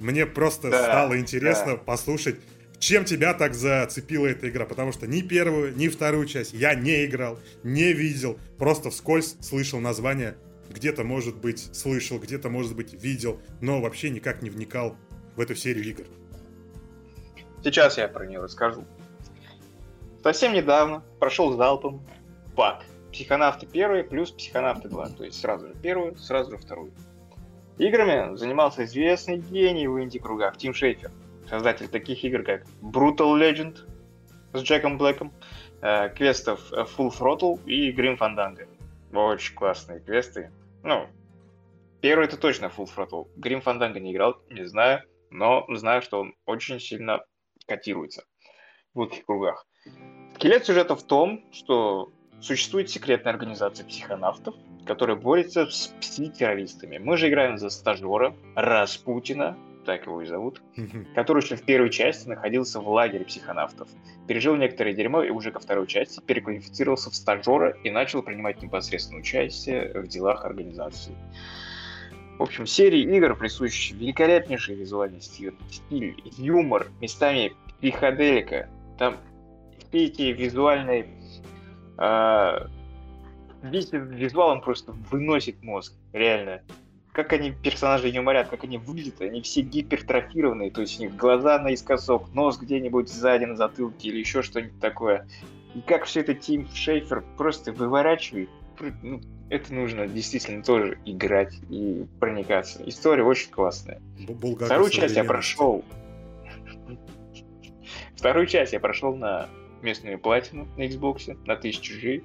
Мне 0.00 0.24
просто 0.24 0.70
да, 0.70 0.82
стало 0.82 1.20
интересно 1.20 1.72
да. 1.72 1.76
послушать, 1.76 2.36
чем 2.78 3.04
тебя 3.04 3.34
так 3.34 3.52
зацепила 3.52 4.26
эта 4.26 4.48
игра. 4.48 4.64
Потому 4.64 4.92
что 4.92 5.06
ни 5.06 5.20
первую, 5.20 5.76
ни 5.76 5.88
вторую 5.88 6.26
часть 6.26 6.54
я 6.54 6.74
не 6.74 7.04
играл, 7.04 7.38
не 7.62 7.92
видел. 7.92 8.38
Просто 8.56 8.88
вскользь 8.88 9.36
слышал 9.42 9.80
название. 9.80 10.36
Где-то, 10.70 11.04
может 11.04 11.36
быть, 11.36 11.68
слышал, 11.76 12.18
где-то, 12.18 12.48
может 12.48 12.74
быть, 12.74 12.94
видел. 12.94 13.42
Но 13.60 13.82
вообще 13.82 14.08
никак 14.08 14.40
не 14.40 14.48
вникал 14.48 14.96
в 15.36 15.40
эту 15.40 15.54
серию 15.54 15.84
игр. 15.84 16.04
Сейчас 17.62 17.98
я 17.98 18.08
про 18.08 18.24
нее 18.24 18.40
расскажу. 18.40 18.86
Совсем 20.24 20.54
недавно 20.54 21.04
прошел 21.20 21.52
залпом 21.52 22.00
пак. 22.56 22.82
Психонавты 23.12 23.66
первые 23.66 24.04
плюс 24.04 24.30
Психонавты 24.30 24.88
2. 24.88 25.08
То 25.10 25.24
есть 25.24 25.38
сразу 25.38 25.68
же 25.68 25.74
первую, 25.74 26.16
сразу 26.16 26.52
же 26.52 26.56
вторую. 26.56 26.94
Играми 27.76 28.34
занимался 28.34 28.86
известный 28.86 29.36
гений 29.36 29.86
в 29.86 30.02
инди-кругах 30.02 30.56
Тим 30.56 30.72
Шейфер. 30.72 31.12
Создатель 31.46 31.88
таких 31.88 32.24
игр, 32.24 32.42
как 32.42 32.64
Brutal 32.80 33.38
Legend 33.38 33.76
с 34.54 34.62
Джеком 34.62 34.96
Блэком, 34.96 35.30
э, 35.82 36.08
квестов 36.08 36.72
Full 36.72 37.10
Throttle 37.10 37.62
и 37.66 37.92
Grim 37.92 38.16
Fandango. 38.16 38.66
Очень 39.12 39.54
классные 39.54 40.00
квесты. 40.00 40.50
Ну, 40.82 41.06
первый 42.00 42.24
это 42.24 42.38
точно 42.38 42.72
Full 42.74 42.88
Throttle. 42.96 43.28
Grim 43.36 43.62
Fandango 43.62 44.00
не 44.00 44.14
играл, 44.14 44.40
не 44.48 44.64
знаю. 44.64 45.02
но 45.28 45.66
знаю, 45.68 46.00
что 46.00 46.20
он 46.20 46.34
очень 46.46 46.80
сильно 46.80 47.22
котируется 47.66 48.24
в 48.94 49.00
узких 49.00 49.26
кругах. 49.26 49.66
Скелет 50.44 50.66
сюжета 50.66 50.94
в 50.94 51.02
том, 51.02 51.42
что 51.52 52.12
существует 52.38 52.90
секретная 52.90 53.32
организация 53.32 53.86
психонавтов, 53.86 54.54
которая 54.84 55.16
борется 55.16 55.64
с 55.64 55.94
пси-террористами. 56.02 56.98
Мы 56.98 57.16
же 57.16 57.30
играем 57.30 57.56
за 57.56 57.70
стажера 57.70 58.36
Распутина, 58.54 59.56
так 59.86 60.04
его 60.04 60.20
и 60.20 60.26
зовут, 60.26 60.60
который 61.14 61.42
еще 61.42 61.56
в 61.56 61.62
первой 61.62 61.88
части 61.88 62.28
находился 62.28 62.78
в 62.78 62.86
лагере 62.90 63.24
психонавтов. 63.24 63.88
Пережил 64.28 64.54
некоторое 64.56 64.92
дерьмо 64.92 65.22
и 65.22 65.30
уже 65.30 65.50
ко 65.50 65.60
второй 65.60 65.86
части 65.86 66.20
переквалифицировался 66.20 67.08
в 67.08 67.14
стажера 67.14 67.70
и 67.82 67.90
начал 67.90 68.22
принимать 68.22 68.60
непосредственное 68.60 69.22
участие 69.22 69.98
в 69.98 70.06
делах 70.08 70.44
организации. 70.44 71.14
В 72.38 72.42
общем, 72.42 72.66
серии 72.66 73.00
игр 73.16 73.34
присущи 73.34 73.94
великолепнейший 73.94 74.74
визуальный 74.74 75.22
стиль, 75.22 75.54
стиль, 75.70 76.22
юмор, 76.36 76.88
местами 77.00 77.54
психоделика. 77.80 78.68
Там 78.98 79.16
все 79.94 80.06
эти 80.06 80.22
визуальные... 80.22 81.06
Э, 81.98 82.66
весь 83.62 83.92
визуал 83.92 84.50
он 84.50 84.60
просто 84.60 84.92
выносит 85.10 85.62
мозг, 85.62 85.94
реально 86.12 86.62
как 87.12 87.32
они 87.32 87.52
персонажи 87.52 88.08
юморят, 88.08 88.48
как 88.48 88.64
они 88.64 88.76
выглядят, 88.76 89.20
они 89.20 89.40
все 89.40 89.60
гипертрофированные, 89.60 90.72
то 90.72 90.80
есть 90.80 90.98
у 90.98 91.04
них 91.04 91.14
глаза 91.14 91.60
наискосок, 91.60 92.34
нос 92.34 92.58
где-нибудь 92.58 93.08
сзади 93.08 93.44
на 93.44 93.54
затылке 93.54 94.08
или 94.08 94.18
еще 94.18 94.42
что-нибудь 94.42 94.80
такое. 94.80 95.28
И 95.76 95.80
как 95.80 96.06
все 96.06 96.22
это 96.22 96.34
Тим 96.34 96.66
Шейфер 96.74 97.22
просто 97.36 97.70
выворачивает, 97.70 98.48
ну, 99.04 99.20
это 99.48 99.72
нужно 99.72 100.08
действительно 100.08 100.64
тоже 100.64 100.98
играть 101.04 101.54
и 101.70 102.04
проникаться. 102.18 102.82
История 102.84 103.22
очень 103.22 103.52
классная. 103.52 104.02
Булгаков 104.28 104.66
Вторую 104.66 104.90
часть 104.90 105.14
я 105.14 105.22
прошел. 105.22 105.84
Вторую 108.16 108.46
часть 108.48 108.72
я 108.72 108.80
прошел 108.80 109.14
на 109.14 109.48
местную 109.84 110.18
платину 110.18 110.66
на 110.76 110.86
Xbox, 110.86 111.36
на 111.46 111.54
1000 111.54 112.00
G. 112.00 112.22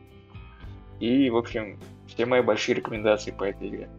И, 0.99 1.29
в 1.29 1.37
общем, 1.37 1.79
все 2.07 2.25
мои 2.25 2.41
большие 2.41 2.75
рекомендации 2.75 3.31
по 3.31 3.43
этой 3.43 3.69
игре. 3.69 3.89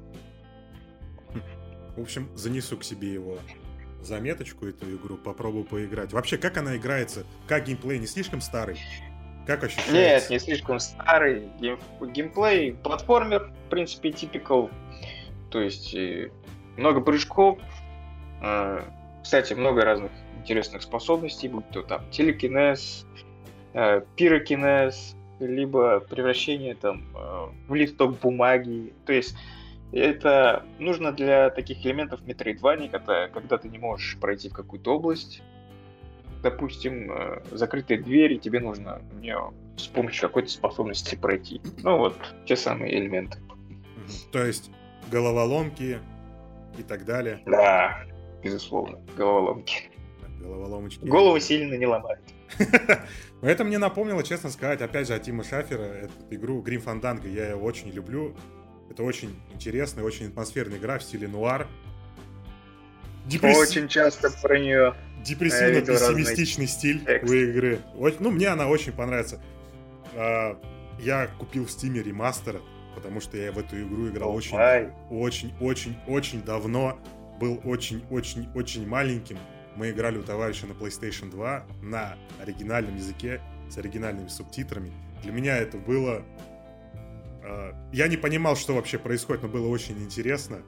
В 1.96 2.00
общем, 2.00 2.28
занесу 2.34 2.76
к 2.76 2.84
себе 2.84 3.12
его 3.12 3.38
заметочку, 4.02 4.66
эту 4.66 4.86
игру, 4.96 5.16
попробую 5.16 5.64
поиграть. 5.64 6.12
Вообще, 6.12 6.38
как 6.38 6.56
она 6.56 6.76
играется? 6.76 7.24
Как 7.46 7.66
геймплей 7.66 7.98
не 7.98 8.06
слишком 8.06 8.40
старый? 8.40 8.78
Как 9.46 9.64
ощущается? 9.64 9.92
Нет, 9.92 10.30
не 10.30 10.38
слишком 10.38 10.78
старый. 10.78 11.48
Гейм... 11.61 11.78
Геймплей, 12.00 12.74
платформер, 12.74 13.52
в 13.66 13.70
принципе, 13.70 14.12
типикал. 14.12 14.70
То 15.50 15.61
есть, 15.61 15.94
э, 15.94 16.30
много 16.76 17.00
прыжков. 17.00 17.58
Э, 18.42 18.82
кстати, 19.22 19.54
много 19.54 19.84
разных 19.84 20.12
интересных 20.38 20.82
способностей, 20.82 21.48
будь 21.48 21.68
то 21.70 21.82
там 21.82 22.08
телекинез, 22.11 23.06
э, 23.74 24.02
пирокинез, 24.16 25.16
либо 25.38 26.00
превращение 26.00 26.74
там 26.74 27.02
в 27.66 27.74
листок 27.74 28.18
бумаги. 28.20 28.92
То 29.06 29.14
есть 29.14 29.34
это 29.92 30.64
нужно 30.78 31.12
для 31.12 31.50
таких 31.50 31.84
элементов 31.84 32.20
Metroidvania, 32.22 32.90
когда, 32.90 33.28
когда 33.28 33.58
ты 33.58 33.68
не 33.68 33.78
можешь 33.78 34.18
пройти 34.18 34.48
в 34.48 34.52
какую-то 34.52 34.96
область, 34.96 35.42
допустим, 36.42 37.10
э, 37.10 37.42
закрытая 37.50 37.98
дверь, 37.98 38.34
и 38.34 38.38
тебе 38.38 38.60
нужно 38.60 39.02
в 39.12 39.20
нее 39.20 39.52
с 39.76 39.86
помощью 39.86 40.28
какой-то 40.28 40.48
способности 40.48 41.14
пройти. 41.16 41.60
Ну 41.82 41.98
вот, 41.98 42.16
те 42.46 42.56
самые 42.56 42.98
элементы. 42.98 43.38
То 44.32 44.44
есть 44.44 44.70
головоломки 45.10 45.98
и 46.78 46.82
так 46.82 47.04
далее. 47.04 47.40
Да, 47.46 48.04
безусловно, 48.42 49.00
головоломки. 49.16 49.90
Головоломочки. 50.41 51.05
Голову 51.05 51.38
сильно 51.38 51.74
не 51.74 51.86
ломают. 51.86 52.20
Это 53.43 53.64
мне 53.64 53.78
напомнило, 53.78 54.22
честно 54.22 54.51
сказать, 54.51 54.80
опять 54.80 55.07
же, 55.07 55.14
от 55.14 55.22
Тима 55.22 55.45
Шафера, 55.45 55.82
эту 55.82 56.12
игру 56.30 56.62
Grim 56.62 56.82
Fandango. 56.82 57.28
Я 57.28 57.51
ее 57.51 57.57
очень 57.57 57.91
люблю. 57.91 58.34
Это 58.91 59.03
очень 59.03 59.41
интересная, 59.55 60.03
очень 60.03 60.28
атмосферная 60.28 60.78
игра 60.78 60.99
в 60.99 61.03
стиле 61.03 61.28
нуар. 61.28 61.68
Депресс... 63.26 63.59
Очень 63.59 63.86
часто 63.86 64.30
про 64.43 64.59
нее 64.59 64.95
Депрессивно-пессимистичный 65.24 66.66
стиль 66.66 67.05
тексты. 67.05 67.30
у 67.30 67.32
игры. 67.32 67.80
Ну, 68.18 68.30
мне 68.30 68.49
она 68.49 68.68
очень 68.68 68.93
понравится. 68.93 69.41
А, 70.16 70.59
я 70.99 71.28
купил 71.38 71.66
в 71.66 71.68
Steam 71.68 72.03
ремастер, 72.03 72.61
потому 72.95 73.20
что 73.20 73.36
я 73.36 73.53
в 73.53 73.59
эту 73.59 73.80
игру 73.80 74.09
играл 74.09 74.34
очень, 74.34 74.57
очень, 75.11 75.53
очень, 75.61 75.97
очень 76.07 76.43
давно. 76.43 76.99
Был 77.38 77.61
очень-очень-очень 77.64 78.86
маленьким. 78.86 79.38
Мы 79.81 79.93
играли 79.93 80.18
у 80.18 80.22
товарища 80.22 80.66
на 80.66 80.72
PlayStation 80.72 81.31
2 81.31 81.64
на 81.81 82.18
оригинальном 82.39 82.97
языке 82.97 83.41
с 83.70 83.78
оригинальными 83.78 84.28
субтитрами. 84.28 84.93
Для 85.22 85.33
меня 85.33 85.57
это 85.57 85.78
было 85.78 86.22
а, 87.43 87.74
я 87.91 88.07
не 88.07 88.18
понимал, 88.18 88.57
что 88.57 88.74
вообще 88.74 88.99
происходит, 88.99 89.43
но 89.43 89.49
было 89.49 89.68
очень 89.68 89.99
интересно 90.03 90.59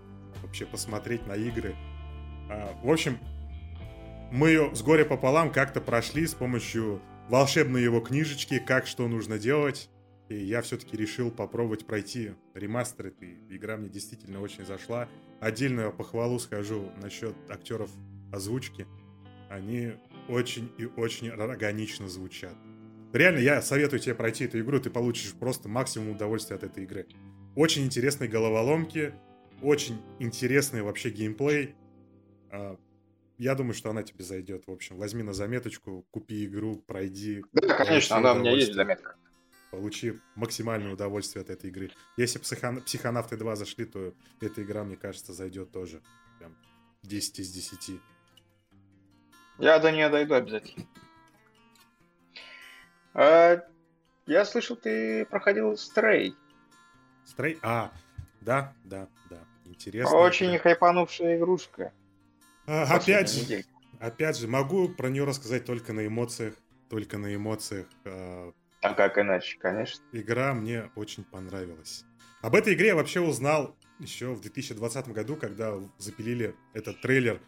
вообще 0.42 0.64
посмотреть 0.64 1.26
на 1.26 1.34
игры. 1.34 1.76
А, 2.48 2.74
в 2.82 2.90
общем, 2.90 3.18
мы 4.30 4.48
ее 4.48 4.74
с 4.74 4.80
горя 4.80 5.04
пополам 5.04 5.52
как-то 5.52 5.82
прошли 5.82 6.26
с 6.26 6.32
помощью 6.32 7.02
волшебной 7.28 7.82
его 7.82 8.00
книжечки, 8.00 8.58
как 8.60 8.86
что 8.86 9.08
нужно 9.08 9.38
делать. 9.38 9.90
И 10.30 10.36
я 10.36 10.62
все-таки 10.62 10.96
решил 10.96 11.30
попробовать 11.30 11.84
пройти 11.84 12.32
ремастер 12.54 13.08
этой. 13.08 13.36
Игра 13.50 13.76
мне 13.76 13.90
действительно 13.90 14.40
очень 14.40 14.64
зашла. 14.64 15.06
Отдельную 15.38 15.92
похвалу 15.92 16.38
скажу 16.38 16.90
насчет 17.02 17.34
актеров 17.50 17.90
озвучки. 18.32 18.86
Они 19.52 19.92
очень 20.30 20.72
и 20.78 20.86
очень 20.86 21.28
органично 21.28 22.08
звучат. 22.08 22.54
Реально, 23.12 23.40
я 23.40 23.60
советую 23.60 24.00
тебе 24.00 24.14
пройти 24.14 24.44
эту 24.44 24.58
игру, 24.60 24.80
ты 24.80 24.88
получишь 24.88 25.34
просто 25.34 25.68
максимум 25.68 26.12
удовольствия 26.12 26.56
от 26.56 26.64
этой 26.64 26.84
игры. 26.84 27.06
Очень 27.54 27.84
интересные 27.84 28.30
головоломки, 28.30 29.12
очень 29.60 30.00
интересный 30.18 30.80
вообще 30.80 31.10
геймплей. 31.10 31.74
А, 32.50 32.78
я 33.36 33.54
думаю, 33.54 33.74
что 33.74 33.90
она 33.90 34.02
тебе 34.02 34.24
зайдет. 34.24 34.66
В 34.66 34.70
общем, 34.70 34.96
возьми 34.96 35.22
на 35.22 35.34
заметочку, 35.34 36.06
купи 36.10 36.46
игру, 36.46 36.76
пройди. 36.86 37.44
Да, 37.52 37.74
конечно, 37.74 38.16
она 38.16 38.32
у 38.32 38.38
меня 38.38 38.52
есть 38.52 38.72
заметка. 38.72 39.16
Получи 39.70 40.14
максимальное 40.34 40.94
удовольствие 40.94 41.42
от 41.42 41.50
этой 41.50 41.68
игры. 41.68 41.90
Если 42.16 42.38
психон... 42.38 42.80
Психонавты 42.80 43.36
2 43.36 43.56
зашли, 43.56 43.84
то 43.84 44.14
эта 44.40 44.62
игра, 44.62 44.82
мне 44.82 44.96
кажется, 44.96 45.34
зайдет 45.34 45.72
тоже. 45.72 46.00
Прям 46.38 46.56
10 47.02 47.38
из 47.38 47.52
10. 47.52 48.00
Я 49.58 49.78
до 49.78 49.92
нее 49.92 50.08
дойду 50.08 50.34
обязательно. 50.34 50.86
А, 53.14 53.60
я 54.26 54.44
слышал, 54.44 54.76
ты 54.76 55.24
проходил 55.26 55.76
Стрей. 55.76 56.34
Стрей? 57.24 57.58
А, 57.62 57.92
да, 58.40 58.74
да, 58.84 59.08
да. 59.30 59.38
Интересно. 59.64 60.16
Очень 60.16 60.58
хайпанувшая 60.58 61.38
игрушка. 61.38 61.92
А, 62.66 62.84
опять 62.84 63.30
же, 63.30 63.64
опять 64.00 64.38
же, 64.38 64.48
могу 64.48 64.88
про 64.88 65.08
нее 65.08 65.24
рассказать 65.24 65.64
только 65.64 65.92
на 65.92 66.06
эмоциях. 66.06 66.54
Только 66.88 67.18
на 67.18 67.34
эмоциях. 67.34 67.86
А, 68.04 68.52
а 68.82 68.94
как 68.94 69.18
иначе, 69.18 69.58
конечно. 69.58 70.04
Игра 70.12 70.54
мне 70.54 70.90
очень 70.94 71.24
понравилась. 71.24 72.04
Об 72.42 72.54
этой 72.54 72.74
игре 72.74 72.88
я 72.88 72.96
вообще 72.96 73.20
узнал 73.20 73.76
еще 73.98 74.34
в 74.34 74.40
2020 74.40 75.08
году, 75.08 75.36
когда 75.36 75.74
запилили 75.98 76.54
этот 76.74 77.00
трейлер. 77.00 77.40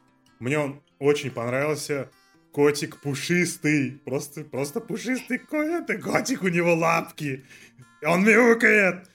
Мне 0.45 0.59
он 0.59 0.83
очень 0.99 1.31
понравился 1.31 2.11
котик 2.53 3.01
пушистый. 3.01 3.99
Просто, 4.05 4.45
просто 4.45 4.79
пушистый 4.79 5.39
котик. 5.39 6.05
Котик, 6.05 6.43
у 6.43 6.49
него 6.49 6.75
лапки. 6.75 7.47
Он 8.05 8.23
мяукает. 8.25 9.09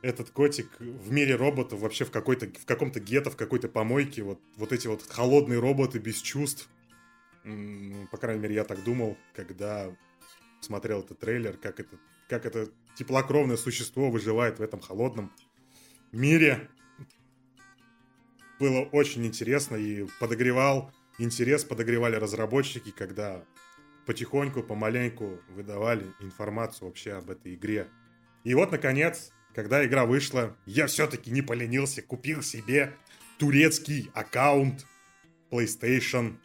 Этот 0.00 0.30
котик 0.30 0.70
в 0.80 1.12
мире 1.12 1.36
роботов, 1.36 1.78
вообще 1.80 2.06
в, 2.06 2.10
какой-то, 2.10 2.46
в 2.46 2.64
каком-то 2.64 3.00
гетто, 3.00 3.30
в 3.30 3.36
какой-то 3.36 3.68
помойке. 3.68 4.22
Вот, 4.22 4.40
вот 4.56 4.72
эти 4.72 4.86
вот 4.86 5.02
холодные 5.06 5.60
роботы 5.60 5.98
без 5.98 6.22
чувств. 6.22 6.70
По 8.10 8.16
крайней 8.16 8.40
мере, 8.40 8.54
я 8.54 8.64
так 8.64 8.82
думал, 8.82 9.18
когда 9.34 9.94
смотрел 10.62 11.00
этот 11.00 11.18
трейлер, 11.18 11.58
как 11.58 11.80
это, 11.80 11.98
как 12.30 12.46
это 12.46 12.70
теплокровное 12.94 13.58
существо 13.58 14.10
выживает 14.10 14.58
в 14.58 14.62
этом 14.62 14.80
холодном 14.80 15.32
мире. 16.12 16.70
Было 18.62 18.82
очень 18.92 19.26
интересно 19.26 19.74
и 19.74 20.06
подогревал 20.20 20.92
интерес 21.18 21.64
подогревали 21.64 22.14
разработчики, 22.14 22.92
когда 22.92 23.44
потихоньку, 24.06 24.62
помаленьку 24.62 25.40
выдавали 25.48 26.06
информацию 26.20 26.86
вообще 26.86 27.14
об 27.14 27.28
этой 27.28 27.56
игре. 27.56 27.88
И 28.44 28.54
вот, 28.54 28.70
наконец, 28.70 29.32
когда 29.52 29.84
игра 29.84 30.06
вышла, 30.06 30.56
я 30.64 30.86
все-таки 30.86 31.32
не 31.32 31.42
поленился, 31.42 32.02
купил 32.02 32.40
себе 32.40 32.94
турецкий 33.36 34.08
аккаунт 34.14 34.86
PlayStation, 35.50 36.36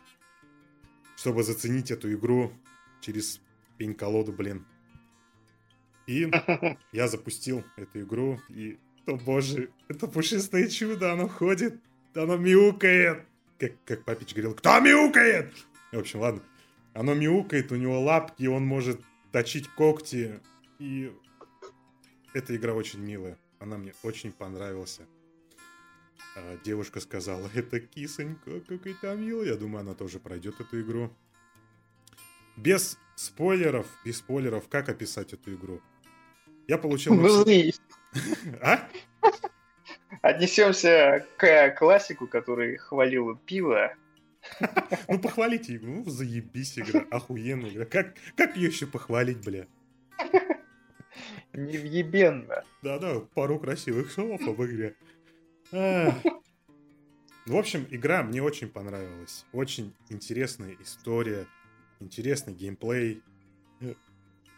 чтобы 1.18 1.43
заценить 1.43 1.91
эту 1.91 2.11
игру 2.13 2.51
через 2.99 3.39
пень-колоду, 3.78 4.34
блин. 4.34 4.65
И 6.07 6.32
я 6.91 7.07
запустил 7.07 7.63
эту 7.76 8.01
игру, 8.01 8.41
и, 8.49 8.80
о 9.05 9.18
боже, 9.18 9.70
это 9.88 10.07
пушистое 10.07 10.68
чудо, 10.68 11.13
оно 11.13 11.28
ходит, 11.28 11.80
оно 12.18 12.38
мяукает, 12.38 13.24
как, 13.59 13.72
как 13.86 14.03
папич 14.03 14.34
говорил, 14.34 14.53
кто 14.55 14.80
мяукает? 14.80 15.53
В 15.91 15.99
общем, 15.99 16.20
ладно. 16.20 16.41
Оно 16.93 17.13
мяукает, 17.13 17.72
у 17.72 17.76
него 17.76 17.99
лапки, 18.01 18.45
он 18.47 18.65
может 18.65 18.99
точить 19.32 19.68
когти. 19.70 20.39
И 20.80 21.11
эта 22.34 22.55
игра 22.55 22.74
очень 22.74 22.99
милая. 22.99 23.38
Она 23.59 23.78
мне 23.78 23.93
очень 24.03 24.32
понравилась. 24.32 24.99
А 26.36 26.57
девушка 26.63 26.99
сказала, 26.99 27.49
это 27.53 27.80
кисонька, 27.80 28.59
как 28.61 28.86
это 28.86 29.15
мило. 29.15 29.43
Я 29.43 29.55
думаю, 29.55 29.82
она 29.82 29.93
тоже 29.93 30.20
пройдет 30.20 30.59
эту 30.59 30.82
игру. 30.82 31.11
Без 32.55 32.97
спойлеров, 33.15 33.88
без 34.03 34.18
спойлеров, 34.18 34.68
как 34.68 34.89
описать 34.89 35.34
эту 35.34 35.53
игру? 35.53 35.82
Я 36.68 36.78
получил... 36.78 37.15
Ну, 37.15 37.43
а? 38.61 38.89
Отнесемся 40.22 41.26
к 41.38 41.76
классику, 41.78 42.28
который 42.28 42.78
хвалил 42.78 43.36
пиво. 43.38 43.93
Ну, 45.08 45.20
похвалите 45.20 45.76
игру. 45.76 46.03
Ну, 46.05 46.10
заебись 46.10 46.80
игра. 46.80 47.05
Охуенная 47.12 47.72
игра. 47.72 47.86
Как, 47.86 48.16
как 48.36 48.55
ее 48.55 48.68
еще 48.70 48.88
похвалить, 48.88 49.43
бля? 49.43 49.68
Невъебенно. 51.53 52.64
Да-да, 52.82 53.20
пару 53.34 53.60
красивых 53.60 54.12
слов 54.12 54.41
об 54.47 54.62
игре. 54.64 54.95
В 55.72 57.55
общем, 57.55 57.88
игра 57.89 58.24
мне 58.24 58.41
очень 58.41 58.70
понравилась. 58.70 59.45
Очень 59.53 59.93
интересная 60.10 60.76
история, 60.82 61.45
интересный 61.99 62.53
геймплей. 62.53 63.24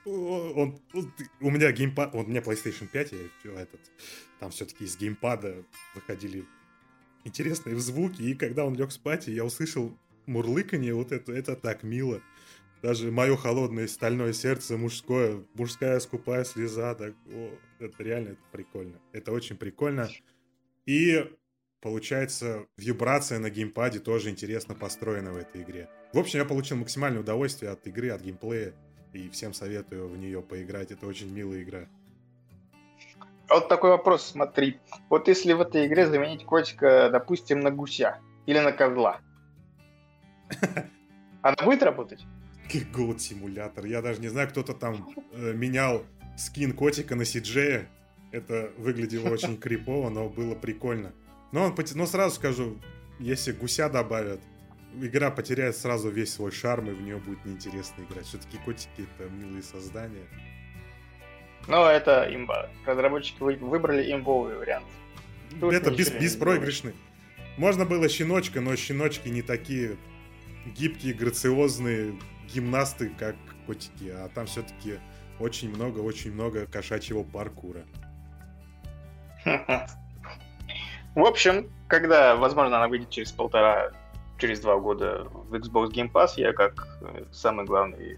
Он, 0.10 0.80
он, 0.94 1.14
у 1.42 1.52
меня 1.52 1.72
геймпад, 1.72 2.16
у 2.16 2.24
меня 2.24 2.42
PlayStation 2.42 2.88
5, 2.88 3.12
я 3.12 3.52
этот, 3.62 3.80
там 4.40 4.52
все-таки 4.52 4.86
из 4.86 4.98
геймпада 4.98 5.64
выходили 5.96 6.46
интересные 7.24 7.78
звуки, 7.78 8.22
и 8.22 8.34
когда 8.34 8.66
он 8.66 8.76
лег 8.76 8.92
спать, 8.92 9.28
я 9.28 9.46
услышал 9.46 9.98
мурлыканье, 10.26 10.94
вот 10.94 11.12
это, 11.12 11.32
это 11.32 11.56
так 11.56 11.84
мило. 11.84 12.22
Даже 12.82 13.12
мое 13.12 13.36
холодное 13.36 13.88
стальное 13.88 14.32
сердце 14.32 14.78
мужское, 14.78 15.44
мужская 15.54 16.00
скупая 16.00 16.46
слеза, 16.46 16.96
так, 16.96 17.14
о, 17.28 17.52
это 17.80 18.04
реально 18.04 18.30
это 18.30 18.42
прикольно. 18.52 19.02
Это 19.12 19.34
очень 19.34 19.58
прикольно. 19.58 20.10
И 20.86 21.30
получается, 21.82 22.68
вибрация 22.78 23.40
на 23.40 23.50
геймпаде 23.50 24.00
тоже 24.00 24.30
интересно 24.30 24.76
построена 24.76 25.34
в 25.34 25.38
этой 25.38 25.62
игре. 25.64 25.90
В 26.14 26.20
общем, 26.20 26.40
я 26.40 26.46
получил 26.46 26.78
максимальное 26.78 27.22
удовольствие 27.22 27.72
от 27.72 27.86
игры, 27.86 28.10
от 28.10 28.22
геймплея. 28.22 28.74
И 29.14 29.30
всем 29.30 29.54
советую 29.54 30.08
в 30.08 30.18
нее 30.18 30.42
поиграть. 30.42 30.92
Это 30.92 31.08
очень 31.08 31.32
милая 31.32 31.64
игра. 31.64 31.88
Вот 33.50 33.68
такой 33.68 33.90
вопрос, 33.90 34.24
смотри. 34.26 34.80
Вот 35.10 35.28
если 35.28 35.54
в 35.54 35.62
этой 35.62 35.88
игре 35.88 36.06
заменить 36.06 36.46
котика, 36.46 37.10
допустим, 37.12 37.62
на 37.62 37.72
гуся 37.72 38.20
или 38.46 38.60
на 38.60 38.72
козла, 38.72 39.22
она 41.42 41.56
будет 41.64 41.82
работать? 41.82 42.24
Год 42.94 43.20
симулятор. 43.20 43.86
Я 43.86 44.04
даже 44.04 44.22
не 44.22 44.28
знаю, 44.28 44.48
кто-то 44.50 44.74
там 44.74 45.10
э, 45.32 45.54
менял 45.54 46.04
скин 46.38 46.74
котика 46.74 47.16
на 47.16 47.26
Сиджея. 47.26 47.90
Это 48.32 48.72
выглядело 48.78 49.30
очень 49.30 49.58
крипово, 49.60 50.10
но 50.10 50.30
было 50.30 50.54
прикольно. 50.54 51.12
Но, 51.52 51.64
он, 51.64 51.76
но 51.96 52.06
сразу 52.06 52.36
скажу, 52.36 52.78
если 53.18 53.52
гуся 53.52 53.90
добавят, 53.90 54.40
игра 55.02 55.32
потеряет 55.32 55.76
сразу 55.76 56.10
весь 56.10 56.34
свой 56.34 56.52
шарм, 56.52 56.90
и 56.90 56.94
в 56.94 57.02
нее 57.02 57.18
будет 57.18 57.44
неинтересно 57.46 58.04
играть. 58.04 58.26
Все-таки 58.26 58.58
котики 58.58 59.08
это 59.18 59.30
милые 59.30 59.64
создания. 59.64 60.28
Но 61.68 61.90
это 61.90 62.28
имба. 62.34 62.70
Разработчики 62.86 63.42
выбрали 63.42 64.12
имбовый 64.12 64.58
вариант. 64.58 64.88
Тут 65.60 65.74
это 65.74 65.92
без, 65.92 66.10
беспроигрышный. 66.12 66.94
Можно 67.58 67.86
было 67.86 68.08
щеночка, 68.10 68.62
но 68.62 68.76
щеночки 68.76 69.28
не 69.30 69.42
такие 69.42 69.98
гибкие, 70.66 71.14
грациозные 71.14 72.16
гимнасты, 72.54 73.12
как 73.18 73.36
котики. 73.66 74.10
А 74.10 74.30
там 74.30 74.46
все-таки 74.46 75.00
очень 75.40 75.70
много, 75.70 76.00
очень 76.00 76.34
много 76.34 76.66
кошачьего 76.66 77.24
паркура. 77.24 77.84
В 81.16 81.26
общем, 81.26 81.72
когда, 81.88 82.36
возможно, 82.36 82.78
она 82.78 82.88
выйдет 82.88 83.10
через 83.10 83.32
полтора, 83.32 83.92
через 84.40 84.60
два 84.62 84.78
года 84.78 85.28
в 85.32 85.54
Xbox 85.54 85.92
Game 85.92 86.12
Pass, 86.12 86.32
я 86.38 86.54
как 86.54 86.88
э, 87.02 87.26
самый 87.32 87.66
главный 87.66 88.18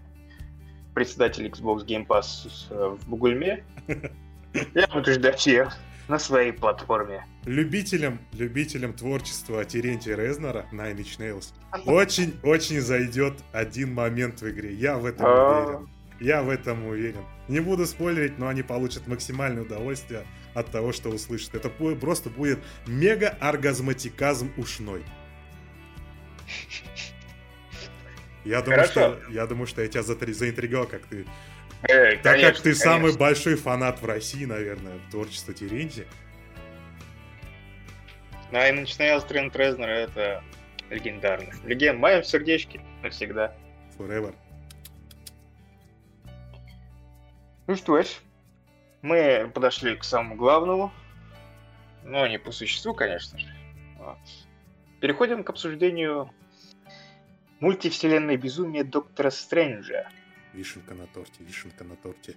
председатель 0.94 1.46
Xbox 1.46 1.84
Game 1.84 2.06
Pass 2.06 2.46
э, 2.70 2.96
в 2.98 3.08
Бугульме, 3.08 3.64
я 4.74 4.86
буду 4.88 5.12
ждать 5.12 5.46
ее 5.46 5.68
на 6.08 6.18
своей 6.18 6.52
платформе. 6.52 7.24
Любителям, 7.44 8.18
любителям 8.32 8.92
творчества 8.92 9.64
Терентия 9.64 10.16
Резнера 10.16 10.66
Nine 10.72 10.96
Inch 10.96 11.18
Nails 11.18 11.52
очень-очень 11.86 12.80
зайдет 12.80 13.34
один 13.52 13.94
момент 13.94 14.40
в 14.40 14.50
игре. 14.50 14.72
Я 14.74 14.98
в 14.98 15.06
этом 15.06 15.26
а. 15.26 15.64
уверен. 15.64 15.88
Я 16.20 16.42
в 16.42 16.50
этом 16.50 16.86
уверен. 16.86 17.24
Не 17.48 17.58
буду 17.58 17.84
спойлерить, 17.84 18.38
но 18.38 18.46
они 18.46 18.62
получат 18.62 19.08
максимальное 19.08 19.62
удовольствие 19.62 20.24
от 20.54 20.70
того, 20.70 20.92
что 20.92 21.08
услышат. 21.08 21.54
Это 21.54 21.68
просто 21.68 22.30
будет 22.30 22.60
мега-оргазматиказм 22.86 24.52
ушной. 24.56 25.02
Я 28.44 28.60
думаю, 28.62 28.84
что 28.84 29.20
я 29.28 29.46
думаю, 29.46 29.66
что 29.66 29.82
я 29.82 29.88
тебя 29.88 30.02
заинтриговал, 30.02 30.86
как 30.86 31.06
ты. 31.06 31.24
Э, 31.82 32.16
так 32.16 32.22
конечно, 32.22 32.48
как 32.48 32.56
ты 32.58 32.62
конечно. 32.62 32.84
самый 32.84 33.16
большой 33.16 33.56
фанат 33.56 34.00
в 34.00 34.06
России, 34.06 34.44
наверное, 34.44 34.98
творчества 35.10 35.54
Теренти. 35.54 36.06
Да, 38.50 38.68
и 38.68 38.72
начиная 38.72 39.18
с 39.18 39.24
Трент 39.24 39.56
Резнер, 39.56 39.88
это 39.88 40.44
легендарно. 40.90 41.52
Легенд 41.64 41.98
в 41.98 42.00
моем 42.00 42.22
сердечке 42.22 42.80
навсегда. 43.02 43.54
Forever. 43.98 44.34
Ну 47.66 47.76
что 47.76 48.02
ж, 48.02 48.06
мы 49.00 49.50
подошли 49.54 49.96
к 49.96 50.04
самому 50.04 50.36
главному. 50.36 50.92
Но 52.04 52.26
не 52.26 52.38
по 52.38 52.50
существу, 52.50 52.94
конечно 52.94 53.38
же. 53.38 53.46
Вот. 53.98 54.18
Переходим 55.02 55.42
к 55.42 55.50
обсуждению 55.50 56.30
мультивселенной 57.58 58.36
безумия 58.36 58.84
Доктора 58.84 59.30
Стрэнджа. 59.30 60.08
Вишенка 60.52 60.94
на 60.94 61.08
торте, 61.08 61.42
вишенка 61.42 61.82
на 61.82 61.96
торте. 61.96 62.36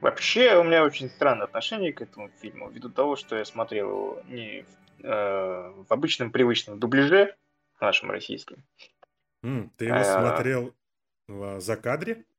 Вообще, 0.00 0.56
у 0.56 0.62
меня 0.62 0.84
очень 0.84 1.10
странное 1.10 1.46
отношение 1.46 1.92
к 1.92 2.02
этому 2.02 2.30
фильму, 2.40 2.70
ввиду 2.70 2.88
того, 2.88 3.16
что 3.16 3.34
я 3.36 3.44
смотрел 3.44 3.88
его 3.88 4.22
не 4.28 4.62
в, 4.62 5.04
э, 5.04 5.84
в 5.88 5.92
обычном 5.92 6.30
привычном 6.30 6.78
дубляже, 6.78 7.34
нашем 7.80 8.12
российском. 8.12 8.62
Mm, 9.42 9.70
ты 9.76 9.86
его 9.86 9.96
а... 9.96 10.04
смотрел 10.04 10.72
в 11.26 11.58
закадре? 11.58 12.12
А, 12.14 12.35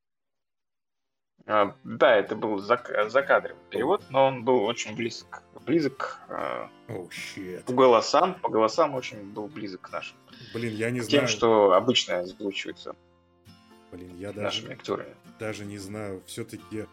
да, 1.48 2.16
это 2.16 2.36
был 2.36 2.58
зак 2.58 2.90
закадровый 3.08 3.62
перевод, 3.70 4.04
но 4.10 4.26
он 4.26 4.44
был 4.44 4.64
очень 4.64 4.94
близок, 4.94 5.42
близок 5.64 6.20
oh, 6.28 7.08
shit. 7.08 7.64
по 7.64 7.72
голосам, 7.72 8.34
по 8.34 8.50
голосам 8.50 8.94
очень 8.94 9.22
был 9.32 9.46
близок 9.46 9.80
к 9.82 9.92
нашим. 9.92 10.16
Блин, 10.52 10.74
я 10.74 10.90
не 10.90 11.00
Тем, 11.00 11.08
знаю. 11.08 11.26
Тем, 11.26 11.36
что 11.36 11.72
обычно 11.72 12.18
озвучивается 12.18 12.94
Блин, 13.90 14.14
я 14.18 14.32
даже, 14.32 14.40
нашими 14.40 14.72
актерами. 14.72 15.14
Даже 15.38 15.64
не 15.64 15.78
знаю, 15.78 16.22
все-таки... 16.26 16.86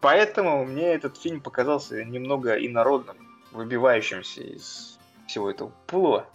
Поэтому 0.00 0.64
мне 0.64 0.94
этот 0.94 1.16
фильм 1.16 1.40
показался 1.40 2.04
немного 2.04 2.54
инородным, 2.54 3.16
выбивающимся 3.52 4.42
из 4.42 4.98
всего 5.26 5.50
этого 5.50 5.72
пула 5.86 6.26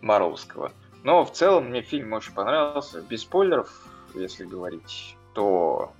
Маровского. 0.00 0.72
Но 1.02 1.24
в 1.24 1.32
целом 1.32 1.70
мне 1.70 1.82
фильм 1.82 2.12
очень 2.12 2.32
понравился. 2.32 3.02
Без 3.02 3.22
спойлеров, 3.22 3.84
если 4.14 4.44
говорить, 4.44 5.16
то 5.34 5.92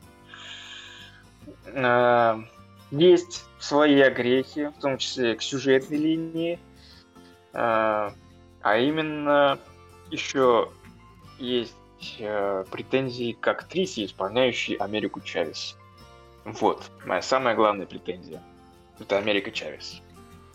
э, 1.67 2.43
есть 2.91 3.45
свои 3.59 4.01
огрехи, 4.01 4.69
в 4.77 4.81
том 4.81 4.99
числе 4.99 5.35
к 5.35 5.43
сюжетной 5.43 5.99
линии, 5.99 6.59
э, 7.53 8.11
а 8.63 8.79
именно 8.79 9.59
еще 10.11 10.71
есть 11.39 11.75
э, 12.19 12.65
претензии 12.71 13.33
к 13.33 13.47
актрисе, 13.47 14.05
исполняющей 14.05 14.75
Америку 14.77 15.21
Чавес. 15.21 15.77
Вот, 16.45 16.91
моя 17.05 17.23
самая 17.23 17.55
главная 17.55 17.87
претензия. 17.87 18.43
Это 18.99 19.19
Америка 19.19 19.51
Чавес. 19.51 20.01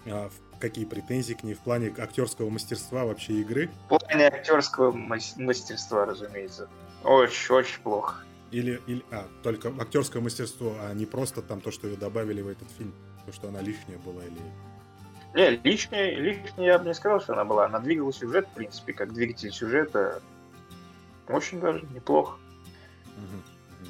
А 0.05 0.29
какие 0.59 0.85
претензии 0.85 1.33
к 1.33 1.43
ней 1.43 1.53
в 1.53 1.59
плане 1.59 1.93
актерского 1.97 2.49
мастерства 2.49 3.05
вообще 3.05 3.33
игры? 3.33 3.69
В 3.85 3.99
плане 3.99 4.27
актерского 4.27 4.91
мастерства, 4.91 6.05
разумеется. 6.05 6.69
Очень-очень 7.03 7.81
плохо. 7.81 8.23
Или, 8.51 8.81
или 8.87 9.03
а, 9.11 9.27
только 9.41 9.69
актерское 9.79 10.21
мастерство, 10.21 10.75
а 10.79 10.93
не 10.93 11.05
просто 11.05 11.41
там 11.41 11.59
то, 11.59 11.71
что 11.71 11.87
ее 11.87 11.97
добавили 11.97 12.41
в 12.41 12.47
этот 12.47 12.69
фильм, 12.77 12.93
то, 13.25 13.33
что 13.33 13.47
она 13.49 13.61
лишняя 13.61 13.97
была 13.99 14.23
или... 14.23 14.39
Не, 15.33 15.57
лишняя, 15.63 16.15
лишняя 16.15 16.73
я 16.73 16.79
бы 16.79 16.85
не 16.85 16.93
сказал, 16.93 17.19
что 17.19 17.33
она 17.33 17.43
была. 17.43 17.65
Она 17.65 17.79
двигала 17.79 18.13
сюжет, 18.13 18.47
в 18.47 18.53
принципе, 18.53 18.93
как 18.93 19.13
двигатель 19.13 19.51
сюжета. 19.51 20.21
Очень 21.27 21.59
даже 21.59 21.83
неплохо. 21.93 22.37
Угу. 23.17 23.87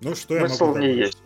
Ну, 0.00 0.14
что 0.16 0.38
Смысл 0.38 0.64
я 0.64 0.66
могу 0.66 0.78
в 0.78 0.80
ней 0.80 0.96
есть. 0.96 1.18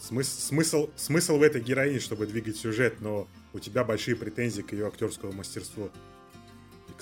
Смысл, 0.00 0.40
смысл, 0.40 0.90
смысл 0.96 1.38
в 1.38 1.42
этой 1.42 1.62
героине, 1.62 1.98
чтобы 1.98 2.26
двигать 2.26 2.56
сюжет, 2.56 3.00
но 3.00 3.26
у 3.54 3.58
тебя 3.58 3.84
большие 3.84 4.16
претензии 4.16 4.60
к 4.60 4.72
ее 4.72 4.86
актерскому 4.88 5.32
мастерству. 5.32 5.90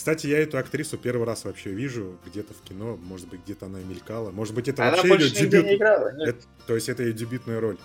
Кстати, 0.01 0.29
я 0.29 0.39
эту 0.39 0.57
актрису 0.57 0.97
первый 0.97 1.27
раз 1.27 1.45
вообще 1.45 1.73
вижу 1.73 2.19
где-то 2.25 2.55
в 2.55 2.63
кино, 2.63 2.97
может 2.97 3.29
быть, 3.29 3.43
где-то 3.43 3.67
она 3.67 3.81
мелькала. 3.81 4.31
Может 4.31 4.55
быть, 4.55 4.67
это 4.67 4.89
Она 4.89 4.97
вообще 4.97 5.13
ее 5.13 5.29
дебют. 5.29 5.67
не 5.67 5.75
играла. 5.75 6.11
нет. 6.15 6.29
Это- 6.31 6.47
то 6.67 6.75
есть 6.75 6.89
это 6.89 7.03
ее 7.03 7.13
дебютная 7.13 7.61
роль. 7.61 7.77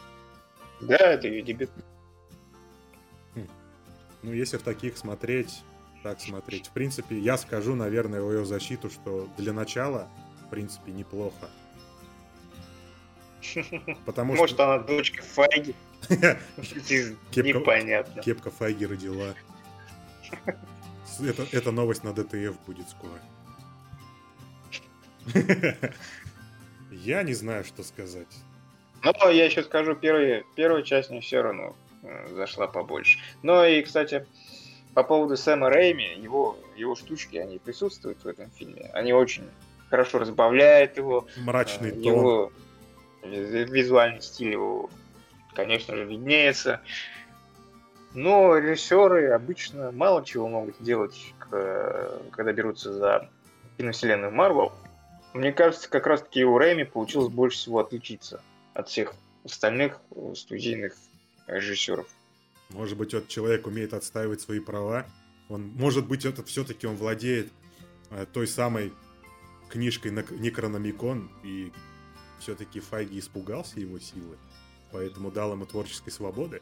Да, 0.79 0.95
это 0.95 1.27
ее 1.27 1.41
дебют. 1.41 1.69
Ну, 4.23 4.31
если 4.31 4.55
в 4.55 4.61
таких 4.61 4.95
смотреть, 4.97 5.61
так 6.03 6.21
смотреть. 6.21 6.67
В 6.67 6.71
принципе, 6.71 7.19
я 7.19 7.37
скажу, 7.37 7.75
наверное, 7.75 8.21
в 8.21 8.31
ее 8.31 8.45
защиту, 8.45 8.89
что 8.89 9.27
для 9.37 9.51
начала, 9.51 10.07
в 10.45 10.49
принципе, 10.49 10.93
неплохо. 10.93 11.49
Потому 14.05 14.35
Может, 14.35 14.55
что 14.55 14.73
она 14.73 14.83
дочка 14.83 15.21
Файги? 15.21 15.75
Непонятно. 17.35 18.21
кепка 18.21 18.51
Файги 18.51 18.85
родила. 18.85 19.33
Это, 21.21 21.45
эта 21.51 21.71
новость 21.71 22.03
на 22.03 22.13
ДТФ 22.13 22.57
будет 22.65 22.89
скоро. 22.89 23.19
Я 26.91 27.23
не 27.23 27.33
знаю, 27.33 27.63
что 27.63 27.83
сказать. 27.83 28.27
Но 29.03 29.13
Ну, 29.21 29.29
я 29.31 29.45
еще 29.45 29.63
скажу, 29.63 29.95
первая, 29.95 30.43
первая 30.55 30.81
часть 30.81 31.09
мне 31.11 31.19
все 31.21 31.41
равно 31.41 31.75
э, 32.01 32.33
зашла 32.35 32.67
побольше. 32.67 33.19
Но 33.43 33.63
и, 33.65 33.83
кстати, 33.83 34.25
по 34.93 35.03
поводу 35.03 35.37
Сэма 35.37 35.69
Рэйми, 35.69 36.15
его, 36.17 36.57
его 36.75 36.95
штучки, 36.95 37.37
они 37.37 37.59
присутствуют 37.59 38.23
в 38.23 38.27
этом 38.27 38.49
фильме. 38.51 38.89
Они 38.93 39.13
очень 39.13 39.43
хорошо 39.89 40.19
разбавляют 40.19 40.97
его. 40.97 41.27
Мрачный 41.37 41.89
э, 41.89 41.91
тон. 41.91 42.01
Его 42.03 42.51
ви- 43.23 43.65
визуальный 43.65 44.21
стиль 44.21 44.51
его, 44.53 44.89
конечно 45.53 45.95
же, 45.95 46.05
виднеется. 46.05 46.81
Но 48.15 48.57
режиссеры 48.57 49.29
обычно 49.31 49.91
мало 49.91 50.23
чего 50.23 50.47
могут 50.47 50.81
делать, 50.81 51.33
когда 51.49 52.53
берутся 52.53 52.93
за 52.93 53.29
киновселенную 53.77 54.31
Марвел. 54.31 54.71
Мне 55.33 55.51
кажется, 55.51 55.89
как 55.89 56.07
раз-таки 56.07 56.45
у 56.45 56.57
Рэйми 56.57 56.85
получилось 56.85 57.27
больше 57.27 57.57
всего 57.57 57.79
отличиться 57.79 58.41
от 58.73 58.87
всех 58.87 59.13
остальных 59.43 59.99
студийных 60.33 60.95
режиссеров. 61.45 62.07
Может 62.69 62.97
быть, 62.97 63.13
этот 63.13 63.27
человек 63.27 63.67
умеет 63.67 63.93
отстаивать 63.93 64.39
свои 64.39 64.61
права. 64.61 65.05
Он, 65.49 65.67
может 65.75 66.07
быть, 66.07 66.23
это 66.25 66.41
все-таки 66.43 66.87
он 66.87 66.95
владеет 66.95 67.51
э, 68.11 68.25
той 68.31 68.47
самой 68.47 68.93
книжкой 69.69 70.11
Некрономикон, 70.11 71.29
и 71.43 71.71
все-таки 72.39 72.79
Файги 72.79 73.19
испугался 73.19 73.79
его 73.79 73.99
силы, 73.99 74.37
поэтому 74.91 75.31
дал 75.31 75.51
ему 75.51 75.65
творческой 75.65 76.11
свободы. 76.11 76.61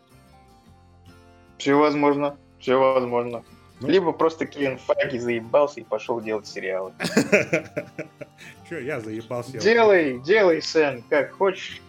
Все 1.58 1.76
возможно, 1.76 2.38
все 2.60 2.80
возможно. 2.80 3.44
Ну. 3.80 3.88
Либо 3.88 4.12
просто 4.14 4.46
Кевин 4.46 4.78
Файги 4.78 5.20
заебался 5.20 5.82
и 5.82 5.84
пошел 5.84 6.22
делать 6.22 6.48
сериалы. 6.48 6.94
Че, 8.70 8.80
я 8.80 9.02
заебался. 9.02 9.58
Делай, 9.58 10.20
делай, 10.20 10.62
Сэм, 10.62 11.04
как 11.10 11.32
хочешь. 11.34 11.82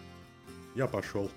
Я 0.75 0.87
пошел. 0.87 1.31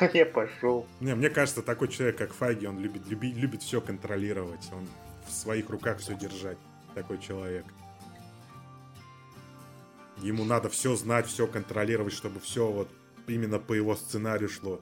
Я 0.12 0.26
пошел. 0.26 0.86
Не, 1.00 1.14
мне 1.14 1.30
кажется, 1.30 1.62
такой 1.62 1.88
человек, 1.88 2.18
как 2.18 2.32
Файги, 2.34 2.66
он 2.66 2.78
любит, 2.80 3.06
люби- 3.06 3.32
любит 3.32 3.62
все 3.62 3.80
контролировать. 3.80 4.68
Он 4.72 4.86
в 5.26 5.32
своих 5.32 5.70
руках 5.70 5.98
все 5.98 6.14
держать. 6.14 6.58
Такой 6.94 7.18
человек. 7.18 7.64
Ему 10.18 10.44
надо 10.44 10.68
все 10.68 10.94
знать, 10.94 11.26
все 11.26 11.46
контролировать, 11.46 12.12
чтобы 12.12 12.40
все 12.40 12.70
вот 12.70 12.88
именно 13.26 13.58
по 13.58 13.72
его 13.72 13.94
сценарию 13.96 14.48
шло. 14.48 14.80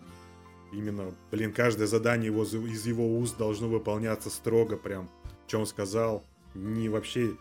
Именно, 0.73 1.15
блин, 1.31 1.53
каждое 1.53 1.87
задание 1.87 2.27
его, 2.27 2.45
из 2.45 2.87
его 2.87 3.19
уст 3.19 3.37
должно 3.37 3.69
выполняться 3.69 4.31
строго 4.31 4.77
прям. 4.77 5.11
Что 5.47 5.61
он 5.61 5.67
сказал, 5.67 6.25
не 6.55 6.89
вообще... 6.89 7.37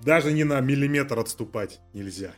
Даже 0.00 0.32
не 0.32 0.42
на 0.42 0.60
миллиметр 0.60 1.18
отступать 1.18 1.80
нельзя. 1.92 2.34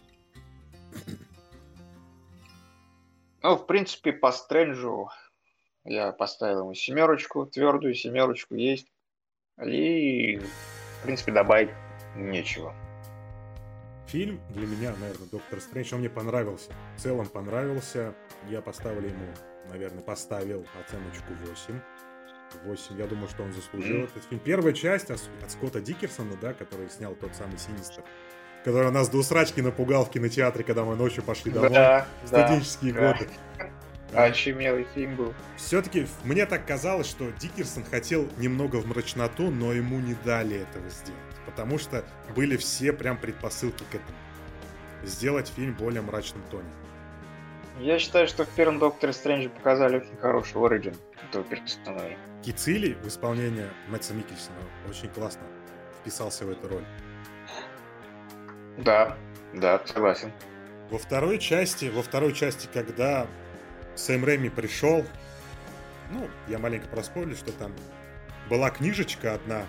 Ну, 3.43 3.57
в 3.57 3.67
принципе, 3.67 4.13
по 4.13 4.33
Стрэнджу 4.33 5.09
я 5.85 6.13
поставил 6.13 6.61
ему 6.61 6.75
семерочку, 6.75 7.47
твердую 7.47 7.95
семерочку 7.95 8.55
есть. 8.55 8.93
И, 9.65 10.39
в 10.39 11.03
принципе, 11.05 11.33
добавить 11.33 11.71
нечего. 12.15 12.75
Фильм 14.09 14.41
для 14.51 14.67
меня, 14.67 14.95
наверное, 15.01 15.29
Доктор 15.31 15.61
Стрэндж, 15.61 15.95
он 15.95 16.01
мне 16.01 16.11
понравился. 16.11 16.73
В 16.97 17.01
целом 17.01 17.27
понравился. 17.27 18.15
Я 18.49 18.61
поставлю 18.61 19.09
ему, 19.09 19.27
наверное, 19.69 20.03
поставил 20.03 20.67
оценочку 20.81 21.33
8. 21.47 21.81
8. 22.65 22.99
Я 22.99 23.07
думаю, 23.07 23.29
что 23.29 23.43
он 23.43 23.53
заслужил 23.53 24.05
этот 24.05 24.25
фильм. 24.25 24.41
Первая 24.41 24.73
часть 24.73 25.11
от, 25.11 25.21
от 25.43 25.51
Скотта 25.51 25.81
Дикерсона, 25.81 26.37
да, 26.41 26.53
который 26.55 26.89
снял 26.89 27.15
тот 27.15 27.35
самый 27.35 27.59
Синистер. 27.59 28.05
Который 28.65 28.91
нас 28.91 29.09
до 29.09 29.19
усрачки 29.19 29.61
напугал 29.61 30.05
в 30.05 30.11
кинотеатре, 30.11 30.65
когда 30.65 30.85
мы 30.85 30.97
ночью 30.97 31.23
пошли 31.23 31.53
домой. 31.53 31.71
Да, 31.71 32.07
да. 32.23 32.27
студенческие 32.27 32.93
да. 32.93 33.13
годы. 33.13 33.29
Очумелый 34.13 34.87
фильм 34.95 35.17
был. 35.17 35.35
Все-таки 35.57 36.07
мне 36.25 36.47
так 36.47 36.67
казалось, 36.67 37.09
что 37.09 37.31
Дикерсон 37.39 37.85
хотел 37.85 38.29
немного 38.39 38.77
в 38.77 38.87
мрачноту, 38.87 39.51
но 39.51 39.73
ему 39.73 39.99
не 40.01 40.17
дали 40.25 40.57
этого 40.57 40.89
сделать. 40.89 41.21
Потому 41.45 41.79
что 41.79 42.05
были 42.35 42.57
все 42.57 42.93
прям 42.93 43.19
предпосылки 43.19 43.85
к 43.91 43.95
этому. 43.95 44.19
Сделать 45.05 45.49
фильм 45.55 45.75
более 45.75 46.03
мрачном 46.03 46.43
тоне. 46.51 46.69
Я 47.79 47.99
считаю, 47.99 48.27
что 48.27 48.45
в 48.45 48.49
первом 48.49 48.79
Докторе 48.79 49.13
Стрэнджа 49.13 49.51
показали 49.51 49.99
очень 49.99 50.17
хороший 50.17 50.57
оригин 50.57 50.97
этого 51.29 51.45
персонажа. 51.45 52.17
Кицили 52.43 52.95
в 52.95 53.07
исполнении 53.07 53.67
Мэтта 53.89 54.15
Микельсона 54.15 54.57
очень 54.89 55.09
классно 55.11 55.43
вписался 56.01 56.47
в 56.47 56.51
эту 56.51 56.69
роль. 56.69 56.85
Да, 58.79 59.17
да, 59.53 59.83
согласен. 59.85 60.33
Во 60.91 60.99
второй 60.99 61.39
части, 61.39 61.87
во 61.87 62.03
второй 62.03 62.33
части, 62.33 62.69
когда 62.73 63.27
Сэм 63.95 64.25
Рэми 64.25 64.49
пришел, 64.49 65.05
ну, 66.11 66.29
я 66.49 66.59
маленько 66.59 66.87
проспорю, 66.89 67.35
что 67.35 67.53
там 67.53 67.75
была 68.49 68.71
книжечка 68.71 69.35
одна 69.35 69.67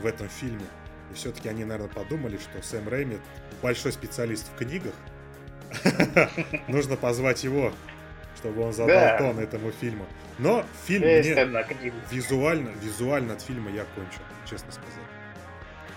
в 0.00 0.06
этом 0.06 0.28
фильме, 0.28 0.66
и 1.10 1.14
все-таки 1.14 1.48
они, 1.48 1.64
наверное, 1.64 1.92
подумали, 1.92 2.36
что 2.36 2.62
Сэм 2.62 2.88
Рэйми 2.88 3.18
большой 3.62 3.92
специалист 3.92 4.48
в 4.52 4.56
книгах. 4.56 4.94
Нужно 6.68 6.96
позвать 6.96 7.44
его, 7.44 7.72
чтобы 8.36 8.62
он 8.62 8.72
задал 8.72 8.88
Да. 8.96 9.18
тон 9.18 9.38
этому 9.38 9.70
фильму. 9.72 10.06
Но 10.38 10.64
фильм 10.86 11.04
Есть 11.04 11.30
мне 11.30 11.92
визуально, 12.10 12.68
визуально 12.82 13.32
от 13.34 13.42
фильма 13.42 13.70
я 13.70 13.84
кончил, 13.94 14.20
честно 14.48 14.70
сказать. 14.72 14.92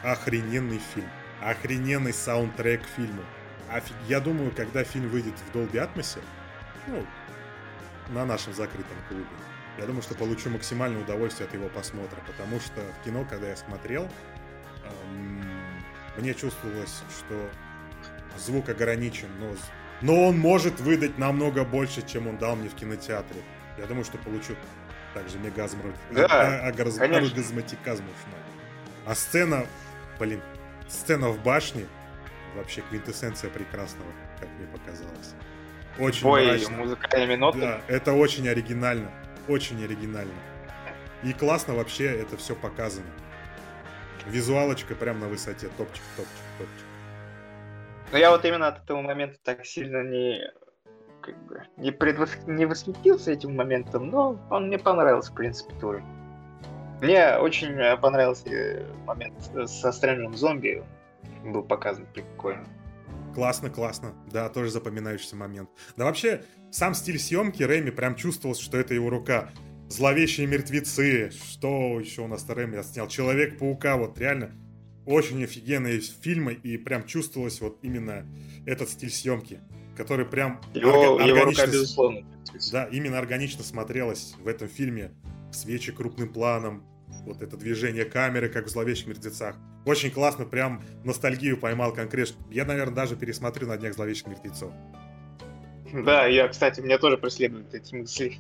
Охрененный 0.04 0.82
фильм. 0.94 1.08
Охрененный 1.42 2.14
саундтрек 2.14 2.82
к 2.84 2.88
фильму. 2.96 3.22
Офи- 3.72 3.94
Я 4.08 4.20
думаю, 4.20 4.52
когда 4.52 4.84
фильм 4.84 5.10
выйдет 5.10 5.34
в 5.38 5.56
Dolby 5.56 5.74
Atmos, 5.74 6.20
ну, 6.88 7.06
на 8.10 8.26
нашем 8.26 8.54
закрытом 8.54 8.98
клубе, 9.08 9.26
я 9.78 9.86
думаю, 9.86 10.02
что 10.02 10.16
получу 10.16 10.50
максимальное 10.50 11.02
удовольствие 11.02 11.48
от 11.48 11.54
его 11.54 11.70
просмотра, 11.70 12.18
потому 12.28 12.60
что 12.60 12.82
в 12.82 13.06
кино, 13.06 13.26
когда 13.30 13.48
я 13.48 13.56
смотрел, 13.56 14.10
эм, 14.84 15.46
мне 16.18 16.34
чувствовалось, 16.34 17.02
что 17.18 17.50
звук 18.38 18.70
ограничен, 18.70 19.28
но, 19.40 19.54
но 20.02 20.28
он 20.28 20.38
может 20.40 20.80
выдать 20.80 21.18
намного 21.18 21.64
больше, 21.64 22.02
чем 22.06 22.28
он 22.28 22.38
дал 22.38 22.56
мне 22.56 22.70
в 22.70 22.76
кинотеатре. 22.76 23.42
Я 23.78 23.86
думаю, 23.86 24.04
что 24.06 24.18
получу 24.18 24.56
также 25.14 25.38
мегазм 25.40 25.80
Да, 26.12 26.26
а- 26.30 26.70
оргаз- 26.72 26.98
конечно. 26.98 27.28
оргазматиказм 27.28 28.04
уж 28.04 28.26
надо. 28.28 28.44
А 29.06 29.16
сцена, 29.16 29.66
блин, 30.20 30.42
сцена 30.88 31.30
в 31.30 31.42
башне 31.44 31.86
вообще 32.56 32.82
квинтэссенция 32.90 33.50
прекрасного, 33.50 34.10
как 34.40 34.50
мне 34.58 34.68
показалось. 34.68 35.34
Очень 36.00 36.24
Бой 36.24 36.46
мрачно. 36.48 36.78
музыкальными 36.78 37.36
нотами. 37.36 37.62
Да, 37.62 37.82
это 37.88 38.14
очень 38.14 38.48
оригинально. 38.48 39.12
Очень 39.48 39.84
оригинально. 39.84 40.32
И 41.24 41.34
классно 41.34 41.74
вообще 41.76 42.06
это 42.06 42.38
все 42.38 42.56
показано. 42.56 43.06
Визуалочка 44.28 44.96
прям 44.96 45.20
на 45.20 45.28
высоте. 45.28 45.68
Топчик, 45.78 46.02
топчик, 46.16 46.32
топчик. 46.58 46.86
Но 48.12 48.18
я 48.18 48.32
вот 48.32 48.44
именно 48.46 48.68
от 48.68 48.84
этого 48.84 49.02
момента 49.02 49.38
так 49.44 49.66
сильно 49.66 50.04
не 50.04 50.42
как 51.22 51.38
бы 51.46 51.64
не, 51.78 51.92
предвос- 51.92 52.50
не 52.50 52.66
восхитился 52.66 53.32
этим 53.32 53.56
моментом, 53.56 54.10
но 54.10 54.40
он 54.50 54.68
мне 54.68 54.80
понравился, 54.80 55.32
в 55.32 55.36
принципе, 55.36 55.74
тоже. 55.80 56.04
Мне 57.02 57.38
очень 57.38 57.74
э, 57.80 57.98
понравился 57.98 58.50
э, 58.50 58.86
момент 59.06 59.36
э, 59.56 59.66
со 59.66 59.92
странным 59.92 60.36
зомби. 60.36 60.84
Был 61.44 61.64
показан 61.64 62.06
прикольно. 62.14 62.66
Классно, 63.34 63.70
классно. 63.70 64.14
Да, 64.32 64.50
тоже 64.50 64.72
запоминающийся 64.72 65.36
момент. 65.36 65.70
Да 65.96 66.06
вообще, 66.06 66.44
сам 66.70 66.94
стиль 66.94 67.18
съемки 67.18 67.64
Рэми 67.64 67.90
прям 67.92 68.16
чувствовался, 68.16 68.64
что 68.64 68.78
это 68.78 68.94
его 68.94 69.10
рука. 69.10 69.50
Зловещие 69.90 70.48
мертвецы. 70.48 71.32
Что 71.32 72.00
еще 72.00 72.22
у 72.22 72.28
нас 72.28 72.48
Рэми 72.48 72.78
отснял? 72.78 73.08
Человек-паука. 73.08 73.98
Вот 73.98 74.20
реально 74.20 74.52
очень 75.06 75.44
офигенные 75.44 76.00
фильмы. 76.00 76.54
И 76.54 76.78
прям 76.78 77.06
чувствовалось 77.06 77.62
вот 77.62 77.80
именно 77.82 78.26
этот 78.66 78.90
стиль 78.90 79.12
съемки. 79.12 79.60
который 79.98 80.26
прям 80.26 80.62
Его, 80.74 80.90
орга- 81.20 81.28
его 81.28 81.38
органично, 81.40 81.44
рука, 81.44 81.68
безусловно. 81.68 82.26
да, 82.72 82.86
именно 82.86 83.20
органично 83.20 83.62
смотрелась 83.64 84.36
в 84.42 84.48
этом 84.48 84.68
фильме. 84.70 85.12
Свечи 85.52 85.92
крупным 85.92 86.30
планом, 86.32 86.84
вот 87.26 87.42
это 87.42 87.58
движение 87.58 88.06
камеры, 88.06 88.48
как 88.50 88.66
в 88.66 88.70
«Зловещих 88.70 89.08
мертвецах». 89.08 89.58
Очень 89.86 90.10
классно, 90.10 90.46
прям 90.46 90.82
ностальгию 91.04 91.58
поймал 91.58 91.94
конкретно. 91.94 92.36
Я, 92.50 92.66
наверное, 92.66 92.96
даже 92.96 93.16
пересмотрю 93.18 93.68
на 93.68 93.78
днях 93.78 93.94
«Зловещих 93.94 94.28
мертвецов». 94.28 94.72
Да, 95.94 96.26
я, 96.26 96.48
кстати, 96.48 96.80
меня 96.80 96.98
тоже 96.98 97.18
преследуют 97.18 97.74
эти 97.74 97.94
мысли. 97.94 98.36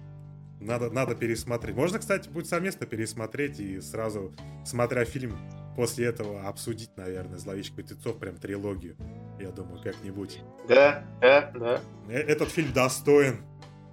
Надо, 0.61 0.89
надо 0.89 1.15
пересмотреть. 1.15 1.75
Можно, 1.75 1.99
кстати, 1.99 2.29
будет 2.29 2.47
совместно 2.47 2.85
пересмотреть 2.85 3.59
и 3.59 3.81
сразу, 3.81 4.33
смотря 4.65 5.03
фильм, 5.05 5.35
после 5.75 6.05
этого 6.07 6.47
обсудить, 6.47 6.91
наверное, 6.97 7.39
«Зловещих 7.39 7.77
мертвецов», 7.77 8.17
прям 8.17 8.37
трилогию. 8.37 8.95
Я 9.39 9.51
думаю, 9.51 9.81
как-нибудь. 9.81 10.39
Да, 10.67 11.03
да, 11.21 11.51
да. 11.55 11.81
Э- 12.09 12.19
Этот 12.19 12.49
фильм 12.49 12.71
достоин, 12.73 13.43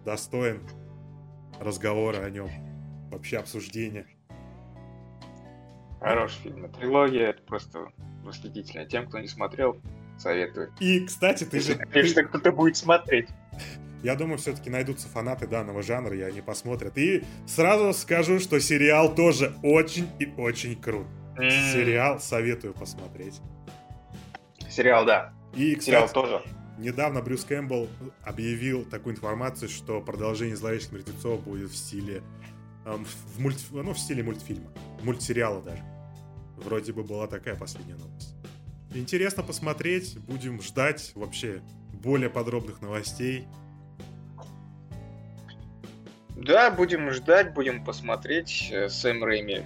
достоин 0.05 0.63
разговора 1.61 2.19
о 2.25 2.31
нем. 2.31 2.49
Вообще 3.11 3.39
обсуждения. 3.39 4.07
Хороший 6.01 6.39
фильм. 6.43 6.71
Трилогия 6.73 7.31
это 7.31 7.43
просто 7.43 7.89
восхитительно. 8.23 8.85
Тем, 8.85 9.09
кто 9.09 9.19
не 9.19 9.29
смотрел, 9.29 9.81
советую. 10.19 10.73
И, 10.79 11.05
кстати, 11.07 11.45
ты 11.45 11.61
же... 11.61 11.75
Конечно, 11.75 12.25
кто-то 12.25 12.53
будет 12.53 12.77
смотреть. 12.77 13.29
Я 14.03 14.15
думаю, 14.15 14.39
все-таки 14.39 14.71
найдутся 14.71 15.09
фанаты 15.09 15.49
данного 15.49 15.83
жанра, 15.83 16.17
и 16.17 16.21
они 16.21 16.41
посмотрят. 16.41 16.97
И 16.99 17.25
сразу 17.47 17.93
скажу, 17.99 18.39
что 18.39 18.61
сериал 18.61 19.13
тоже 19.15 19.55
очень 19.65 20.09
и 20.21 20.33
очень 20.37 20.81
крут. 20.81 21.07
Сериал 21.39 22.21
советую 22.21 22.75
посмотреть. 22.75 23.41
Сериал, 24.69 25.05
да. 25.05 25.33
И, 25.55 25.79
Сериал 25.81 26.07
кстати, 26.07 26.27
тоже. 26.27 26.43
недавно 26.79 27.23
Брюс 27.23 27.45
Кэмпбелл 27.45 27.89
объявил 28.23 28.85
такую 28.85 29.15
информацию, 29.15 29.69
что 29.69 30.01
продолжение 30.01 30.57
«Зловещих 30.57 30.93
мертвецов» 30.93 31.43
будет 31.43 31.71
в 31.71 31.77
стиле... 31.77 32.23
эм, 32.85 33.05
в, 33.05 33.41
мульт, 33.41 33.59
ну, 33.71 33.93
в 33.93 33.99
стиле 33.99 34.23
мультфильма. 34.23 34.71
Мультсериала 35.03 35.63
даже. 35.63 35.83
Вроде 36.57 36.93
бы 36.93 37.05
была 37.05 37.27
такая 37.27 37.55
последняя 37.55 37.97
новость. 37.97 38.35
Интересно 38.95 39.43
посмотреть. 39.43 40.19
Будем 40.19 40.61
ждать 40.61 41.13
вообще 41.15 41.63
более 41.93 42.31
подробных 42.31 42.81
новостей. 42.83 43.47
Да, 46.37 46.71
будем 46.71 47.11
ждать, 47.11 47.55
будем 47.55 47.85
посмотреть. 47.85 48.69
Э, 48.71 48.89
Сэм 48.89 49.25
Рэйми 49.25 49.65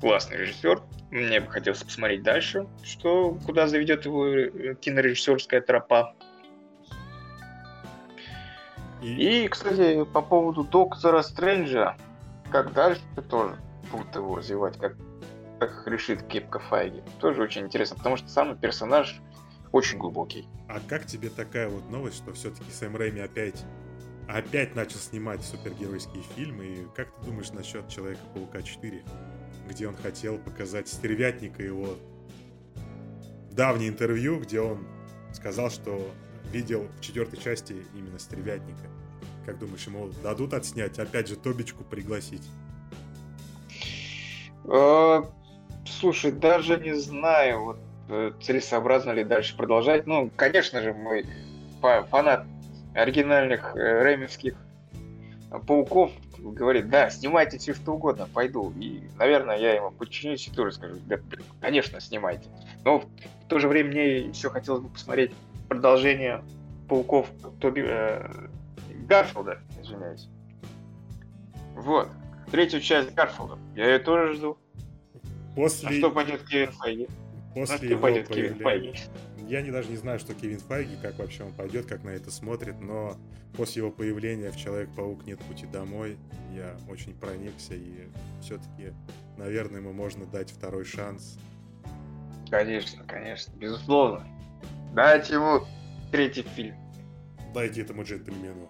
классный 0.00 0.38
режиссер. 0.38 0.82
Мне 1.10 1.40
бы 1.40 1.50
хотелось 1.50 1.82
посмотреть 1.82 2.22
дальше, 2.22 2.66
что 2.82 3.38
куда 3.46 3.68
заведет 3.68 4.04
его 4.04 4.26
э, 4.26 4.74
кинорежиссерская 4.74 5.60
тропа. 5.60 6.14
И, 9.02 9.44
И, 9.44 9.48
кстати, 9.48 10.04
по 10.04 10.22
поводу 10.22 10.64
Доктора 10.64 11.22
Стрэнджа, 11.22 11.96
как 12.50 12.72
дальше 12.72 13.02
тоже 13.28 13.56
будут 13.92 14.14
его 14.14 14.36
развивать, 14.36 14.78
как, 14.78 14.96
как 15.60 15.86
решит 15.86 16.26
Кепка 16.26 16.58
Файги. 16.58 17.02
Тоже 17.20 17.42
очень 17.42 17.62
интересно, 17.62 17.96
потому 17.96 18.16
что 18.16 18.28
сам 18.28 18.56
персонаж 18.56 19.20
очень 19.72 19.98
глубокий. 19.98 20.48
а 20.68 20.80
как 20.80 21.06
тебе 21.06 21.28
такая 21.28 21.68
вот 21.68 21.88
новость, 21.90 22.16
что 22.16 22.32
все-таки 22.32 22.70
Сэм 22.70 22.96
Рэйми 22.96 23.20
опять 23.20 23.64
опять 24.28 24.74
начал 24.74 24.98
снимать 24.98 25.42
супергеройские 25.42 26.22
фильмы? 26.34 26.64
И 26.66 26.86
как 26.96 27.14
ты 27.16 27.26
думаешь 27.26 27.52
насчет 27.52 27.88
Человека-паука 27.88 28.62
4? 28.62 29.04
Где 29.68 29.88
он 29.88 29.96
хотел 29.96 30.38
показать 30.38 30.88
стервятника 30.88 31.62
его 31.62 31.96
давнее 33.50 33.88
интервью, 33.88 34.40
где 34.40 34.60
он 34.60 34.86
сказал, 35.32 35.70
что 35.70 36.10
видел 36.52 36.86
в 36.98 37.00
четвертой 37.00 37.38
части 37.38 37.76
именно 37.94 38.18
стервятника. 38.18 38.88
Как 39.44 39.58
думаешь, 39.58 39.86
ему 39.86 40.08
дадут 40.22 40.54
отснять? 40.54 40.98
Опять 40.98 41.28
же, 41.28 41.36
Тобичку 41.36 41.84
пригласить? 41.84 42.42
Э, 44.64 45.22
Слушай, 45.86 46.32
даже 46.32 46.78
не 46.78 46.94
знаю, 46.96 47.64
вот 47.64 47.78
э, 48.08 48.32
целесообразно 48.42 49.12
ли 49.12 49.24
дальше 49.24 49.56
продолжать. 49.56 50.06
Ну, 50.06 50.30
конечно 50.34 50.82
же, 50.82 50.94
фа- 51.80 52.02
фанат 52.04 52.44
оригинальных 52.94 53.76
э, 53.76 54.02
ремевских 54.04 54.54
пауков 55.66 56.10
говорит, 56.38 56.88
да, 56.88 57.10
снимайте 57.10 57.58
все 57.58 57.74
что 57.74 57.94
угодно, 57.94 58.28
пойду. 58.32 58.72
И, 58.78 59.02
наверное, 59.18 59.58
я 59.58 59.74
ему 59.74 59.90
подчинюсь 59.90 60.46
и 60.48 60.50
тоже 60.50 60.72
скажу, 60.72 60.96
да, 61.06 61.18
конечно, 61.60 62.00
снимайте. 62.00 62.48
Но 62.84 63.00
в 63.00 63.06
то 63.48 63.58
же 63.58 63.68
время 63.68 63.90
мне 63.90 64.18
еще 64.18 64.50
хотелось 64.50 64.82
бы 64.82 64.88
посмотреть 64.88 65.32
продолжение 65.68 66.42
пауков 66.88 67.28
Тоби 67.60 67.84
э, 67.86 68.28
Гарфилда, 69.08 69.58
извиняюсь. 69.82 70.28
Вот. 71.74 72.08
Третью 72.50 72.80
часть 72.80 73.14
Гарфилда. 73.14 73.58
Я 73.74 73.86
ее 73.92 73.98
тоже 73.98 74.34
жду. 74.34 74.58
После, 75.54 75.88
А 75.88 75.92
что 75.92 76.10
пойдет 76.10 76.44
Кевин 76.44 76.72
Файги? 76.72 77.08
А 77.50 77.54
после 77.54 77.76
что 77.76 77.86
его 77.86 78.00
пойдет 78.00 78.28
Кевин 78.28 78.58
Файги? 78.60 78.94
Я 79.46 79.62
не 79.62 79.70
даже 79.70 79.88
не 79.90 79.96
знаю, 79.96 80.18
что 80.18 80.34
Кевин 80.34 80.58
Файги, 80.58 80.96
как 81.00 81.18
вообще 81.18 81.44
он 81.44 81.52
пойдет, 81.52 81.86
как 81.86 82.02
на 82.02 82.10
это 82.10 82.32
смотрит, 82.32 82.80
но 82.80 83.16
после 83.56 83.80
его 83.80 83.92
появления 83.92 84.50
в 84.50 84.56
Человек-паук 84.56 85.24
нет 85.24 85.38
пути 85.38 85.66
домой, 85.66 86.18
я 86.52 86.76
очень 86.88 87.14
проникся, 87.14 87.74
и 87.74 88.08
все-таки, 88.42 88.92
наверное, 89.36 89.80
ему 89.80 89.92
можно 89.92 90.26
дать 90.26 90.50
второй 90.50 90.84
шанс. 90.84 91.38
Конечно, 92.50 93.04
конечно, 93.04 93.52
безусловно. 93.56 94.26
Дайте 94.94 95.34
ему 95.34 95.64
третий 96.10 96.42
фильм. 96.42 96.74
Дайте 97.54 97.82
этому 97.82 98.02
джентльмену 98.02 98.68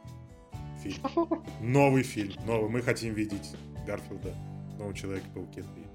фильм. 0.83 1.45
Новый 1.63 2.03
фильм, 2.03 2.35
новый. 2.45 2.69
Мы 2.69 2.83
хотим 2.83 3.15
видеть 3.15 3.55
Гарфилда, 3.87 4.35
нового 4.79 4.95
Человека-пауке 4.95 5.63
3. 5.63 5.87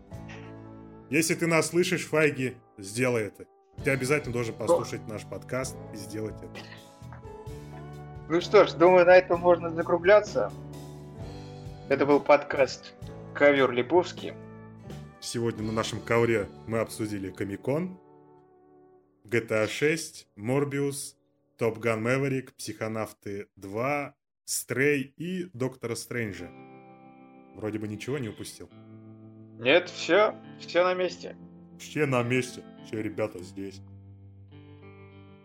Если 1.11 1.35
ты 1.35 1.45
нас 1.45 1.67
слышишь, 1.67 2.07
Файги, 2.07 2.55
сделай 2.79 3.23
это. 3.23 3.45
Ты 3.83 3.89
обязательно 3.89 4.31
должен 4.31 4.53
послушать 4.53 5.07
наш 5.07 5.25
подкаст 5.25 5.75
и 5.91 5.97
сделать 5.97 6.35
это. 6.35 6.61
Ну 8.29 8.39
что 8.39 8.65
ж, 8.67 8.73
думаю, 8.73 9.05
на 9.07 9.15
этом 9.15 9.39
можно 9.39 9.71
закругляться. 9.71 10.51
Это 11.89 12.05
был 12.05 12.19
подкаст 12.19 12.93
Ковер 13.33 13.71
Липовский. 13.71 14.33
Сегодня 15.19 15.63
на 15.63 15.71
нашем 15.71 15.99
ковре 15.99 16.47
мы 16.67 16.77
обсудили 16.77 17.31
Комикон, 17.31 17.99
GTA 19.25 19.67
6, 19.67 20.27
Morbius, 20.37 21.15
Top 21.57 21.79
Gun 21.79 22.03
Maverick, 22.03 22.53
Психонавты 22.55 23.47
2, 23.55 24.13
Стрей 24.45 25.13
и 25.17 25.49
Доктора 25.53 25.95
Стрэнджа. 25.95 26.51
Вроде 27.55 27.79
бы 27.79 27.87
ничего 27.87 28.19
не 28.19 28.29
упустил. 28.29 28.69
Нет, 29.59 29.89
все, 29.89 30.35
все 30.59 30.83
на 30.83 30.93
месте. 30.93 31.35
Все 31.81 32.05
на 32.05 32.21
месте, 32.21 32.63
все 32.85 33.01
ребята 33.01 33.39
здесь. 33.39 33.81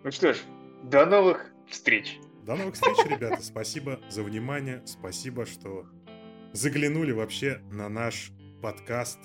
Ну 0.05 0.11
что 0.12 0.34
ж, 0.34 0.39
до 0.84 1.07
новых 1.07 1.51
встреч. 1.66 2.18
До 2.45 2.57
новых 2.57 2.74
встреч, 2.74 2.99
ребята. 3.07 3.43
Спасибо 3.43 3.99
за 4.11 4.22
внимание. 4.22 4.82
Спасибо, 4.84 5.47
что 5.47 5.87
заглянули 6.53 7.13
вообще 7.13 7.63
на 7.72 7.88
наш 7.88 8.33
подкаст. 8.63 9.18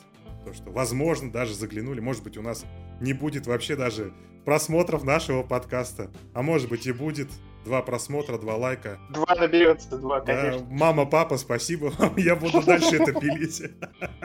То, 0.46 0.54
что, 0.54 0.72
возможно, 0.72 1.30
даже 1.30 1.54
заглянули. 1.54 2.00
Может 2.00 2.24
быть, 2.24 2.38
у 2.38 2.42
нас 2.42 2.66
не 3.02 3.12
будет 3.12 3.46
вообще 3.46 3.76
даже 3.76 4.14
просмотров 4.46 5.04
нашего 5.04 5.44
подкаста. 5.44 6.10
А 6.34 6.42
может 6.42 6.70
быть 6.70 6.88
и 6.88 6.94
будет. 6.94 7.28
Два 7.64 7.82
просмотра, 7.84 8.38
два 8.38 8.56
лайка. 8.56 9.00
Два 9.12 9.36
наберется, 9.36 9.98
два, 9.98 10.20
Да, 10.22 10.26
конечно. 10.36 10.68
мама, 10.72 11.06
папа, 11.06 11.38
спасибо 11.38 11.92
вам. 11.98 12.18
Я 12.18 12.36
буду 12.36 12.64
дальше 12.64 12.96
это 12.96 13.14
пилить. 13.20 13.62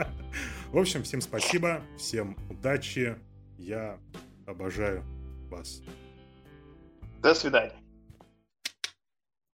В 0.71 0.77
общем, 0.77 1.03
всем 1.03 1.21
спасибо. 1.21 1.81
Всем 1.97 2.35
удачи. 2.49 3.15
Я 3.57 3.99
обожаю 4.47 5.03
вас. 5.49 5.81
До 7.21 7.33
свидания. 7.35 7.73